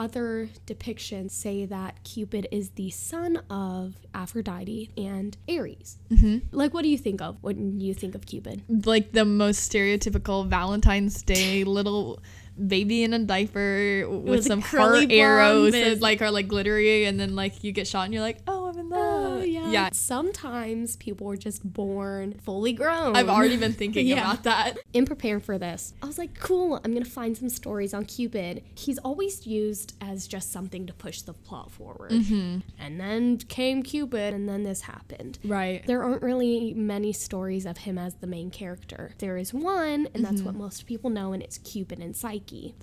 Other 0.00 0.48
depictions 0.66 1.32
say 1.32 1.66
that 1.66 2.02
Cupid 2.04 2.48
is 2.50 2.70
the 2.70 2.88
son 2.88 3.42
of 3.50 3.96
Aphrodite 4.14 4.88
and 4.96 5.36
Ares. 5.46 5.98
Mm-hmm. 6.10 6.56
Like, 6.56 6.72
what 6.72 6.84
do 6.84 6.88
you 6.88 6.96
think 6.96 7.20
of 7.20 7.36
when 7.42 7.78
you 7.80 7.92
think 7.92 8.14
of 8.14 8.24
Cupid? 8.24 8.62
Like 8.86 9.12
the 9.12 9.26
most 9.26 9.70
stereotypical 9.70 10.48
Valentine's 10.48 11.22
Day 11.22 11.64
little 11.64 12.18
baby 12.66 13.02
in 13.02 13.12
a 13.12 13.18
diaper 13.18 14.06
with, 14.08 14.22
With 14.22 14.44
some 14.46 14.62
heart 14.62 15.10
arrows 15.10 15.72
that 15.72 16.00
like 16.00 16.22
are 16.22 16.30
like 16.30 16.48
glittery, 16.48 17.04
and 17.04 17.20
then 17.20 17.36
like 17.36 17.62
you 17.62 17.70
get 17.72 17.86
shot 17.86 18.06
and 18.06 18.14
you're 18.14 18.22
like, 18.22 18.38
oh, 18.48 18.59
In 18.76 18.88
love. 18.88 19.40
Oh, 19.40 19.42
yeah. 19.42 19.90
Sometimes 19.92 20.96
people 20.96 21.26
were 21.26 21.36
just 21.36 21.62
born 21.64 22.34
fully 22.34 22.72
grown. 22.72 23.16
I've 23.16 23.28
already 23.28 23.56
been 23.56 23.72
thinking 23.72 24.06
Yeah. 24.10 24.30
about 24.32 24.44
that. 24.44 24.78
in 24.92 25.06
preparing 25.06 25.40
for 25.40 25.58
this, 25.58 25.94
I 26.02 26.06
was 26.06 26.18
like, 26.18 26.38
cool, 26.38 26.80
I'm 26.84 26.92
gonna 26.92 27.04
find 27.04 27.36
some 27.36 27.48
stories 27.48 27.94
on 27.94 28.04
Cupid. 28.04 28.62
He's 28.74 28.98
always 28.98 29.46
used 29.46 29.94
as 30.00 30.26
just 30.26 30.52
something 30.52 30.86
to 30.86 30.92
push 30.92 31.22
the 31.22 31.32
plot 31.32 31.70
forward. 31.70 32.10
Mm-hmm. 32.12 32.58
And 32.78 33.00
then 33.00 33.38
came 33.38 33.82
Cupid, 33.82 34.34
and 34.34 34.48
then 34.48 34.62
this 34.62 34.82
happened. 34.82 35.38
Right. 35.44 35.86
There 35.86 36.02
aren't 36.02 36.22
really 36.22 36.74
many 36.74 37.12
stories 37.12 37.66
of 37.66 37.78
him 37.78 37.98
as 37.98 38.14
the 38.14 38.26
main 38.26 38.50
character. 38.50 39.14
There 39.18 39.36
is 39.36 39.52
one, 39.52 40.08
and 40.14 40.24
that's 40.24 40.42
what 40.42 40.54
mm-hmm. 40.54 40.62
most 40.62 40.86
people 40.86 41.10
know, 41.10 41.32
and 41.32 41.42
it's 41.42 41.58
Cupid 41.58 41.98
and 41.98 42.16
Psyche. 42.16 42.74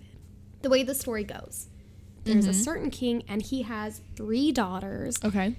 The 0.62 0.70
way 0.70 0.84
the 0.84 0.96
story 0.96 1.24
goes 1.24 1.70
there's 2.28 2.46
a 2.46 2.50
mm-hmm. 2.50 2.62
certain 2.62 2.90
king, 2.90 3.24
and 3.28 3.42
he 3.42 3.64
has 3.64 4.02
three 4.16 4.52
daughters. 4.52 5.18
Okay. 5.24 5.56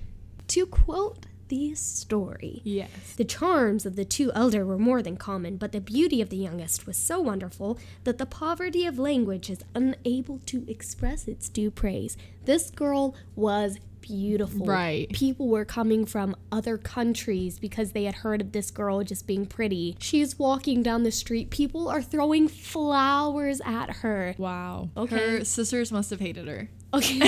To 0.48 0.66
quote 0.66 1.26
the 1.48 1.74
story, 1.74 2.61
Yes. 2.64 2.90
the 3.16 3.24
charms 3.24 3.87
of 3.87 3.96
the 3.96 4.04
two 4.04 4.30
elder 4.32 4.66
were 4.66 4.78
more 4.78 5.00
than 5.02 5.16
common, 5.16 5.56
but 5.56 5.72
the 5.72 5.80
beauty 5.80 6.20
of 6.20 6.28
the 6.28 6.37
youngest 6.37 6.87
was 6.87 6.96
so 6.98 7.20
wonderful 7.20 7.78
that 8.04 8.18
the 8.18 8.26
poverty 8.26 8.84
of 8.84 8.98
language 8.98 9.48
is 9.48 9.61
unable 9.74 10.40
to 10.46 10.64
express 10.68 11.26
its 11.26 11.48
due 11.48 11.70
praise. 11.70 12.16
This 12.44 12.70
girl 12.70 13.14
was 13.34 13.78
beautiful. 14.02 14.64
Right. 14.66 15.08
People 15.11 15.48
were 15.48 15.64
coming 15.64 16.04
from 16.06 16.37
other 16.52 16.78
countries 16.78 17.58
because 17.58 17.92
they 17.92 18.04
had 18.04 18.16
heard 18.16 18.40
of 18.40 18.52
this 18.52 18.70
girl 18.70 19.02
just 19.02 19.26
being 19.26 19.44
pretty. 19.46 19.96
She's 20.00 20.38
walking 20.38 20.82
down 20.82 21.02
the 21.02 21.11
street. 21.12 21.50
People 21.50 21.88
are 21.88 22.00
throwing 22.02 22.48
flowers 22.48 23.61
at 23.64 23.96
her. 23.96 24.34
Wow. 24.38 24.88
Okay. 24.96 25.38
Her 25.38 25.44
sisters 25.44 25.90
must 25.92 26.11
have 26.11 26.20
hated 26.20 26.46
her. 26.48 26.68
Okay. 26.94 27.18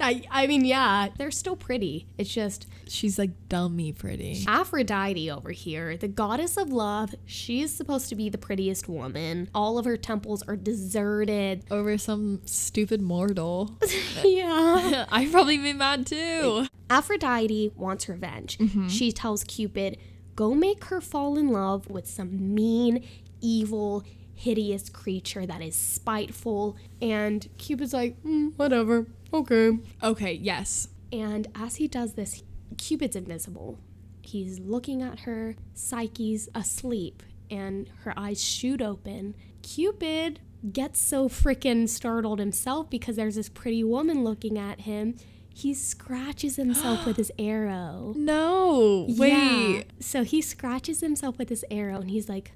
I, 0.00 0.22
I 0.30 0.46
mean, 0.46 0.64
yeah, 0.64 1.08
they're 1.16 1.30
still 1.30 1.56
pretty. 1.56 2.06
It's 2.18 2.32
just 2.32 2.66
She's 2.92 3.18
like 3.18 3.30
dummy 3.48 3.92
pretty. 3.92 4.44
Aphrodite 4.46 5.30
over 5.30 5.50
here, 5.50 5.96
the 5.96 6.08
goddess 6.08 6.58
of 6.58 6.70
love, 6.70 7.14
she's 7.24 7.72
supposed 7.72 8.10
to 8.10 8.14
be 8.14 8.28
the 8.28 8.36
prettiest 8.36 8.88
woman. 8.88 9.48
All 9.54 9.78
of 9.78 9.86
her 9.86 9.96
temples 9.96 10.42
are 10.42 10.56
deserted. 10.56 11.64
Over 11.70 11.96
some 11.96 12.42
stupid 12.44 13.00
mortal. 13.00 13.78
yeah. 14.24 15.06
I'd 15.10 15.32
probably 15.32 15.56
be 15.56 15.72
mad 15.72 16.06
too. 16.06 16.66
Aphrodite 16.90 17.72
wants 17.74 18.08
revenge. 18.08 18.58
Mm-hmm. 18.58 18.88
She 18.88 19.10
tells 19.10 19.44
Cupid, 19.44 19.96
go 20.36 20.54
make 20.54 20.84
her 20.84 21.00
fall 21.00 21.38
in 21.38 21.48
love 21.48 21.88
with 21.88 22.06
some 22.06 22.54
mean, 22.54 23.06
evil, 23.40 24.04
hideous 24.42 24.88
creature 24.88 25.46
that 25.46 25.62
is 25.62 25.76
spiteful. 25.76 26.76
And 27.00 27.48
Cupid's 27.58 27.92
like, 27.92 28.20
"Mm, 28.24 28.52
whatever. 28.56 29.06
Okay. 29.32 29.78
Okay, 30.02 30.32
yes. 30.34 30.88
And 31.12 31.46
as 31.54 31.76
he 31.76 31.86
does 31.86 32.14
this, 32.14 32.42
Cupid's 32.76 33.14
invisible. 33.16 33.78
He's 34.22 34.58
looking 34.58 35.00
at 35.02 35.20
her. 35.20 35.56
Psyche's 35.74 36.48
asleep, 36.54 37.22
and 37.50 37.88
her 38.02 38.12
eyes 38.16 38.42
shoot 38.42 38.82
open. 38.82 39.34
Cupid 39.62 40.40
gets 40.72 41.00
so 41.00 41.28
freaking 41.28 41.88
startled 41.88 42.38
himself 42.38 42.88
because 42.90 43.16
there's 43.16 43.34
this 43.36 43.48
pretty 43.48 43.84
woman 43.84 44.24
looking 44.24 44.58
at 44.58 44.80
him. 44.82 45.16
He 45.54 45.74
scratches 45.74 46.56
himself 46.56 47.06
with 47.06 47.16
his 47.16 47.30
arrow. 47.38 48.14
No. 48.16 49.06
Wait. 49.18 49.76
Yeah. 49.76 49.82
So 50.00 50.24
he 50.24 50.40
scratches 50.40 51.00
himself 51.00 51.38
with 51.38 51.48
his 51.48 51.64
arrow 51.70 51.96
and 52.00 52.10
he's 52.10 52.28
like, 52.28 52.52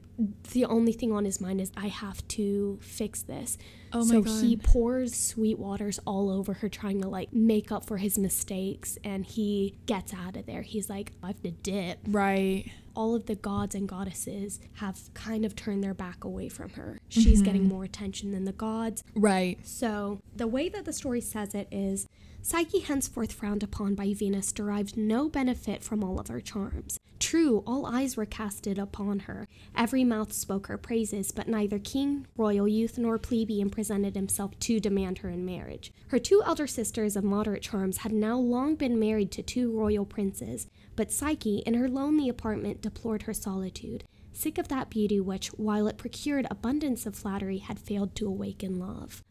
the 0.53 0.65
only 0.65 0.93
thing 0.93 1.13
on 1.13 1.27
his 1.27 1.41
mind 1.41 1.61
is, 1.61 1.71
I 1.77 1.89
have 1.89 2.27
to 2.29 2.79
fix 2.81 3.23
this. 3.23 3.59
Oh 3.93 3.99
my 3.99 4.05
so 4.07 4.23
God. 4.23 4.43
he 4.45 4.57
pours 4.57 5.15
sweet 5.15 5.59
waters 5.59 6.01
all 6.07 6.31
over 6.31 6.55
her, 6.55 6.69
trying 6.71 7.03
to 7.03 7.09
like 7.09 7.33
make 7.35 7.71
up 7.71 7.85
for 7.85 7.99
his 7.99 8.17
mistakes. 8.19 8.97
And 9.05 9.27
he 9.27 9.77
gets 9.85 10.15
out 10.15 10.37
of 10.37 10.47
there. 10.47 10.63
He's 10.63 10.89
like, 10.89 11.13
I 11.23 11.29
have 11.29 11.43
to 11.43 11.51
dip. 11.51 11.99
Right. 12.07 12.71
All 12.97 13.15
of 13.15 13.27
the 13.27 13.35
gods 13.35 13.75
and 13.75 13.87
goddesses 13.87 14.59
have 14.77 14.99
kind 15.13 15.45
of 15.45 15.55
turned 15.55 15.85
their 15.85 15.95
back 15.95 16.25
away 16.25 16.49
from 16.49 16.71
her. 16.71 16.99
She's 17.11 17.43
getting 17.43 17.63
Mm-hmm. 17.63 17.69
more 17.71 17.85
attention 17.85 18.33
than 18.33 18.45
the 18.47 18.53
gods. 18.53 19.05
Right. 19.15 19.59
So, 19.67 20.21
the 20.35 20.47
way 20.47 20.69
that 20.71 20.85
the 20.87 20.93
story 20.93 21.21
says 21.21 21.55
it 21.55 21.69
is 21.71 22.07
Psyche, 22.43 22.79
henceforth 22.81 23.33
frowned 23.33 23.63
upon 23.65 23.95
by 23.97 24.13
Venus, 24.15 24.53
derived 24.53 24.97
no 24.97 25.29
benefit 25.29 25.83
from 25.83 26.05
all 26.05 26.21
of 26.21 26.29
her 26.29 26.41
charms. 26.41 26.99
True, 27.19 27.65
all 27.67 27.87
eyes 27.87 28.17
were 28.17 28.25
casted 28.27 28.79
upon 28.79 29.21
her, 29.21 29.49
every 29.75 30.05
mouth 30.05 30.33
spoke 30.33 30.69
her 30.69 30.79
praises, 30.79 31.33
but 31.33 31.49
neither 31.49 31.79
king, 31.81 32.27
royal 32.37 32.69
youth, 32.69 32.99
nor 32.99 33.19
plebeian 33.19 33.69
presented 33.69 34.15
himself 34.15 34.57
to 34.61 34.79
demand 34.79 35.19
her 35.19 35.29
in 35.29 35.45
marriage. 35.45 35.93
Her 36.09 36.21
two 36.21 36.41
elder 36.47 36.69
sisters 36.69 37.16
of 37.16 37.25
moderate 37.25 37.62
charms 37.62 37.99
had 37.99 38.12
now 38.12 38.39
long 38.39 38.77
been 38.77 39.01
married 39.01 39.33
to 39.33 39.43
two 39.43 39.73
royal 39.77 40.05
princes, 40.05 40.68
but 40.97 41.12
Psyche, 41.12 41.59
in 41.66 41.74
her 41.74 41.88
lonely 41.88 42.28
apartment, 42.28 42.82
deplored 42.82 43.22
her 43.22 43.34
solitude 43.34 44.05
sick 44.36 44.59
of 44.59 44.68
that 44.68 44.90
beauty 44.90 45.18
which, 45.20 45.49
while 45.49 45.88
it 45.88 45.97
procured 45.97 46.47
abundance 46.51 47.07
of 47.07 47.16
flattery, 47.16 47.59
had 47.59 47.78
failed 47.78 48.14
to 48.16 48.26
awaken 48.26 48.78
love. 48.78 49.24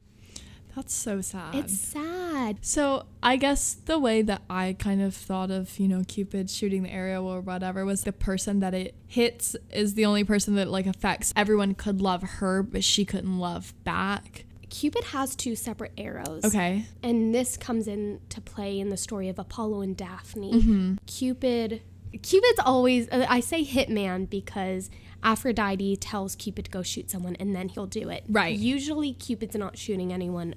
That's 0.76 0.94
so 0.94 1.22
sad. 1.22 1.56
It's 1.56 1.80
sad. 1.80 2.58
So 2.62 3.06
I 3.24 3.38
guess 3.38 3.76
the 3.76 3.98
way 3.98 4.22
that 4.24 4.42
I 4.50 4.76
kind 4.78 5.02
of 5.02 5.16
thought 5.16 5.50
of, 5.50 5.80
you 5.80 5.88
know, 5.88 6.04
Cupid 6.06 6.50
shooting 6.50 6.84
the 6.84 6.92
arrow 6.92 7.24
or 7.24 7.40
whatever 7.40 7.86
was 7.86 8.04
the 8.04 8.12
person 8.12 8.60
that 8.60 8.74
it 8.74 8.94
hits 9.08 9.56
is 9.72 9.94
the 9.94 10.06
only 10.06 10.26
person 10.26 10.56
that 10.56 10.68
like 10.68 10.86
affects. 10.86 11.32
Everyone 11.36 11.76
could 11.76 12.02
love 12.02 12.24
her, 12.24 12.62
but 12.62 12.84
she 12.84 13.06
couldn't 13.06 13.40
love 13.40 13.74
back. 13.86 14.45
Cupid 14.80 15.06
has 15.06 15.38
two 15.38 15.56
separate 15.56 15.94
arrows. 15.98 16.44
Okay. 16.44 16.86
And 17.02 17.34
this 17.34 17.56
comes 17.56 17.88
into 17.88 18.42
play 18.42 18.78
in 18.78 18.90
the 18.90 18.98
story 18.98 19.30
of 19.30 19.40
Apollo 19.40 19.82
and 19.82 19.96
Daphne. 19.96 20.52
Mm-hmm. 20.52 20.96
Cupid 21.08 21.82
Cupid's 22.22 22.60
always 22.60 23.08
uh, 23.10 23.26
I 23.30 23.40
say 23.40 23.64
hitman 23.64 24.30
because 24.30 24.90
Aphrodite 25.24 25.96
tells 25.98 26.36
Cupid 26.36 26.66
to 26.66 26.72
go 26.72 26.84
shoot 26.84 27.10
someone 27.10 27.38
and 27.38 27.56
then 27.56 27.70
he'll 27.70 27.86
do 27.86 28.10
it. 28.10 28.26
Right. 28.28 28.58
Usually 28.58 29.14
Cupid's 29.14 29.56
not 29.56 29.78
shooting 29.78 30.12
anyone 30.12 30.56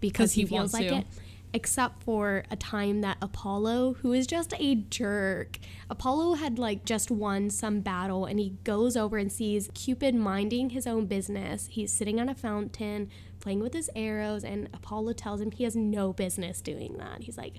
because 0.00 0.32
he, 0.32 0.40
he 0.42 0.48
feels 0.48 0.72
like 0.72 0.88
to. 0.88 0.96
it. 0.96 1.06
Except 1.54 2.02
for 2.02 2.44
a 2.50 2.56
time 2.56 3.02
that 3.02 3.18
Apollo, 3.22 3.96
who 4.00 4.12
is 4.12 4.26
just 4.26 4.54
a 4.58 4.74
jerk, 4.74 5.58
Apollo 5.88 6.34
had 6.34 6.58
like 6.58 6.84
just 6.84 7.12
won 7.12 7.48
some 7.48 7.80
battle 7.80 8.24
and 8.24 8.40
he 8.40 8.56
goes 8.64 8.96
over 8.96 9.18
and 9.18 9.30
sees 9.30 9.70
Cupid 9.74 10.16
minding 10.16 10.70
his 10.70 10.86
own 10.88 11.06
business. 11.06 11.68
He's 11.70 11.92
sitting 11.92 12.18
on 12.18 12.28
a 12.28 12.34
fountain 12.34 13.08
playing 13.42 13.60
with 13.60 13.74
his 13.74 13.90
arrows, 13.94 14.44
and 14.44 14.68
Apollo 14.72 15.14
tells 15.14 15.40
him 15.42 15.50
he 15.50 15.64
has 15.64 15.76
no 15.76 16.14
business 16.14 16.62
doing 16.62 16.96
that. 16.98 17.24
He's 17.24 17.36
like, 17.36 17.56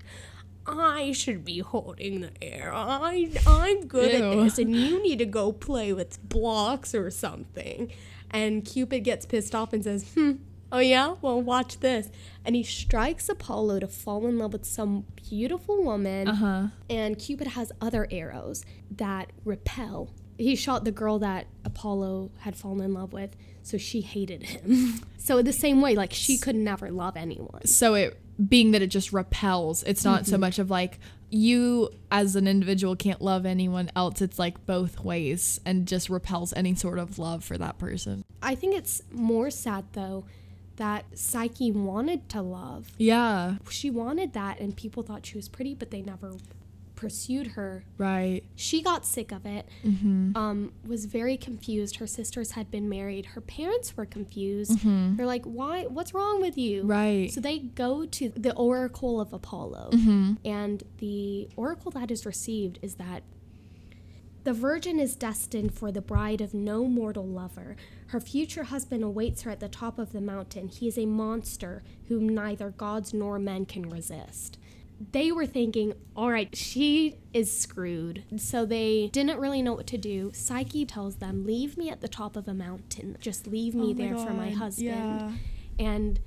I 0.66 1.12
should 1.12 1.44
be 1.44 1.58
holding 1.58 2.22
the 2.22 2.30
arrow. 2.42 2.74
I, 2.74 3.30
I'm 3.46 3.86
good 3.86 4.12
Ew. 4.12 4.24
at 4.24 4.44
this, 4.44 4.58
and 4.58 4.74
you 4.74 5.02
need 5.02 5.18
to 5.18 5.26
go 5.26 5.52
play 5.52 5.92
with 5.92 6.26
blocks 6.28 6.94
or 6.94 7.10
something. 7.10 7.92
And 8.30 8.64
Cupid 8.64 9.04
gets 9.04 9.26
pissed 9.26 9.54
off 9.54 9.72
and 9.72 9.84
says, 9.84 10.12
Hmm, 10.14 10.32
oh 10.72 10.78
yeah? 10.78 11.14
Well, 11.20 11.40
watch 11.40 11.80
this. 11.80 12.10
And 12.44 12.56
he 12.56 12.62
strikes 12.62 13.28
Apollo 13.28 13.80
to 13.80 13.88
fall 13.88 14.26
in 14.26 14.38
love 14.38 14.52
with 14.52 14.64
some 14.64 15.04
beautiful 15.16 15.84
woman. 15.84 16.28
Uh 16.28 16.34
huh. 16.34 16.66
And 16.88 17.18
Cupid 17.18 17.48
has 17.48 17.70
other 17.80 18.08
arrows 18.10 18.64
that 18.90 19.30
repel. 19.44 20.10
He 20.36 20.56
shot 20.56 20.84
the 20.84 20.92
girl 20.92 21.18
that 21.20 21.46
Apollo 21.64 22.30
had 22.38 22.56
fallen 22.56 22.80
in 22.80 22.94
love 22.94 23.12
with, 23.12 23.36
so 23.62 23.78
she 23.78 24.00
hated 24.00 24.42
him. 24.42 25.00
so, 25.18 25.42
the 25.42 25.52
same 25.52 25.80
way, 25.80 25.94
like, 25.94 26.12
she 26.12 26.38
could 26.38 26.56
never 26.56 26.90
love 26.90 27.16
anyone. 27.16 27.66
So 27.66 27.94
it 27.94 28.20
being 28.48 28.72
that 28.72 28.82
it 28.82 28.88
just 28.88 29.12
repels, 29.12 29.82
it's 29.84 30.04
not 30.04 30.26
so 30.26 30.32
mm-hmm. 30.32 30.40
much 30.40 30.58
of 30.58 30.70
like 30.70 30.98
you 31.30 31.90
as 32.10 32.36
an 32.36 32.46
individual 32.46 32.94
can't 32.94 33.20
love 33.20 33.44
anyone 33.44 33.90
else. 33.96 34.22
It's 34.22 34.38
like 34.38 34.66
both 34.66 35.00
ways 35.00 35.60
and 35.64 35.86
just 35.86 36.08
repels 36.08 36.52
any 36.54 36.74
sort 36.74 36.98
of 36.98 37.18
love 37.18 37.44
for 37.44 37.58
that 37.58 37.78
person. 37.78 38.24
I 38.42 38.54
think 38.54 38.76
it's 38.76 39.02
more 39.10 39.50
sad, 39.50 39.84
though, 39.92 40.26
that 40.76 41.04
Psyche 41.18 41.72
wanted 41.72 42.28
to 42.30 42.42
love. 42.42 42.90
Yeah. 42.98 43.56
She 43.68 43.90
wanted 43.90 44.32
that, 44.34 44.60
and 44.60 44.76
people 44.76 45.02
thought 45.02 45.26
she 45.26 45.36
was 45.36 45.48
pretty, 45.48 45.74
but 45.74 45.90
they 45.90 46.02
never 46.02 46.34
pursued 47.04 47.48
her. 47.48 47.84
Right. 47.98 48.42
She 48.56 48.82
got 48.82 49.04
sick 49.04 49.30
of 49.30 49.44
it, 49.44 49.68
mm-hmm. 49.84 50.36
um, 50.36 50.72
was 50.86 51.04
very 51.04 51.36
confused. 51.36 51.96
Her 51.96 52.06
sisters 52.06 52.52
had 52.52 52.70
been 52.70 52.88
married. 52.88 53.26
Her 53.26 53.40
parents 53.40 53.96
were 53.96 54.06
confused. 54.06 54.78
Mm-hmm. 54.78 55.16
They're 55.16 55.26
like, 55.26 55.44
"Why? 55.44 55.84
What's 55.84 56.14
wrong 56.14 56.40
with 56.40 56.56
you?" 56.56 56.82
Right. 56.82 57.30
So 57.30 57.40
they 57.40 57.58
go 57.58 58.06
to 58.06 58.28
the 58.30 58.54
oracle 58.54 59.20
of 59.20 59.32
Apollo, 59.32 59.90
mm-hmm. 59.92 60.34
and 60.44 60.82
the 60.98 61.48
oracle 61.56 61.90
that 61.92 62.10
is 62.10 62.24
received 62.24 62.78
is 62.80 62.94
that 62.94 63.22
the 64.44 64.52
virgin 64.52 65.00
is 65.00 65.16
destined 65.16 65.72
for 65.72 65.90
the 65.90 66.02
bride 66.02 66.42
of 66.42 66.52
no 66.52 66.86
mortal 66.86 67.26
lover. 67.26 67.76
Her 68.08 68.20
future 68.20 68.64
husband 68.64 69.02
awaits 69.02 69.42
her 69.42 69.50
at 69.50 69.60
the 69.60 69.68
top 69.68 69.98
of 69.98 70.12
the 70.12 70.20
mountain. 70.20 70.68
He 70.68 70.86
is 70.86 70.98
a 70.98 71.06
monster 71.06 71.82
whom 72.08 72.28
neither 72.28 72.70
gods 72.70 73.14
nor 73.14 73.38
men 73.38 73.64
can 73.64 73.88
resist. 73.88 74.58
They 75.12 75.32
were 75.32 75.46
thinking, 75.46 75.94
all 76.14 76.30
right, 76.30 76.54
she 76.56 77.16
is 77.32 77.56
screwed. 77.56 78.24
So 78.36 78.64
they 78.64 79.08
didn't 79.12 79.38
really 79.38 79.62
know 79.62 79.72
what 79.72 79.86
to 79.88 79.98
do. 79.98 80.30
Psyche 80.32 80.84
tells 80.84 81.16
them, 81.16 81.44
leave 81.44 81.76
me 81.76 81.90
at 81.90 82.00
the 82.00 82.08
top 82.08 82.36
of 82.36 82.46
a 82.46 82.54
mountain. 82.54 83.16
Just 83.20 83.46
leave 83.46 83.74
me 83.74 83.90
Oh 83.90 83.94
my 83.94 83.94
there 83.94 84.16
for 84.16 84.32
my 84.32 84.50
husband. 84.50 84.86
yeah. 84.88 85.32
And 85.78 86.20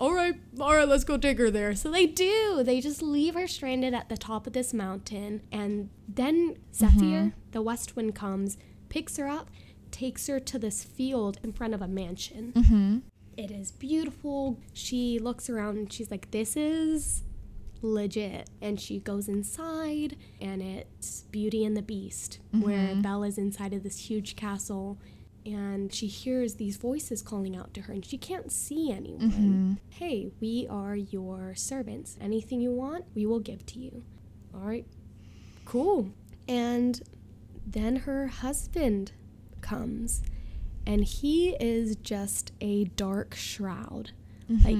all 0.00 0.12
right, 0.12 0.34
all 0.58 0.74
right, 0.74 0.88
let's 0.88 1.04
go 1.04 1.16
take 1.16 1.38
her 1.38 1.50
there. 1.50 1.74
So 1.74 1.90
they 1.90 2.06
do. 2.06 2.62
They 2.64 2.80
just 2.80 3.02
leave 3.02 3.34
her 3.34 3.46
stranded 3.46 3.94
at 3.94 4.08
the 4.08 4.16
top 4.16 4.46
of 4.46 4.52
this 4.52 4.74
mountain. 4.74 5.42
And 5.52 5.90
then 6.08 6.56
Zephyr, 6.74 6.94
mm-hmm. 6.98 7.28
the 7.52 7.62
west 7.62 7.94
wind, 7.94 8.14
comes, 8.14 8.58
picks 8.88 9.16
her 9.18 9.28
up, 9.28 9.50
takes 9.90 10.26
her 10.26 10.40
to 10.40 10.58
this 10.58 10.82
field 10.82 11.38
in 11.42 11.52
front 11.52 11.74
of 11.74 11.82
a 11.82 11.88
mansion. 11.88 12.52
Mm-hmm. 12.56 12.98
It 13.36 13.50
is 13.50 13.70
beautiful. 13.72 14.58
She 14.72 15.18
looks 15.18 15.48
around 15.48 15.76
and 15.76 15.92
she's 15.92 16.10
like, 16.10 16.30
this 16.30 16.56
is 16.56 17.22
legit. 17.92 18.50
And 18.60 18.80
she 18.80 18.98
goes 18.98 19.28
inside, 19.28 20.16
and 20.40 20.62
it's 20.62 21.22
Beauty 21.30 21.64
and 21.64 21.76
the 21.76 21.82
Beast, 21.82 22.38
mm-hmm. 22.54 22.64
where 22.64 22.94
Bella's 22.96 23.38
inside 23.38 23.72
of 23.72 23.82
this 23.82 23.98
huge 23.98 24.36
castle. 24.36 24.98
And 25.46 25.92
she 25.92 26.06
hears 26.06 26.54
these 26.54 26.78
voices 26.78 27.20
calling 27.20 27.54
out 27.54 27.74
to 27.74 27.82
her, 27.82 27.92
and 27.92 28.04
she 28.04 28.16
can't 28.16 28.50
see 28.50 28.90
anyone. 28.90 29.30
Mm-hmm. 29.30 29.72
Hey, 29.90 30.30
we 30.40 30.66
are 30.70 30.96
your 30.96 31.54
servants. 31.54 32.16
Anything 32.20 32.62
you 32.62 32.70
want, 32.70 33.04
we 33.14 33.26
will 33.26 33.40
give 33.40 33.66
to 33.66 33.78
you. 33.78 34.02
All 34.54 34.60
right, 34.60 34.86
cool. 35.66 36.10
And 36.48 37.02
then 37.66 37.96
her 37.96 38.28
husband 38.28 39.12
comes, 39.60 40.22
and 40.86 41.04
he 41.04 41.56
is 41.60 41.96
just 41.96 42.52
a 42.60 42.84
dark 42.84 43.34
shroud. 43.34 44.12
Like 44.48 44.76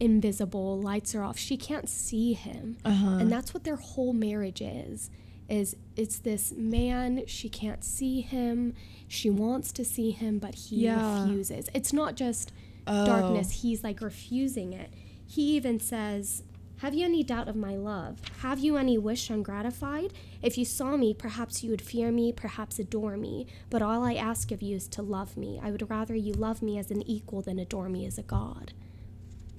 invisible, 0.00 0.80
lights 0.80 1.14
are 1.14 1.22
off. 1.22 1.38
She 1.38 1.56
can't 1.56 1.88
see 1.88 2.32
him. 2.32 2.78
Uh-huh. 2.84 3.18
And 3.20 3.30
that's 3.30 3.52
what 3.52 3.64
their 3.64 3.76
whole 3.76 4.12
marriage 4.12 4.60
is. 4.62 5.10
Is 5.48 5.76
it's 5.96 6.18
this 6.18 6.52
man, 6.52 7.24
she 7.26 7.48
can't 7.48 7.84
see 7.84 8.20
him. 8.22 8.74
She 9.08 9.28
wants 9.28 9.70
to 9.72 9.84
see 9.84 10.12
him, 10.12 10.38
but 10.38 10.54
he 10.54 10.84
Yeah. 10.84 11.24
refuses. 11.24 11.66
It's 11.74 11.92
not 11.92 12.16
just 12.16 12.52
Oh. 12.86 13.04
darkness, 13.04 13.62
he's 13.62 13.84
like 13.84 14.00
refusing 14.00 14.72
it. 14.72 14.90
He 15.26 15.56
even 15.56 15.78
says, 15.78 16.42
Have 16.78 16.94
you 16.94 17.04
any 17.04 17.22
doubt 17.22 17.46
of 17.46 17.54
my 17.54 17.76
love? 17.76 18.18
Have 18.40 18.58
you 18.58 18.76
any 18.76 18.98
wish 18.98 19.30
ungratified? 19.30 20.12
If 20.42 20.58
you 20.58 20.64
saw 20.64 20.96
me, 20.96 21.14
perhaps 21.14 21.62
you 21.62 21.70
would 21.70 21.80
fear 21.82 22.10
me, 22.10 22.32
perhaps 22.32 22.80
adore 22.80 23.16
me. 23.16 23.46
But 23.70 23.82
all 23.82 24.02
I 24.02 24.14
ask 24.14 24.50
of 24.50 24.62
you 24.62 24.74
is 24.74 24.88
to 24.88 25.02
love 25.02 25.36
me. 25.36 25.60
I 25.62 25.70
would 25.70 25.88
rather 25.88 26.16
you 26.16 26.32
love 26.32 26.60
me 26.60 26.78
as 26.78 26.90
an 26.90 27.02
equal 27.08 27.40
than 27.40 27.60
adore 27.60 27.88
me 27.88 28.04
as 28.04 28.18
a 28.18 28.22
god. 28.22 28.72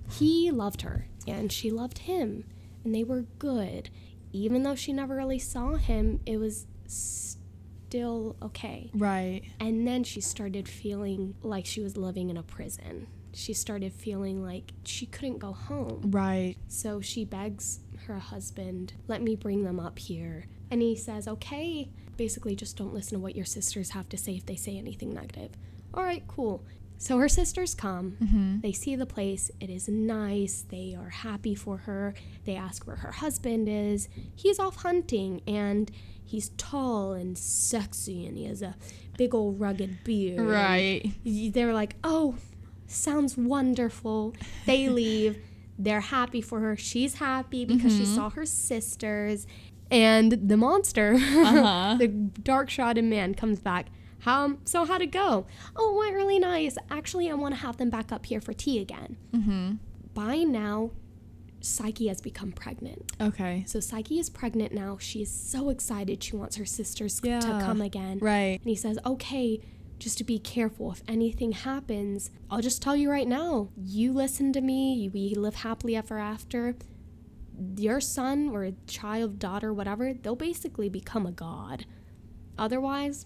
He 0.09 0.51
loved 0.51 0.81
her, 0.81 1.07
and 1.27 1.51
she 1.51 1.71
loved 1.71 1.99
him, 1.99 2.45
and 2.83 2.93
they 2.93 3.03
were 3.03 3.25
good. 3.39 3.89
Even 4.31 4.63
though 4.63 4.75
she 4.75 4.93
never 4.93 5.15
really 5.15 5.39
saw 5.39 5.75
him, 5.75 6.19
it 6.25 6.37
was 6.37 6.65
still 6.87 8.35
okay. 8.41 8.89
Right. 8.93 9.43
And 9.59 9.87
then 9.87 10.03
she 10.03 10.21
started 10.21 10.67
feeling 10.67 11.35
like 11.41 11.65
she 11.65 11.81
was 11.81 11.97
living 11.97 12.29
in 12.29 12.37
a 12.37 12.43
prison. 12.43 13.07
She 13.33 13.53
started 13.53 13.93
feeling 13.93 14.43
like 14.43 14.73
she 14.83 15.05
couldn't 15.05 15.39
go 15.39 15.53
home. 15.53 16.11
Right. 16.11 16.55
So 16.67 17.01
she 17.01 17.25
begs 17.25 17.79
her 18.07 18.19
husband, 18.19 18.93
let 19.07 19.21
me 19.21 19.35
bring 19.35 19.63
them 19.63 19.79
up 19.79 19.97
here. 19.97 20.45
And 20.69 20.81
he 20.81 20.95
says, 20.95 21.27
okay, 21.27 21.89
basically 22.17 22.55
just 22.55 22.77
don't 22.77 22.93
listen 22.93 23.17
to 23.17 23.23
what 23.23 23.35
your 23.35 23.45
sisters 23.45 23.91
have 23.91 24.09
to 24.09 24.17
say 24.17 24.35
if 24.35 24.45
they 24.45 24.55
say 24.55 24.77
anything 24.77 25.13
negative. 25.13 25.51
All 25.93 26.03
right, 26.03 26.23
cool. 26.27 26.63
So 27.03 27.17
her 27.17 27.27
sisters 27.27 27.75
come. 27.75 28.15
Mm-hmm. 28.23 28.59
They 28.61 28.71
see 28.71 28.95
the 28.95 29.05
place. 29.05 29.51
It 29.59 29.69
is 29.69 29.89
nice. 29.89 30.63
They 30.69 30.95
are 30.97 31.09
happy 31.09 31.53
for 31.53 31.75
her. 31.79 32.13
They 32.45 32.55
ask 32.55 32.87
where 32.87 32.95
her 32.95 33.11
husband 33.11 33.67
is. 33.67 34.07
He's 34.33 34.57
off 34.57 34.77
hunting 34.77 35.41
and 35.45 35.91
he's 36.23 36.51
tall 36.55 37.11
and 37.11 37.37
sexy 37.37 38.25
and 38.25 38.37
he 38.37 38.45
has 38.45 38.61
a 38.61 38.75
big 39.17 39.35
old 39.35 39.59
rugged 39.59 40.05
beard. 40.05 40.39
Right. 40.39 41.11
They're 41.25 41.73
like, 41.73 41.97
oh, 42.05 42.35
sounds 42.87 43.35
wonderful. 43.37 44.33
They 44.65 44.87
leave. 45.01 45.39
They're 45.77 45.99
happy 45.99 46.39
for 46.39 46.61
her. 46.61 46.77
She's 46.77 47.15
happy 47.15 47.65
because 47.65 47.97
she 47.97 48.05
saw 48.05 48.29
her 48.29 48.45
sisters. 48.45 49.45
And 49.91 50.47
the 50.47 50.55
monster, 50.55 51.15
Uh-huh. 51.19 51.97
the 51.99 52.07
dark 52.07 52.69
shrouded 52.69 53.03
man, 53.03 53.35
comes 53.35 53.59
back. 53.59 53.87
How, 54.23 54.57
so 54.63 54.85
how'd 54.85 55.01
it 55.01 55.11
go? 55.11 55.45
Oh, 55.75 55.93
it 55.93 55.97
went 55.97 56.15
really 56.15 56.39
nice. 56.39 56.77
Actually, 56.89 57.29
I 57.29 57.33
want 57.33 57.53
to 57.55 57.59
have 57.61 57.77
them 57.77 57.89
back 57.89 58.11
up 58.11 58.25
here 58.25 58.39
for 58.41 58.53
tea 58.53 58.79
again. 58.79 59.17
Mm-hmm. 59.33 59.73
By 60.13 60.37
now, 60.37 60.91
Psyche 61.59 62.07
has 62.07 62.21
become 62.21 62.51
pregnant. 62.51 63.11
Okay. 63.21 63.63
So 63.67 63.79
Psyche 63.79 64.19
is 64.19 64.29
pregnant 64.29 64.73
now. 64.73 64.97
She 64.99 65.21
is 65.21 65.31
so 65.31 65.69
excited. 65.69 66.23
She 66.23 66.35
wants 66.35 66.55
her 66.57 66.65
sisters 66.65 67.19
Yeah. 67.23 67.39
to 67.41 67.47
come 67.47 67.81
again. 67.81 68.19
Right. 68.19 68.59
And 68.61 68.69
he 68.69 68.75
says, 68.75 68.97
okay, 69.05 69.59
just 69.99 70.17
to 70.19 70.23
be 70.23 70.39
careful. 70.39 70.91
If 70.91 71.01
anything 71.07 71.51
happens, 71.53 72.29
I'll 72.49 72.61
just 72.61 72.81
tell 72.81 72.95
you 72.95 73.09
right 73.09 73.27
now. 73.27 73.69
You 73.77 74.13
listen 74.13 74.53
to 74.53 74.61
me. 74.61 75.09
We 75.13 75.35
live 75.35 75.55
happily 75.55 75.95
ever 75.95 76.17
after. 76.17 76.75
Your 77.77 77.99
son 78.01 78.49
or 78.49 78.71
child, 78.87 79.37
daughter, 79.39 79.73
whatever, 79.73 80.13
they'll 80.13 80.35
basically 80.35 80.89
become 80.89 81.25
a 81.25 81.31
god. 81.31 81.85
Otherwise, 82.57 83.25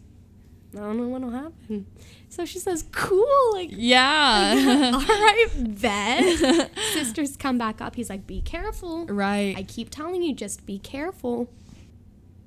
I 0.76 0.80
don't 0.80 0.98
know 0.98 1.08
what'll 1.08 1.30
happen. 1.32 1.86
So 2.30 2.46
she 2.46 2.60
says, 2.60 2.84
cool. 2.92 3.54
Like, 3.54 3.70
Yeah. 3.72 4.92
all 4.94 5.00
right, 5.02 5.48
bet. 5.56 6.72
Sisters 6.94 7.38
come 7.38 7.58
back 7.58 7.82
up. 7.82 7.96
He's 7.96 8.10
like, 8.10 8.28
be 8.28 8.42
careful. 8.42 9.06
right. 9.08 9.56
I 9.58 9.64
keep 9.64 9.90
telling 9.90 10.22
you, 10.24 10.34
just 10.36 10.66
be 10.66 10.78
careful. 10.78 11.50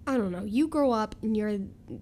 I 0.06 0.16
don't 0.16 0.32
know. 0.32 0.44
You 0.44 0.66
grow 0.66 0.92
up 0.92 1.14
and 1.22 1.36
your 1.36 1.58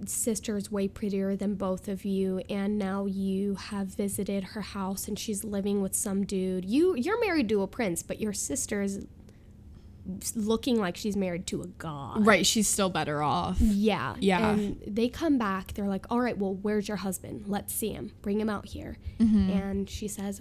sister's 0.06 0.70
way 0.70 0.88
prettier 0.88 1.36
than 1.36 1.54
both 1.56 1.88
of 1.88 2.04
you, 2.04 2.38
and 2.48 2.78
now 2.78 3.04
you 3.06 3.56
have 3.56 3.88
visited 3.88 4.44
her 4.44 4.62
house 4.62 5.08
and 5.08 5.18
she's 5.18 5.44
living 5.44 5.82
with 5.82 5.94
some 5.94 6.24
dude. 6.24 6.64
You 6.64 6.94
you're 6.94 7.20
married 7.20 7.48
to 7.50 7.60
a 7.62 7.66
prince, 7.66 8.02
but 8.02 8.18
your 8.20 8.32
sister's 8.32 9.00
looking 10.34 10.78
like 10.80 10.96
she's 10.96 11.16
married 11.16 11.46
to 11.48 11.62
a 11.62 11.66
god. 11.66 12.26
right. 12.26 12.44
She's 12.46 12.66
still 12.68 12.90
better 12.90 13.22
off. 13.22 13.56
Yeah. 13.60 14.14
Yeah. 14.20 14.50
And 14.50 14.82
they 14.86 15.08
come 15.08 15.38
back. 15.38 15.74
They're 15.74 15.88
like, 15.88 16.06
all 16.10 16.20
right, 16.20 16.36
well, 16.38 16.54
where's 16.54 16.88
your 16.88 16.96
husband? 16.98 17.44
Let's 17.46 17.74
see 17.74 17.90
him. 17.92 18.12
Bring 18.22 18.40
him 18.40 18.48
out 18.50 18.66
here. 18.66 18.96
Mm-hmm. 19.20 19.50
And 19.50 19.90
she 19.90 20.08
says, 20.08 20.40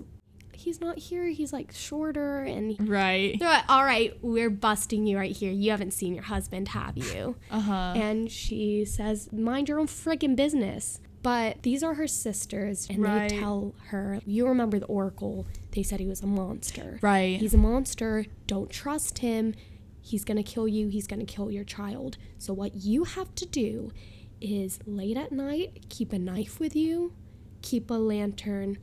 he's 0.53 0.81
not 0.81 0.97
here. 0.97 1.25
He's 1.25 1.53
like 1.53 1.71
shorter. 1.71 2.39
And 2.39 2.75
Right. 2.89 3.37
they're 3.39 3.49
like, 3.49 3.65
all 3.69 3.83
right, 3.83 4.17
we're 4.21 4.49
busting 4.49 5.05
you 5.05 5.17
right 5.17 5.35
here. 5.35 5.51
You 5.51 5.71
haven't 5.71 5.91
seen 5.91 6.13
your 6.15 6.23
husband, 6.23 6.69
have 6.69 6.97
you? 6.97 7.35
Uh 7.51 7.59
huh. 7.59 7.93
and 7.95 8.31
she 8.31 8.85
says, 8.85 9.31
mind 9.31 9.69
your 9.69 9.79
own 9.79 9.87
friggin' 9.87 10.35
business. 10.35 10.99
But 11.27 11.61
these 11.63 11.83
are 11.83 11.95
her 11.95 12.07
sisters, 12.07 12.87
and 12.89 12.99
Right. 12.99 13.27
they 13.29 13.37
tell 13.37 13.75
her, 13.87 14.21
you 14.25 14.47
remember 14.47 14.79
the 14.79 14.85
Oracle. 14.85 15.45
They 15.71 15.83
said 15.83 15.99
he 15.99 16.05
was 16.07 16.21
a 16.21 16.25
monster. 16.25 16.99
Right. 17.01 17.37
He's 17.37 17.53
a 17.53 17.57
monster. 17.57 18.27
Don't 18.47 18.69
trust 18.69 19.17
him. 19.19 19.53
He's 19.99 20.23
going 20.23 20.37
to 20.37 20.43
kill 20.43 20.69
you. 20.69 20.87
He's 20.87 21.05
going 21.05 21.19
to 21.19 21.25
kill 21.25 21.51
your 21.51 21.65
child. 21.65 22.17
So, 22.39 22.53
what 22.53 22.75
you 22.75 23.03
have 23.03 23.35
to 23.35 23.45
do 23.45 23.91
is 24.39 24.79
late 24.85 25.17
at 25.17 25.33
night, 25.33 25.89
keep 25.89 26.13
a 26.13 26.17
knife 26.19 26.61
with 26.61 26.77
you, 26.77 27.11
keep 27.61 27.91
a 27.91 27.95
lantern, 27.95 28.77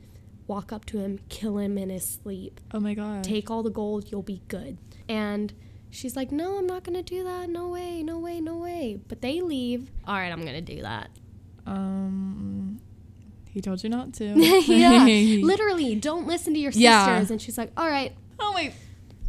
walk 0.45 0.71
up 0.71 0.85
to 0.85 0.99
him, 0.99 1.21
kill 1.29 1.57
him 1.57 1.79
in 1.79 1.89
his 1.89 2.07
sleep. 2.07 2.61
oh 2.75 2.79
my 2.79 2.93
god. 2.93 3.23
Take 3.23 3.49
all 3.49 3.63
the 3.63 3.71
gold, 3.71 4.11
you'll 4.11 4.21
be 4.21 4.43
good. 4.49 4.77
And 5.09 5.51
she's 5.89 6.15
like, 6.15 6.31
No, 6.31 6.59
I'm 6.59 6.67
not 6.67 6.83
going 6.83 7.03
to 7.03 7.15
do 7.15 7.23
that. 7.23 7.49
No 7.49 7.69
way, 7.69 8.03
no 8.03 8.19
way, 8.19 8.39
no 8.39 8.55
way. 8.57 8.99
But 9.07 9.21
they 9.23 9.41
leave. 9.41 9.89
All 10.07 10.13
right, 10.13 10.31
I'm 10.31 10.41
going 10.41 10.63
to 10.63 10.75
do 10.75 10.83
that. 10.83 11.09
Um. 11.65 12.79
He 13.51 13.61
told 13.61 13.81
you 13.83 13.89
not 13.89 14.13
to. 14.15 14.25
yeah. 14.67 15.05
Literally, 15.45 15.95
don't 15.95 16.27
listen 16.27 16.53
to 16.53 16.59
your 16.59 16.71
sisters. 16.73 16.83
Yeah. 16.83 17.25
And 17.29 17.41
she's 17.41 17.57
like, 17.57 17.71
All 17.77 17.87
right. 17.87 18.13
oh 18.39 18.51
wait. 18.55 18.73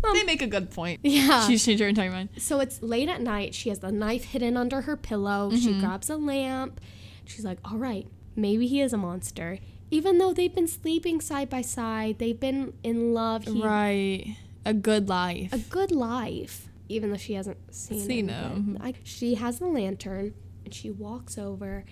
Um, 0.03 0.15
they 0.15 0.25
make 0.25 0.43
a 0.43 0.47
good 0.49 0.71
point. 0.71 1.01
Yeah. 1.05 1.47
She's 1.47 1.65
changed 1.65 1.81
her 1.81 1.89
entire 1.89 2.11
mind. 2.11 2.31
So 2.39 2.61
it's 2.61 2.83
late 2.83 3.09
at 3.09 3.21
night. 3.21 3.55
She 3.55 3.69
has 3.71 3.79
the 3.79 3.93
knife 3.93 4.25
hidden 4.25 4.57
under 4.57 4.83
her 4.83 4.97
pillow. 4.97 5.51
Mm-hmm. 5.51 5.57
She 5.59 5.79
grabs 5.81 6.11
a 6.11 6.17
lamp. 6.17 6.81
She's 7.25 7.45
like, 7.45 7.59
all 7.65 7.79
right, 7.79 8.07
maybe 8.35 8.67
he 8.67 8.81
is 8.81 8.93
a 8.93 8.97
monster. 8.97 9.59
Even 9.91 10.19
though 10.19 10.33
they've 10.33 10.55
been 10.55 10.69
sleeping 10.69 11.21
side 11.21 11.49
by 11.49 11.63
side, 11.63 12.19
they've 12.19 12.39
been 12.39 12.73
in 12.83 13.15
love. 13.15 13.45
He, 13.45 13.63
Right. 13.63 14.37
A 14.65 14.75
good 14.75 15.09
life. 15.09 15.53
A 15.53 15.59
good 15.59 15.93
life. 15.93 16.69
Even 16.89 17.11
though 17.11 17.17
she 17.17 17.35
hasn't 17.35 17.59
seen, 17.75 18.01
Seen 18.01 18.29
him. 18.29 18.51
him. 18.51 18.79
I, 18.81 18.95
she 19.05 19.37
has 19.37 19.61
the 19.61 19.67
lantern 19.67 20.35
and 20.65 20.75
she 20.75 20.91
walks 20.91 21.39
over. 21.39 21.85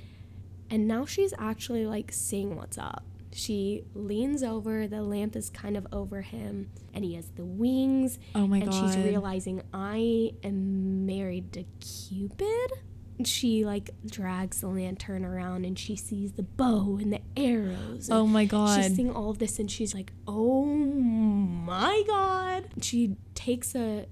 And 0.70 0.88
now 0.88 1.04
she's 1.06 1.32
actually 1.38 1.86
like 1.86 2.10
seeing 2.12 2.56
what's 2.56 2.78
up. 2.78 3.04
She 3.32 3.82
leans 3.94 4.42
over, 4.44 4.86
the 4.86 5.02
lamp 5.02 5.34
is 5.34 5.50
kind 5.50 5.76
of 5.76 5.86
over 5.92 6.22
him, 6.22 6.70
and 6.92 7.04
he 7.04 7.14
has 7.16 7.30
the 7.30 7.44
wings 7.44 8.18
oh 8.34 8.46
my 8.46 8.58
and 8.58 8.70
god. 8.70 8.84
And 8.84 8.94
she's 8.94 9.04
realizing 9.04 9.62
I 9.72 10.34
am 10.44 11.04
married 11.04 11.52
to 11.54 11.64
Cupid. 11.80 12.70
She 13.24 13.64
like 13.64 13.90
drags 14.06 14.60
the 14.60 14.68
lantern 14.68 15.24
around 15.24 15.64
and 15.64 15.78
she 15.78 15.94
sees 15.96 16.32
the 16.32 16.42
bow 16.42 16.98
and 17.00 17.12
the 17.12 17.20
arrows. 17.36 18.08
and 18.08 18.18
oh 18.18 18.26
my 18.26 18.44
god. 18.44 18.82
She's 18.82 18.94
seeing 18.96 19.10
all 19.12 19.30
of 19.30 19.38
this 19.38 19.58
and 19.60 19.70
she's 19.70 19.94
like, 19.94 20.12
"Oh 20.26 20.64
my 20.64 22.02
god!" 22.06 22.68
She 22.82 23.16
takes 23.34 23.74
a 23.74 24.06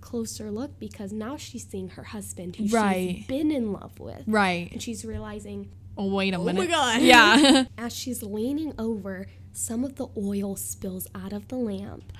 closer 0.00 0.50
look 0.50 0.78
because 0.78 1.12
now 1.12 1.36
she's 1.36 1.66
seeing 1.66 1.88
her 1.90 2.04
husband, 2.04 2.56
who 2.56 2.66
Right. 2.68 3.16
she's 3.18 3.26
been 3.26 3.50
in 3.50 3.72
love 3.72 3.98
with, 4.00 4.22
right. 4.26 4.70
and 4.72 4.82
she's 4.82 5.04
realizing 5.04 5.70
Oh 5.96 6.12
wait 6.12 6.34
a 6.34 6.36
Oh 6.36 6.44
my 6.44 6.52
minute. 6.52 6.68
God. 6.70 7.00
Yeah. 7.02 7.64
as 7.78 7.94
she's 7.94 8.22
leaning 8.22 8.72
over, 8.78 9.26
some 9.52 9.84
of 9.84 9.96
the 9.96 10.08
oil 10.16 10.56
spills 10.56 11.06
out 11.14 11.32
of 11.32 11.48
the 11.48 11.56
lamp 11.56 12.12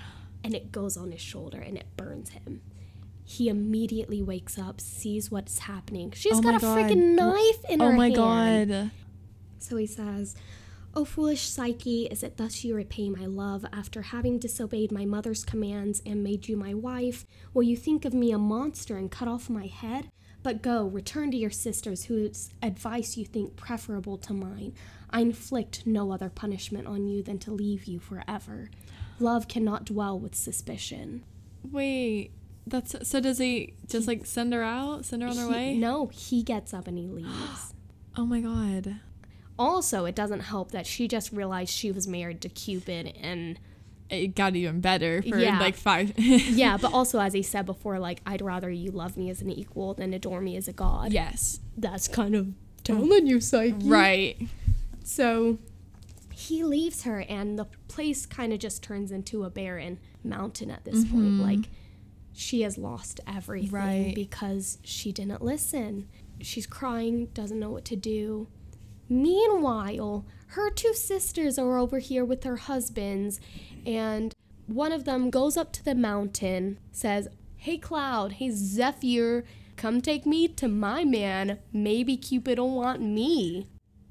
and 0.42 0.54
it 0.54 0.72
goes 0.72 0.96
on 0.96 1.12
his 1.12 1.20
shoulder 1.20 1.58
and 1.60 1.76
it 1.76 1.86
burns 1.96 2.30
him. 2.30 2.62
He 3.24 3.48
immediately 3.48 4.22
wakes 4.22 4.58
up, 4.58 4.80
sees 4.80 5.30
what's 5.30 5.58
happening. 5.60 6.12
She's 6.14 6.38
Oh 6.38 6.40
got 6.40 6.54
a 6.54 6.58
God. 6.60 6.78
freaking 6.78 7.14
knife 7.16 7.64
in 7.68 7.82
oh 7.82 7.86
her 7.86 7.90
hand. 7.92 7.94
oh 7.94 7.96
my 7.96 8.08
hand. 8.08 8.70
god. 8.70 8.90
So 9.58 9.76
he 9.76 9.86
says, 9.86 10.36
O 10.94 11.04
foolish 11.04 11.42
Psyche, 11.42 12.06
is 12.06 12.22
it 12.22 12.36
thus 12.38 12.64
you 12.64 12.74
repay 12.74 13.10
my 13.10 13.26
love 13.26 13.66
after 13.72 14.00
having 14.02 14.38
disobeyed 14.38 14.90
my 14.92 15.04
mother's 15.04 15.44
commands 15.44 16.00
and 16.06 16.22
made 16.24 16.48
you 16.48 16.56
my 16.56 16.72
wife? 16.72 17.26
Will 17.52 17.64
you 17.64 17.76
think 17.76 18.04
of 18.06 18.14
me 18.14 18.30
a 18.32 18.38
monster 18.38 18.96
and 18.96 19.10
cut 19.10 19.28
off 19.28 19.50
my 19.50 19.66
head? 19.66 20.08
But 20.46 20.62
go, 20.62 20.84
return 20.86 21.32
to 21.32 21.36
your 21.36 21.50
sisters, 21.50 22.04
whose 22.04 22.50
advice 22.62 23.16
you 23.16 23.24
think 23.24 23.56
preferable 23.56 24.16
to 24.18 24.32
mine. 24.32 24.74
I 25.10 25.20
inflict 25.20 25.84
no 25.88 26.12
other 26.12 26.28
punishment 26.28 26.86
on 26.86 27.08
you 27.08 27.20
than 27.20 27.40
to 27.40 27.50
leave 27.50 27.86
you 27.86 27.98
forever. 27.98 28.70
Love 29.18 29.48
cannot 29.48 29.86
dwell 29.86 30.16
with 30.16 30.36
suspicion. 30.36 31.24
Wait. 31.68 32.30
That's 32.64 32.94
so. 33.08 33.18
Does 33.18 33.38
he 33.38 33.74
just 33.88 34.06
like 34.06 34.24
send 34.24 34.52
her 34.52 34.62
out? 34.62 35.04
Send 35.04 35.22
her 35.22 35.28
on 35.28 35.36
her 35.36 35.46
He- 35.48 35.52
way? 35.52 35.76
No, 35.78 36.06
he 36.12 36.44
gets 36.44 36.72
up 36.72 36.86
and 36.86 36.96
he 36.96 37.08
leaves. 37.08 37.74
Oh 38.16 38.24
my 38.24 38.40
god. 38.40 39.00
also, 39.58 40.04
it 40.04 40.14
doesn't 40.14 40.40
help 40.40 40.70
that 40.70 40.86
she 40.86 41.08
just 41.08 41.32
realized 41.32 41.72
she 41.72 41.90
was 41.90 42.06
married 42.06 42.40
to 42.42 42.48
Cupid 42.48 43.18
and 43.20 43.58
It 44.08 44.34
got 44.36 44.54
even 44.54 44.80
better 44.80 45.20
for 45.22 45.38
Yeah. 45.38 45.58
like 45.58 45.74
five. 45.76 46.12
yeah, 46.18 46.76
but 46.76 46.92
also 46.94 47.18
as 47.20 47.32
he 47.32 47.42
said 47.42 47.66
before, 47.66 47.98
like 47.98 48.20
I'd 48.24 48.42
rather 48.42 48.70
you 48.70 48.90
love 48.90 49.16
me 49.16 49.30
as 49.30 49.42
an 49.42 49.50
equal 49.50 49.94
than 49.94 50.14
adore 50.14 50.40
me 50.40 50.56
as 50.56 50.68
a 50.68 50.72
god. 50.72 51.12
yes. 51.12 51.60
That's 51.76 52.08
kind 52.08 52.34
of 52.34 52.46
mm. 52.46 52.54
telling 52.84 53.26
you, 53.26 53.40
Psyche. 53.40 53.88
Right. 53.88 54.36
So 55.04 55.58
he 56.32 56.62
leaves 56.64 57.02
her, 57.04 57.20
and 57.20 57.58
the 57.58 57.66
place 57.88 58.26
kind 58.26 58.52
of 58.52 58.58
just 58.58 58.82
turns 58.82 59.10
into 59.10 59.44
a 59.44 59.50
barren 59.50 59.98
mountain 60.22 60.70
at 60.70 60.84
this 60.84 61.04
point. 61.04 61.24
Mm-hmm. 61.24 61.40
Like 61.42 61.68
she 62.32 62.62
has 62.62 62.76
lost 62.78 63.20
everything 63.26 63.70
Right. 63.70 64.12
because 64.14 64.78
she 64.84 65.10
didn't 65.12 65.42
listen. 65.42 66.08
She's 66.40 66.66
crying, 66.66 67.26
doesn't 67.34 67.58
know 67.58 67.70
what 67.70 67.84
to 67.86 67.96
do. 67.96 68.48
Meanwhile, 69.08 70.26
her 70.48 70.70
two 70.70 70.92
sisters 70.94 71.58
are 71.58 71.78
over 71.78 71.98
here 71.98 72.24
with 72.24 72.42
their 72.42 72.56
husbands, 72.56 73.40
and 73.86 74.34
one 74.66 74.92
of 74.92 75.04
them 75.04 75.30
goes 75.30 75.56
up 75.56 75.72
to 75.72 75.84
the 75.84 75.94
mountain, 75.94 76.78
says, 76.90 77.28
Hey 77.56 77.78
Cloud, 77.78 78.32
hey 78.32 78.50
Zephyr, 78.50 79.44
come 79.76 80.00
take 80.00 80.26
me 80.26 80.48
to 80.48 80.68
my 80.68 81.04
man. 81.04 81.60
Maybe 81.72 82.16
Cupid 82.16 82.58
will 82.58 82.74
want 82.74 83.00
me. 83.00 83.68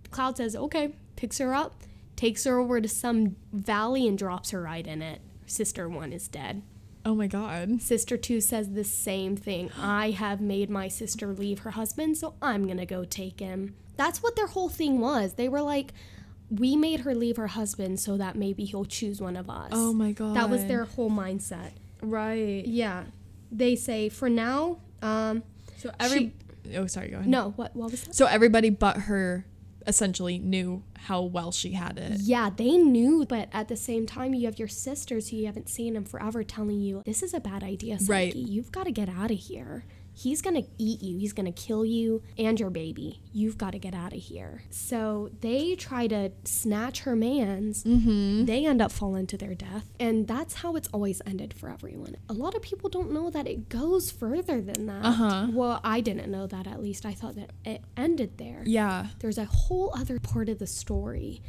Cloud 0.09 0.37
says, 0.37 0.55
Okay, 0.55 0.93
picks 1.17 1.37
her 1.39 1.53
up, 1.53 1.75
takes 2.15 2.45
her 2.45 2.57
over 2.57 2.79
to 2.79 2.87
some 2.87 3.35
valley, 3.51 4.07
and 4.07 4.17
drops 4.17 4.51
her 4.51 4.61
right 4.61 4.87
in 4.87 5.01
it. 5.01 5.19
Sister 5.45 5.89
one 5.89 6.13
is 6.13 6.27
dead. 6.27 6.63
Oh 7.03 7.13
my 7.13 7.27
god. 7.27 7.81
Sister 7.81 8.17
two 8.17 8.41
says 8.41 8.71
the 8.71 8.83
same 8.83 9.35
thing. 9.35 9.69
I 9.79 10.11
have 10.11 10.41
made 10.41 10.69
my 10.69 10.87
sister 10.87 11.33
leave 11.33 11.59
her 11.59 11.71
husband, 11.71 12.17
so 12.17 12.33
I'm 12.41 12.65
gonna 12.67 12.85
go 12.85 13.03
take 13.03 13.39
him. 13.39 13.75
That's 13.97 14.23
what 14.23 14.35
their 14.35 14.47
whole 14.47 14.69
thing 14.69 14.99
was. 14.99 15.33
They 15.33 15.47
were 15.47 15.61
like, 15.61 15.93
we 16.49 16.75
made 16.75 17.01
her 17.01 17.15
leave 17.15 17.37
her 17.37 17.47
husband 17.47 17.99
so 17.99 18.17
that 18.17 18.35
maybe 18.35 18.65
he'll 18.65 18.85
choose 18.85 19.19
one 19.21 19.35
of 19.35 19.49
us. 19.49 19.69
Oh 19.71 19.93
my 19.93 20.11
god. 20.11 20.35
That 20.35 20.49
was 20.49 20.65
their 20.65 20.85
whole 20.85 21.09
mindset. 21.09 21.71
right. 22.01 22.65
Yeah. 22.65 23.05
They 23.51 23.75
say 23.75 24.09
for 24.09 24.29
now, 24.29 24.79
um, 25.01 25.43
So 25.77 25.91
every 25.99 26.33
Oh, 26.75 26.87
sorry, 26.87 27.09
go 27.09 27.17
ahead. 27.17 27.27
no, 27.29 27.51
what 27.55 27.75
what 27.75 27.91
was 27.91 28.03
that? 28.03 28.15
So 28.15 28.25
everybody 28.25 28.69
but 28.69 28.97
her 29.01 29.45
essentially 29.87 30.39
knew 30.39 30.81
how 30.97 31.21
well 31.21 31.51
she 31.51 31.73
had 31.73 31.99
it. 31.99 32.19
Yeah, 32.21 32.49
they 32.49 32.75
knew, 32.77 33.23
but 33.29 33.49
at 33.53 33.67
the 33.67 33.75
same 33.75 34.07
time, 34.07 34.33
you 34.33 34.45
have 34.47 34.57
your 34.57 34.67
sisters 34.67 35.29
who 35.29 35.37
you 35.37 35.45
haven't 35.45 35.69
seen 35.69 35.95
in 35.95 36.05
forever 36.05 36.43
telling 36.43 36.79
you, 36.81 37.03
this 37.05 37.21
is 37.21 37.35
a 37.35 37.39
bad 37.39 37.63
idea, 37.63 37.99
Psyche. 37.99 38.09
Right. 38.11 38.35
You've 38.35 38.71
got 38.71 38.85
to 38.85 38.91
get 38.91 39.09
out 39.09 39.29
of 39.29 39.37
here. 39.37 39.85
He's 40.17 40.41
going 40.41 40.55
to 40.55 40.67
eat 40.77 41.01
you. 41.01 41.17
He's 41.17 41.33
going 41.33 41.45
to 41.45 41.51
kill 41.51 41.83
you 41.83 42.23
and 42.37 42.57
your 42.57 42.69
baby. 42.69 43.19
You've 43.33 43.57
got 43.57 43.71
to 43.73 43.79
get 43.79 43.93
out 43.93 44.13
of 44.13 44.19
here. 44.19 44.63
So 44.69 45.29
they 45.41 45.75
try 45.75 46.07
to 46.07 46.31
snatch 46.45 47.01
her 47.01 47.15
man's. 47.17 47.83
Mm-hmm. 47.83 48.45
They 48.45 48.65
end 48.65 48.81
up 48.81 48.93
falling 48.93 49.27
to 49.27 49.37
their 49.37 49.53
death. 49.55 49.89
And 49.99 50.25
that's 50.25 50.53
how 50.55 50.77
it's 50.77 50.87
always 50.93 51.21
ended 51.25 51.53
for 51.53 51.69
everyone. 51.69 52.15
A 52.29 52.33
lot 52.33 52.55
of 52.55 52.61
people 52.61 52.89
don't 52.89 53.11
know 53.11 53.29
that 53.29 53.45
it 53.45 53.67
goes 53.67 54.09
further 54.09 54.61
than 54.61 54.85
that. 54.85 55.03
Uh-huh. 55.05 55.47
Well, 55.51 55.81
I 55.83 55.99
didn't 55.99 56.31
know 56.31 56.47
that 56.47 56.65
at 56.65 56.81
least. 56.81 57.05
I 57.05 57.11
thought 57.13 57.35
that 57.35 57.51
it 57.65 57.81
ended 57.97 58.37
there 58.37 58.63
Yeah. 58.65 59.07
there's 59.19 59.37
a 59.37 59.45
whole 59.45 59.91
other 59.95 60.17
part 60.19 60.47
of 60.47 60.59
the 60.59 60.67
story 60.67 61.41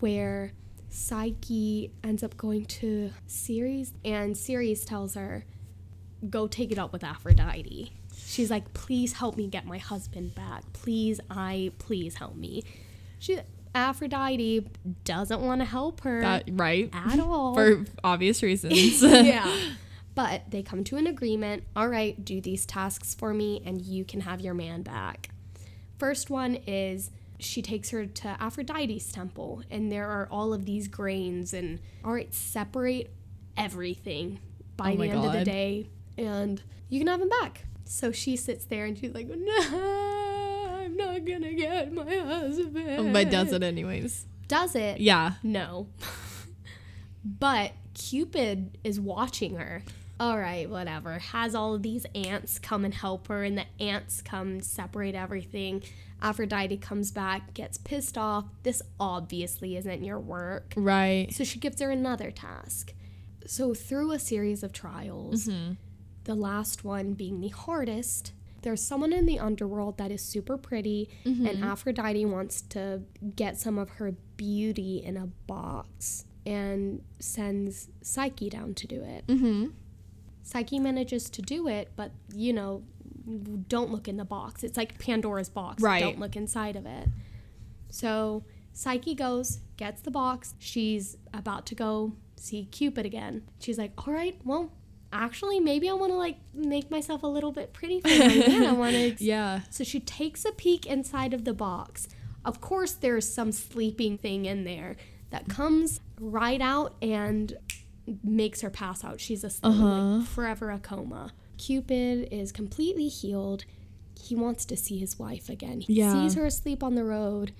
where 0.00 0.52
Psyche 0.88 1.92
ends 2.02 2.24
up 2.24 2.36
going 2.36 2.64
to 2.66 3.12
Ceres, 3.28 3.92
and 4.04 4.36
Ceres 4.36 4.84
tells 4.84 5.14
her, 5.14 5.44
Go 6.28 6.46
take 6.48 6.70
it 6.70 6.78
up 6.78 6.92
with 6.92 7.02
Aphrodite. 7.02 7.92
She's 8.30 8.48
like, 8.48 8.72
Please 8.74 9.14
help 9.14 9.36
me 9.36 9.48
get 9.48 9.66
my 9.66 9.78
husband 9.78 10.36
back. 10.36 10.62
Please, 10.72 11.20
I, 11.28 11.72
please 11.78 12.14
help 12.14 12.36
me. 12.36 12.62
She, 13.18 13.40
Aphrodite 13.74 14.68
doesn't 15.02 15.40
want 15.40 15.60
to 15.62 15.64
help 15.64 16.02
her 16.02 16.20
That 16.20 16.44
right. 16.52 16.88
at 16.92 17.18
all. 17.20 17.54
For 17.54 17.84
obvious 18.04 18.42
reasons. 18.42 19.02
yeah. 19.02 19.52
But 20.12 20.50
they 20.50 20.62
come 20.62 20.82
to 20.84 20.96
an 20.96 21.06
agreement. 21.06 21.62
All 21.74 21.88
right, 21.88 22.22
do 22.22 22.40
these 22.40 22.66
tasks 22.66 23.14
for 23.14 23.32
me 23.32 23.62
and 23.64 23.80
you 23.80 24.04
can 24.04 24.20
have 24.22 24.40
your 24.40 24.54
man 24.54 24.82
back. 24.82 25.30
First 25.98 26.28
one 26.28 26.56
is 26.66 27.10
she 27.38 27.62
takes 27.62 27.90
her 27.90 28.04
to 28.04 28.36
Aphrodite's 28.40 29.10
temple 29.12 29.62
and 29.70 29.90
there 29.90 30.08
are 30.08 30.28
all 30.30 30.52
of 30.52 30.66
these 30.66 30.88
grains 30.88 31.54
and 31.54 31.78
all 32.04 32.12
right, 32.12 32.34
separate 32.34 33.12
everything 33.56 34.40
by 34.76 34.92
Oh 34.92 34.96
the 34.96 35.08
end 35.08 35.24
of 35.24 35.32
the 35.32 35.44
day 35.44 35.88
and 36.18 36.60
you 36.88 36.98
can 36.98 37.06
have 37.06 37.22
him 37.22 37.28
back. 37.28 37.64
So 37.90 38.12
she 38.12 38.36
sits 38.36 38.66
there 38.66 38.84
and 38.84 38.96
she's 38.96 39.12
like, 39.12 39.26
"No, 39.26 40.78
I'm 40.80 40.96
not 40.96 41.24
going 41.24 41.42
to 41.42 41.52
get 41.54 41.92
my 41.92 42.18
husband." 42.18 43.12
but 43.12 43.30
does 43.30 43.52
it 43.52 43.64
anyways. 43.64 44.26
Does 44.46 44.76
it? 44.76 45.00
Yeah. 45.00 45.32
No. 45.42 45.88
but 47.24 47.72
Cupid 47.94 48.78
is 48.84 49.00
watching 49.00 49.56
her. 49.56 49.82
All 50.20 50.38
right, 50.38 50.70
whatever. 50.70 51.18
Has 51.18 51.56
all 51.56 51.74
of 51.74 51.82
these 51.82 52.06
ants 52.14 52.60
come 52.60 52.84
and 52.84 52.94
help 52.94 53.26
her, 53.26 53.42
and 53.42 53.58
the 53.58 53.66
ants 53.80 54.22
come 54.22 54.60
separate 54.60 55.16
everything. 55.16 55.82
Aphrodite 56.22 56.76
comes 56.76 57.10
back, 57.10 57.54
gets 57.54 57.76
pissed 57.76 58.16
off. 58.16 58.44
This 58.62 58.82
obviously 59.00 59.76
isn't 59.76 60.04
your 60.04 60.20
work. 60.20 60.74
Right. 60.76 61.34
So 61.34 61.42
she 61.42 61.58
gives 61.58 61.80
her 61.80 61.90
another 61.90 62.30
task. 62.30 62.94
So, 63.46 63.74
through 63.74 64.12
a 64.12 64.20
series 64.20 64.62
of 64.62 64.72
trials, 64.72 65.46
mm-hmm. 65.46 65.72
The 66.30 66.34
last 66.36 66.84
one 66.84 67.12
being 67.12 67.40
the 67.40 67.48
hardest, 67.48 68.32
there's 68.62 68.82
someone 68.82 69.12
in 69.12 69.26
the 69.26 69.38
underworld 69.38 69.98
that 69.98 70.10
is 70.10 70.22
super 70.22 70.56
pretty, 70.56 71.10
and 71.24 71.64
Aphrodite 71.64 72.24
wants 72.24 72.62
to 72.62 73.02
get 73.36 73.58
some 73.58 73.78
of 73.78 73.90
her 73.90 74.12
beauty 74.36 75.02
in 75.04 75.16
a 75.16 75.26
box 75.46 76.24
and 76.46 77.02
sends 77.18 77.88
Psyche 78.02 78.48
down 78.48 78.74
to 78.74 78.86
do 78.86 79.02
it. 79.02 79.26
Mm-hmm. 79.26 79.66
Psyche 80.42 80.78
manages 80.78 81.30
to 81.30 81.42
do 81.42 81.68
it, 81.68 81.90
but 81.96 82.12
you 82.34 82.52
know, 82.52 82.82
don't 83.68 83.90
look 83.90 84.08
in 84.08 84.16
the 84.16 84.24
box. 84.24 84.62
It's 84.64 84.76
like 84.76 84.98
Pandora's 84.98 85.48
box. 85.48 85.82
Right. 85.82 86.00
Don't 86.00 86.18
look 86.18 86.36
inside 86.36 86.76
of 86.76 86.86
it. 86.86 87.08
So 87.90 88.44
Psyche 88.72 89.14
goes, 89.14 89.60
gets 89.76 90.00
the 90.02 90.10
box. 90.10 90.54
She's 90.58 91.16
about 91.32 91.66
to 91.66 91.74
go 91.74 92.12
see 92.36 92.64
Cupid 92.66 93.06
again. 93.06 93.42
She's 93.58 93.78
like, 93.78 93.92
all 94.06 94.12
right, 94.14 94.38
well, 94.44 94.72
actually, 95.12 95.60
maybe 95.60 95.88
I 95.88 95.92
want 95.92 96.12
to 96.12 96.16
like 96.16 96.36
make 96.54 96.90
myself 96.90 97.22
a 97.22 97.26
little 97.26 97.52
bit 97.52 97.72
pretty 97.72 98.00
for 98.00 98.08
my 98.08 98.28
man. 98.28 98.64
I 98.66 98.72
want 98.72 98.94
to. 98.94 99.16
Yeah. 99.24 99.60
So 99.70 99.84
she 99.84 100.00
takes 100.00 100.44
a 100.44 100.52
peek 100.52 100.86
inside 100.86 101.34
of 101.34 101.44
the 101.44 101.54
box. 101.54 102.08
Of 102.44 102.60
course, 102.60 102.92
there's 102.92 103.30
some 103.32 103.52
sleeping 103.52 104.16
thing 104.16 104.46
in 104.46 104.64
there 104.64 104.96
that 105.30 105.48
comes 105.48 106.00
right 106.18 106.60
out 106.60 106.94
and 107.02 107.56
makes 108.24 108.62
her 108.62 108.70
pass 108.70 109.04
out. 109.04 109.20
She's 109.20 109.44
asleep, 109.44 109.72
like 109.72 109.82
uh-huh. 109.82 110.22
forever 110.22 110.70
a 110.70 110.78
coma. 110.78 111.32
Cupid 111.58 112.28
is 112.32 112.50
completely 112.52 113.08
healed. 113.08 113.64
He 114.18 114.34
wants 114.34 114.64
to 114.66 114.76
see 114.76 114.98
his 114.98 115.18
wife 115.18 115.48
again. 115.48 115.82
He 115.82 115.94
Yeah. 115.94 116.12
sees 116.12 116.34
her 116.34 116.46
asleep 116.46 116.82
on 116.82 116.94
the 116.94 117.04
road, 117.04 117.52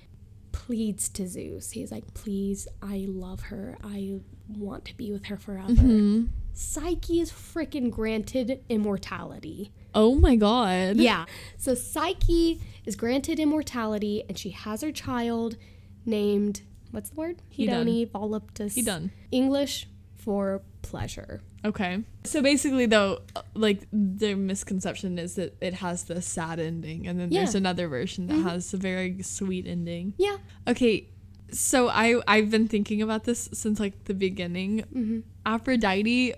pleads 0.71 1.09
to 1.09 1.27
Zeus. 1.27 1.71
He's 1.71 1.91
like, 1.91 2.13
please, 2.13 2.65
I 2.81 3.05
love 3.09 3.41
her. 3.41 3.77
I 3.83 4.21
want 4.47 4.85
to 4.85 4.95
be 4.95 5.11
with 5.11 5.25
her 5.25 5.35
forever. 5.35 5.67
Mm-hmm. 5.67 6.27
Psyche 6.53 7.19
is 7.19 7.29
freaking 7.29 7.91
granted 7.91 8.63
immortality. 8.69 9.73
Oh 9.93 10.15
my 10.15 10.37
god. 10.37 10.95
Yeah. 10.95 11.25
So 11.57 11.75
Psyche 11.75 12.61
is 12.85 12.95
granted 12.95 13.37
immortality 13.37 14.23
and 14.29 14.39
she 14.39 14.51
has 14.51 14.79
her 14.79 14.93
child 14.93 15.57
named 16.05 16.61
what's 16.91 17.09
the 17.09 17.17
word? 17.17 17.41
Hedon. 17.53 17.85
Hedone 17.85 18.09
voluptas. 18.09 18.81
Hedon. 18.81 19.11
English 19.29 19.89
for 20.15 20.61
pleasure. 20.83 21.41
Okay. 21.63 22.03
So 22.23 22.41
basically, 22.41 22.87
though, 22.87 23.19
like 23.53 23.87
the 23.93 24.33
misconception 24.33 25.19
is 25.19 25.35
that 25.35 25.55
it 25.61 25.75
has 25.75 26.05
the 26.05 26.21
sad 26.21 26.59
ending, 26.59 27.07
and 27.07 27.19
then 27.19 27.29
there's 27.29 27.33
Yeah. 27.43 27.47
Mm-hmm. 27.49 27.57
another 27.57 27.87
version 27.87 28.27
that 28.27 28.39
has 28.39 28.73
a 28.73 28.77
very 28.77 29.21
sweet 29.21 29.67
ending. 29.67 30.13
Yeah. 30.17 30.37
Okay. 30.67 31.07
So 31.51 31.89
I 31.89 32.19
I've 32.27 32.49
been 32.49 32.67
thinking 32.67 33.01
about 33.01 33.25
this 33.25 33.49
since 33.53 33.79
like 33.79 34.05
the 34.05 34.13
beginning. 34.13 34.85
Mm-hmm. 34.95 35.19
Aphrodite, 35.45 36.33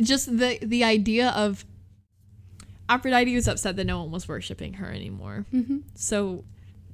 just 0.00 0.38
the 0.38 0.58
the 0.62 0.82
idea 0.84 1.30
of 1.30 1.64
Aphrodite 2.88 3.34
was 3.34 3.48
upset 3.48 3.76
that 3.76 3.84
no 3.84 4.00
one 4.02 4.12
was 4.12 4.28
worshiping 4.28 4.74
her 4.74 4.90
anymore. 4.90 5.44
Mm-hmm. 5.52 5.78
So 5.94 6.44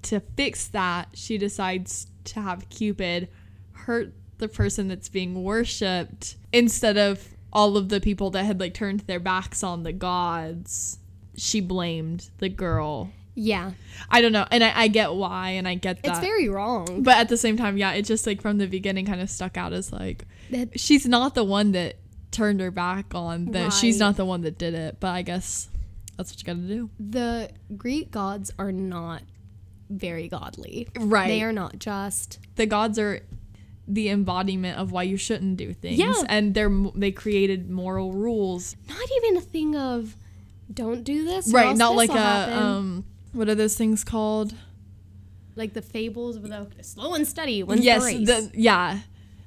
to 0.02 0.20
fix 0.36 0.66
that, 0.68 1.08
she 1.14 1.38
decides 1.38 2.06
to 2.24 2.40
have 2.40 2.68
Cupid 2.70 3.28
hurt 3.72 4.12
the 4.42 4.48
person 4.48 4.88
that's 4.88 5.08
being 5.08 5.42
worshipped 5.44 6.36
instead 6.52 6.98
of 6.98 7.28
all 7.52 7.76
of 7.76 7.88
the 7.88 8.00
people 8.00 8.30
that 8.30 8.44
had 8.44 8.58
like 8.60 8.74
turned 8.74 9.00
their 9.00 9.20
backs 9.20 9.62
on 9.62 9.84
the 9.84 9.92
gods. 9.92 10.98
She 11.36 11.60
blamed 11.60 12.28
the 12.38 12.48
girl. 12.48 13.10
Yeah. 13.34 13.70
I 14.10 14.20
don't 14.20 14.32
know, 14.32 14.44
and 14.50 14.62
I, 14.62 14.72
I 14.82 14.88
get 14.88 15.14
why, 15.14 15.50
and 15.50 15.66
I 15.66 15.74
get 15.76 16.02
that. 16.02 16.10
It's 16.10 16.18
very 16.20 16.48
wrong. 16.50 17.02
but 17.02 17.16
at 17.16 17.28
the 17.30 17.36
same 17.38 17.56
time, 17.56 17.78
yeah, 17.78 17.92
it 17.92 18.02
just 18.02 18.26
like 18.26 18.42
from 18.42 18.58
the 18.58 18.66
beginning 18.66 19.06
kind 19.06 19.20
of 19.22 19.30
stuck 19.30 19.56
out 19.56 19.72
as 19.72 19.90
like 19.92 20.26
That- 20.50 20.78
she's 20.78 21.06
not 21.06 21.34
the 21.34 21.44
one 21.44 21.72
that 21.72 21.96
turned 22.30 22.60
her 22.60 22.70
back 22.70 23.14
on 23.14 23.46
that 23.52 23.72
she's 23.72 23.98
not 23.98 24.16
the 24.16 24.24
one 24.24 24.40
that 24.42 24.58
did 24.58 24.74
it. 24.74 24.96
But 25.00 25.08
I 25.12 25.22
guess 25.22 25.68
that's 26.16 26.30
what 26.32 26.40
you 26.40 26.44
got 26.46 26.60
to 26.60 26.66
do. 26.68 26.90
The 26.98 27.50
Greek 27.76 28.10
gods 28.10 28.50
are 28.58 28.72
not 28.72 29.22
very 29.88 30.28
godly. 30.28 30.88
Right. 30.98 31.28
They 31.28 31.42
are 31.42 31.52
not 31.52 31.78
just. 31.78 32.38
the 32.56 32.66
gods 32.66 32.98
are 32.98 33.20
the 33.88 34.08
embodiment 34.08 34.78
of 34.78 34.92
why 34.92 35.02
you 35.02 35.16
shouldn't 35.16 35.56
do 35.56 35.72
things 35.74 35.98
Yeah. 35.98 36.14
and 36.28 36.54
they're 36.54 36.70
they 36.94 37.10
created 37.12 37.68
moral 37.70 38.12
rules 38.12 38.76
Not 38.88 39.08
even 39.18 39.36
a 39.36 39.40
thing 39.40 39.76
of 39.76 40.16
don't 40.72 41.02
do 41.04 41.24
this. 41.24 41.52
right 41.52 41.76
not 41.76 41.90
this 41.90 41.96
like 41.98 42.10
a 42.10 42.12
happen." 42.20 42.58
um 42.58 43.04
what 43.32 43.48
are 43.48 43.54
those 43.54 43.76
things 43.76 44.04
called 44.04 44.54
like 45.56 45.74
the 45.74 45.82
fables 45.82 46.36
of 46.36 46.42
the 46.44 46.68
slow 46.82 47.14
and 47.14 47.26
steady 47.26 47.62
wins 47.62 47.84
yes 47.84 48.02
the 48.02 48.06
race. 48.18 48.26
the, 48.26 48.50
yeah 48.54 49.00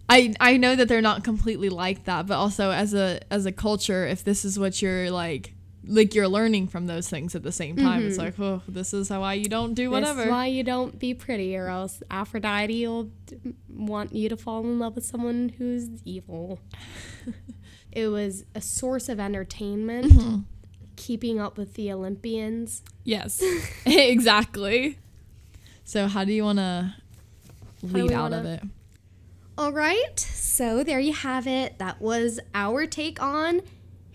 i 0.09 0.33
i 0.39 0.57
know 0.57 0.75
that 0.75 0.87
they're 0.87 1.01
not 1.01 1.23
completely 1.23 1.69
like 1.69 2.03
that 2.05 2.27
but 2.27 2.35
also 2.35 2.69
as 2.71 2.93
a 2.93 3.19
as 3.31 3.45
a 3.47 3.51
culture 3.51 4.05
if 4.05 4.23
this 4.23 4.45
is 4.45 4.59
what 4.59 4.81
you're 4.81 5.09
like 5.09 5.53
like 5.87 6.15
you're 6.15 6.27
learning 6.27 6.67
from 6.67 6.87
those 6.87 7.09
things 7.09 7.35
at 7.35 7.43
the 7.43 7.51
same 7.51 7.75
time 7.77 8.05
it's 8.07 8.17
like 8.17 8.39
oh 8.39 8.61
this 8.67 8.93
is 8.93 9.09
how 9.09 9.21
why 9.21 9.33
you 9.33 9.45
don't 9.45 9.73
do 9.73 9.89
Mm-hmm. 9.89 9.93
This 9.95 10.01
whatever 10.09 10.23
is 10.23 10.29
why 10.29 10.45
you 10.47 10.63
don't 10.63 10.97
be 10.97 11.13
pretty, 11.13 11.55
or 11.55 11.67
else 11.67 12.01
Aphrodite 12.09 12.87
will 12.87 13.11
want 13.69 14.13
you 14.15 14.29
to 14.29 14.37
fall 14.37 14.61
in 14.61 14.79
love 14.79 14.95
with 14.95 15.05
someone 15.05 15.49
who's 15.57 15.89
evil. 16.05 16.59
it 17.91 18.07
was 18.07 18.45
a 18.55 18.61
source 18.61 19.09
of 19.09 19.19
entertainment, 19.19 20.11
Mm-hmm. 20.13 20.39
keeping 20.95 21.39
up 21.39 21.57
with 21.57 21.73
the 21.75 21.91
Olympians. 21.91 22.81
yes 23.03 23.41
exactly 23.85 24.97
so 25.83 26.07
how 26.07 26.23
do 26.25 26.33
you 26.33 26.43
want 26.43 26.57
to 26.59 26.95
lead 27.83 28.11
out 28.11 28.33
of 28.33 28.43
wanna- 28.43 28.49
it 28.55 28.63
All 29.57 29.71
right, 29.71 30.19
so 30.19 30.83
there 30.83 30.99
you 30.99 31.13
have 31.13 31.45
it. 31.47 31.77
That 31.79 32.01
was 32.01 32.39
our 32.55 32.85
take 32.87 33.21
on 33.21 33.61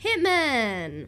Hitman. 0.03 1.07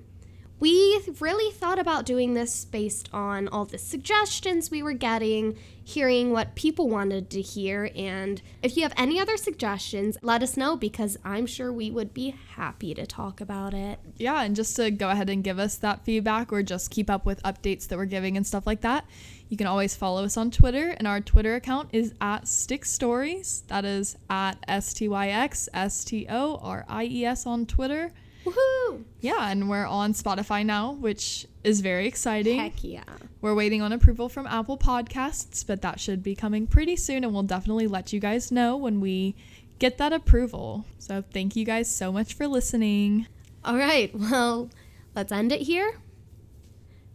We 0.63 1.01
really 1.19 1.51
thought 1.51 1.81
about 1.81 2.07
doing 2.07 2.35
this 2.35 2.65
based 2.65 3.09
on 3.13 3.49
all 3.49 3.65
the 3.65 3.79
suggestions 3.79 4.71
we 4.71 4.81
were 4.81 4.93
getting, 4.93 5.59
hearing 5.83 6.31
what 6.31 6.55
people 6.55 6.89
wanted 6.89 7.31
to 7.31 7.43
hear. 7.43 7.91
And 7.97 8.41
if 8.63 8.77
you 8.77 8.85
have 8.85 8.93
any 8.97 9.19
other 9.19 9.37
suggestions, 9.37 10.17
let 10.23 10.41
us 10.41 10.57
know 10.57 10.77
because 10.77 11.17
I'm 11.25 11.47
sure 11.47 11.73
we 11.73 11.91
would 11.91 12.15
be 12.15 12.37
happy 12.55 12.95
to 12.95 13.05
talk 13.05 13.41
about 13.41 13.75
it. 13.75 13.99
Yeah, 14.19 14.41
and 14.43 14.55
just 14.55 14.77
to 14.77 14.93
go 14.93 15.11
ahead 15.11 15.29
and 15.31 15.43
give 15.43 15.59
us 15.59 15.75
that 15.79 16.05
feedback 16.05 16.53
or 16.53 16.63
just 16.63 16.93
keep 16.93 17.11
up 17.11 17.27
with 17.27 17.43
updates 17.43 17.89
that 17.89 17.99
we're 17.99 18.05
giving 18.05 18.37
and 18.37 18.47
stuff 18.47 18.65
like 18.65 18.83
that, 18.83 19.05
you 19.49 19.57
can 19.57 19.67
always 19.67 19.97
follow 19.97 20.23
us 20.23 20.37
on 20.37 20.53
Twitter, 20.53 20.91
and 20.91 21.09
our 21.09 21.21
Twitter 21.21 21.57
account 21.57 21.89
is 21.93 22.15
at 22.21 22.47
Styx 22.47 22.89
Stories. 22.89 23.65
That 23.67 23.85
is 23.85 24.17
at 24.31 24.59
S 24.69 24.95
T 24.95 25.09
Y 25.09 25.29
X 25.29 25.69
S 25.75 26.05
T 26.05 26.25
O 26.31 26.61
R 26.63 26.85
I 26.89 27.03
E 27.07 27.25
S 27.25 27.47
on 27.47 27.67
Twitter. 27.67 28.13
Woohoo! 28.45 29.05
Yeah, 29.21 29.51
and 29.51 29.69
we're 29.69 29.87
on 29.87 30.13
Spotify 30.15 30.65
now, 30.65 30.93
which 30.93 31.47
is 31.63 31.81
very 31.81 32.07
exciting. 32.07 32.59
Heck 32.59 32.83
yeah. 32.83 33.05
We're 33.41 33.55
waiting 33.55 33.83
on 33.83 33.93
approval 33.93 34.29
from 34.29 34.47
Apple 34.47 34.77
Podcasts, 34.77 35.67
but 35.67 35.83
that 35.83 36.01
should 36.01 36.23
be 36.23 36.35
coming 36.35 36.67
pretty 36.67 36.97
soon, 36.97 37.25
and 37.25 37.33
we'll 37.33 37.43
definitely 37.45 37.87
let 37.87 38.13
you 38.13 38.21
guys 38.21 38.51
know 38.51 38.77
when 38.77 39.01
we 39.01 39.35
get 39.79 39.99
that 39.99 40.13
approval. 40.13 40.85
So 40.99 41.23
thank 41.33 41.57
you 41.57 41.65
guys 41.65 41.89
so 41.95 42.13
much 42.13 42.35
for 42.35 42.47
listening. 42.47 43.27
All 43.65 43.77
right, 43.77 44.13
well, 44.15 44.71
let's 45.15 45.31
end 45.33 45.53
it 45.53 45.63
here. 45.63 45.99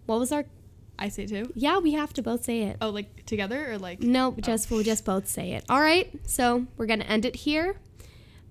What 0.05 0.19
was 0.19 0.31
our. 0.31 0.45
I 0.99 1.09
say 1.09 1.27
too. 1.27 1.51
Yeah, 1.53 1.77
we 1.77 1.93
have 1.93 2.13
to 2.13 2.23
both 2.23 2.43
say 2.43 2.63
it. 2.63 2.77
Oh, 2.81 2.89
like 2.89 3.25
together 3.25 3.71
or 3.71 3.77
like? 3.77 4.01
No, 4.01 4.35
just 4.41 4.71
we'll 4.71 4.83
just 4.83 5.05
both 5.05 5.27
say 5.27 5.51
it. 5.51 5.65
All 5.69 5.81
right, 5.81 6.09
so 6.25 6.65
we're 6.77 6.87
gonna 6.87 7.03
end 7.03 7.25
it 7.25 7.35
here. 7.35 7.75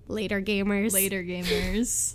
Later, 0.09 0.41
gamers. 0.41 0.93
Later, 0.93 1.23
gamers. 1.25 2.13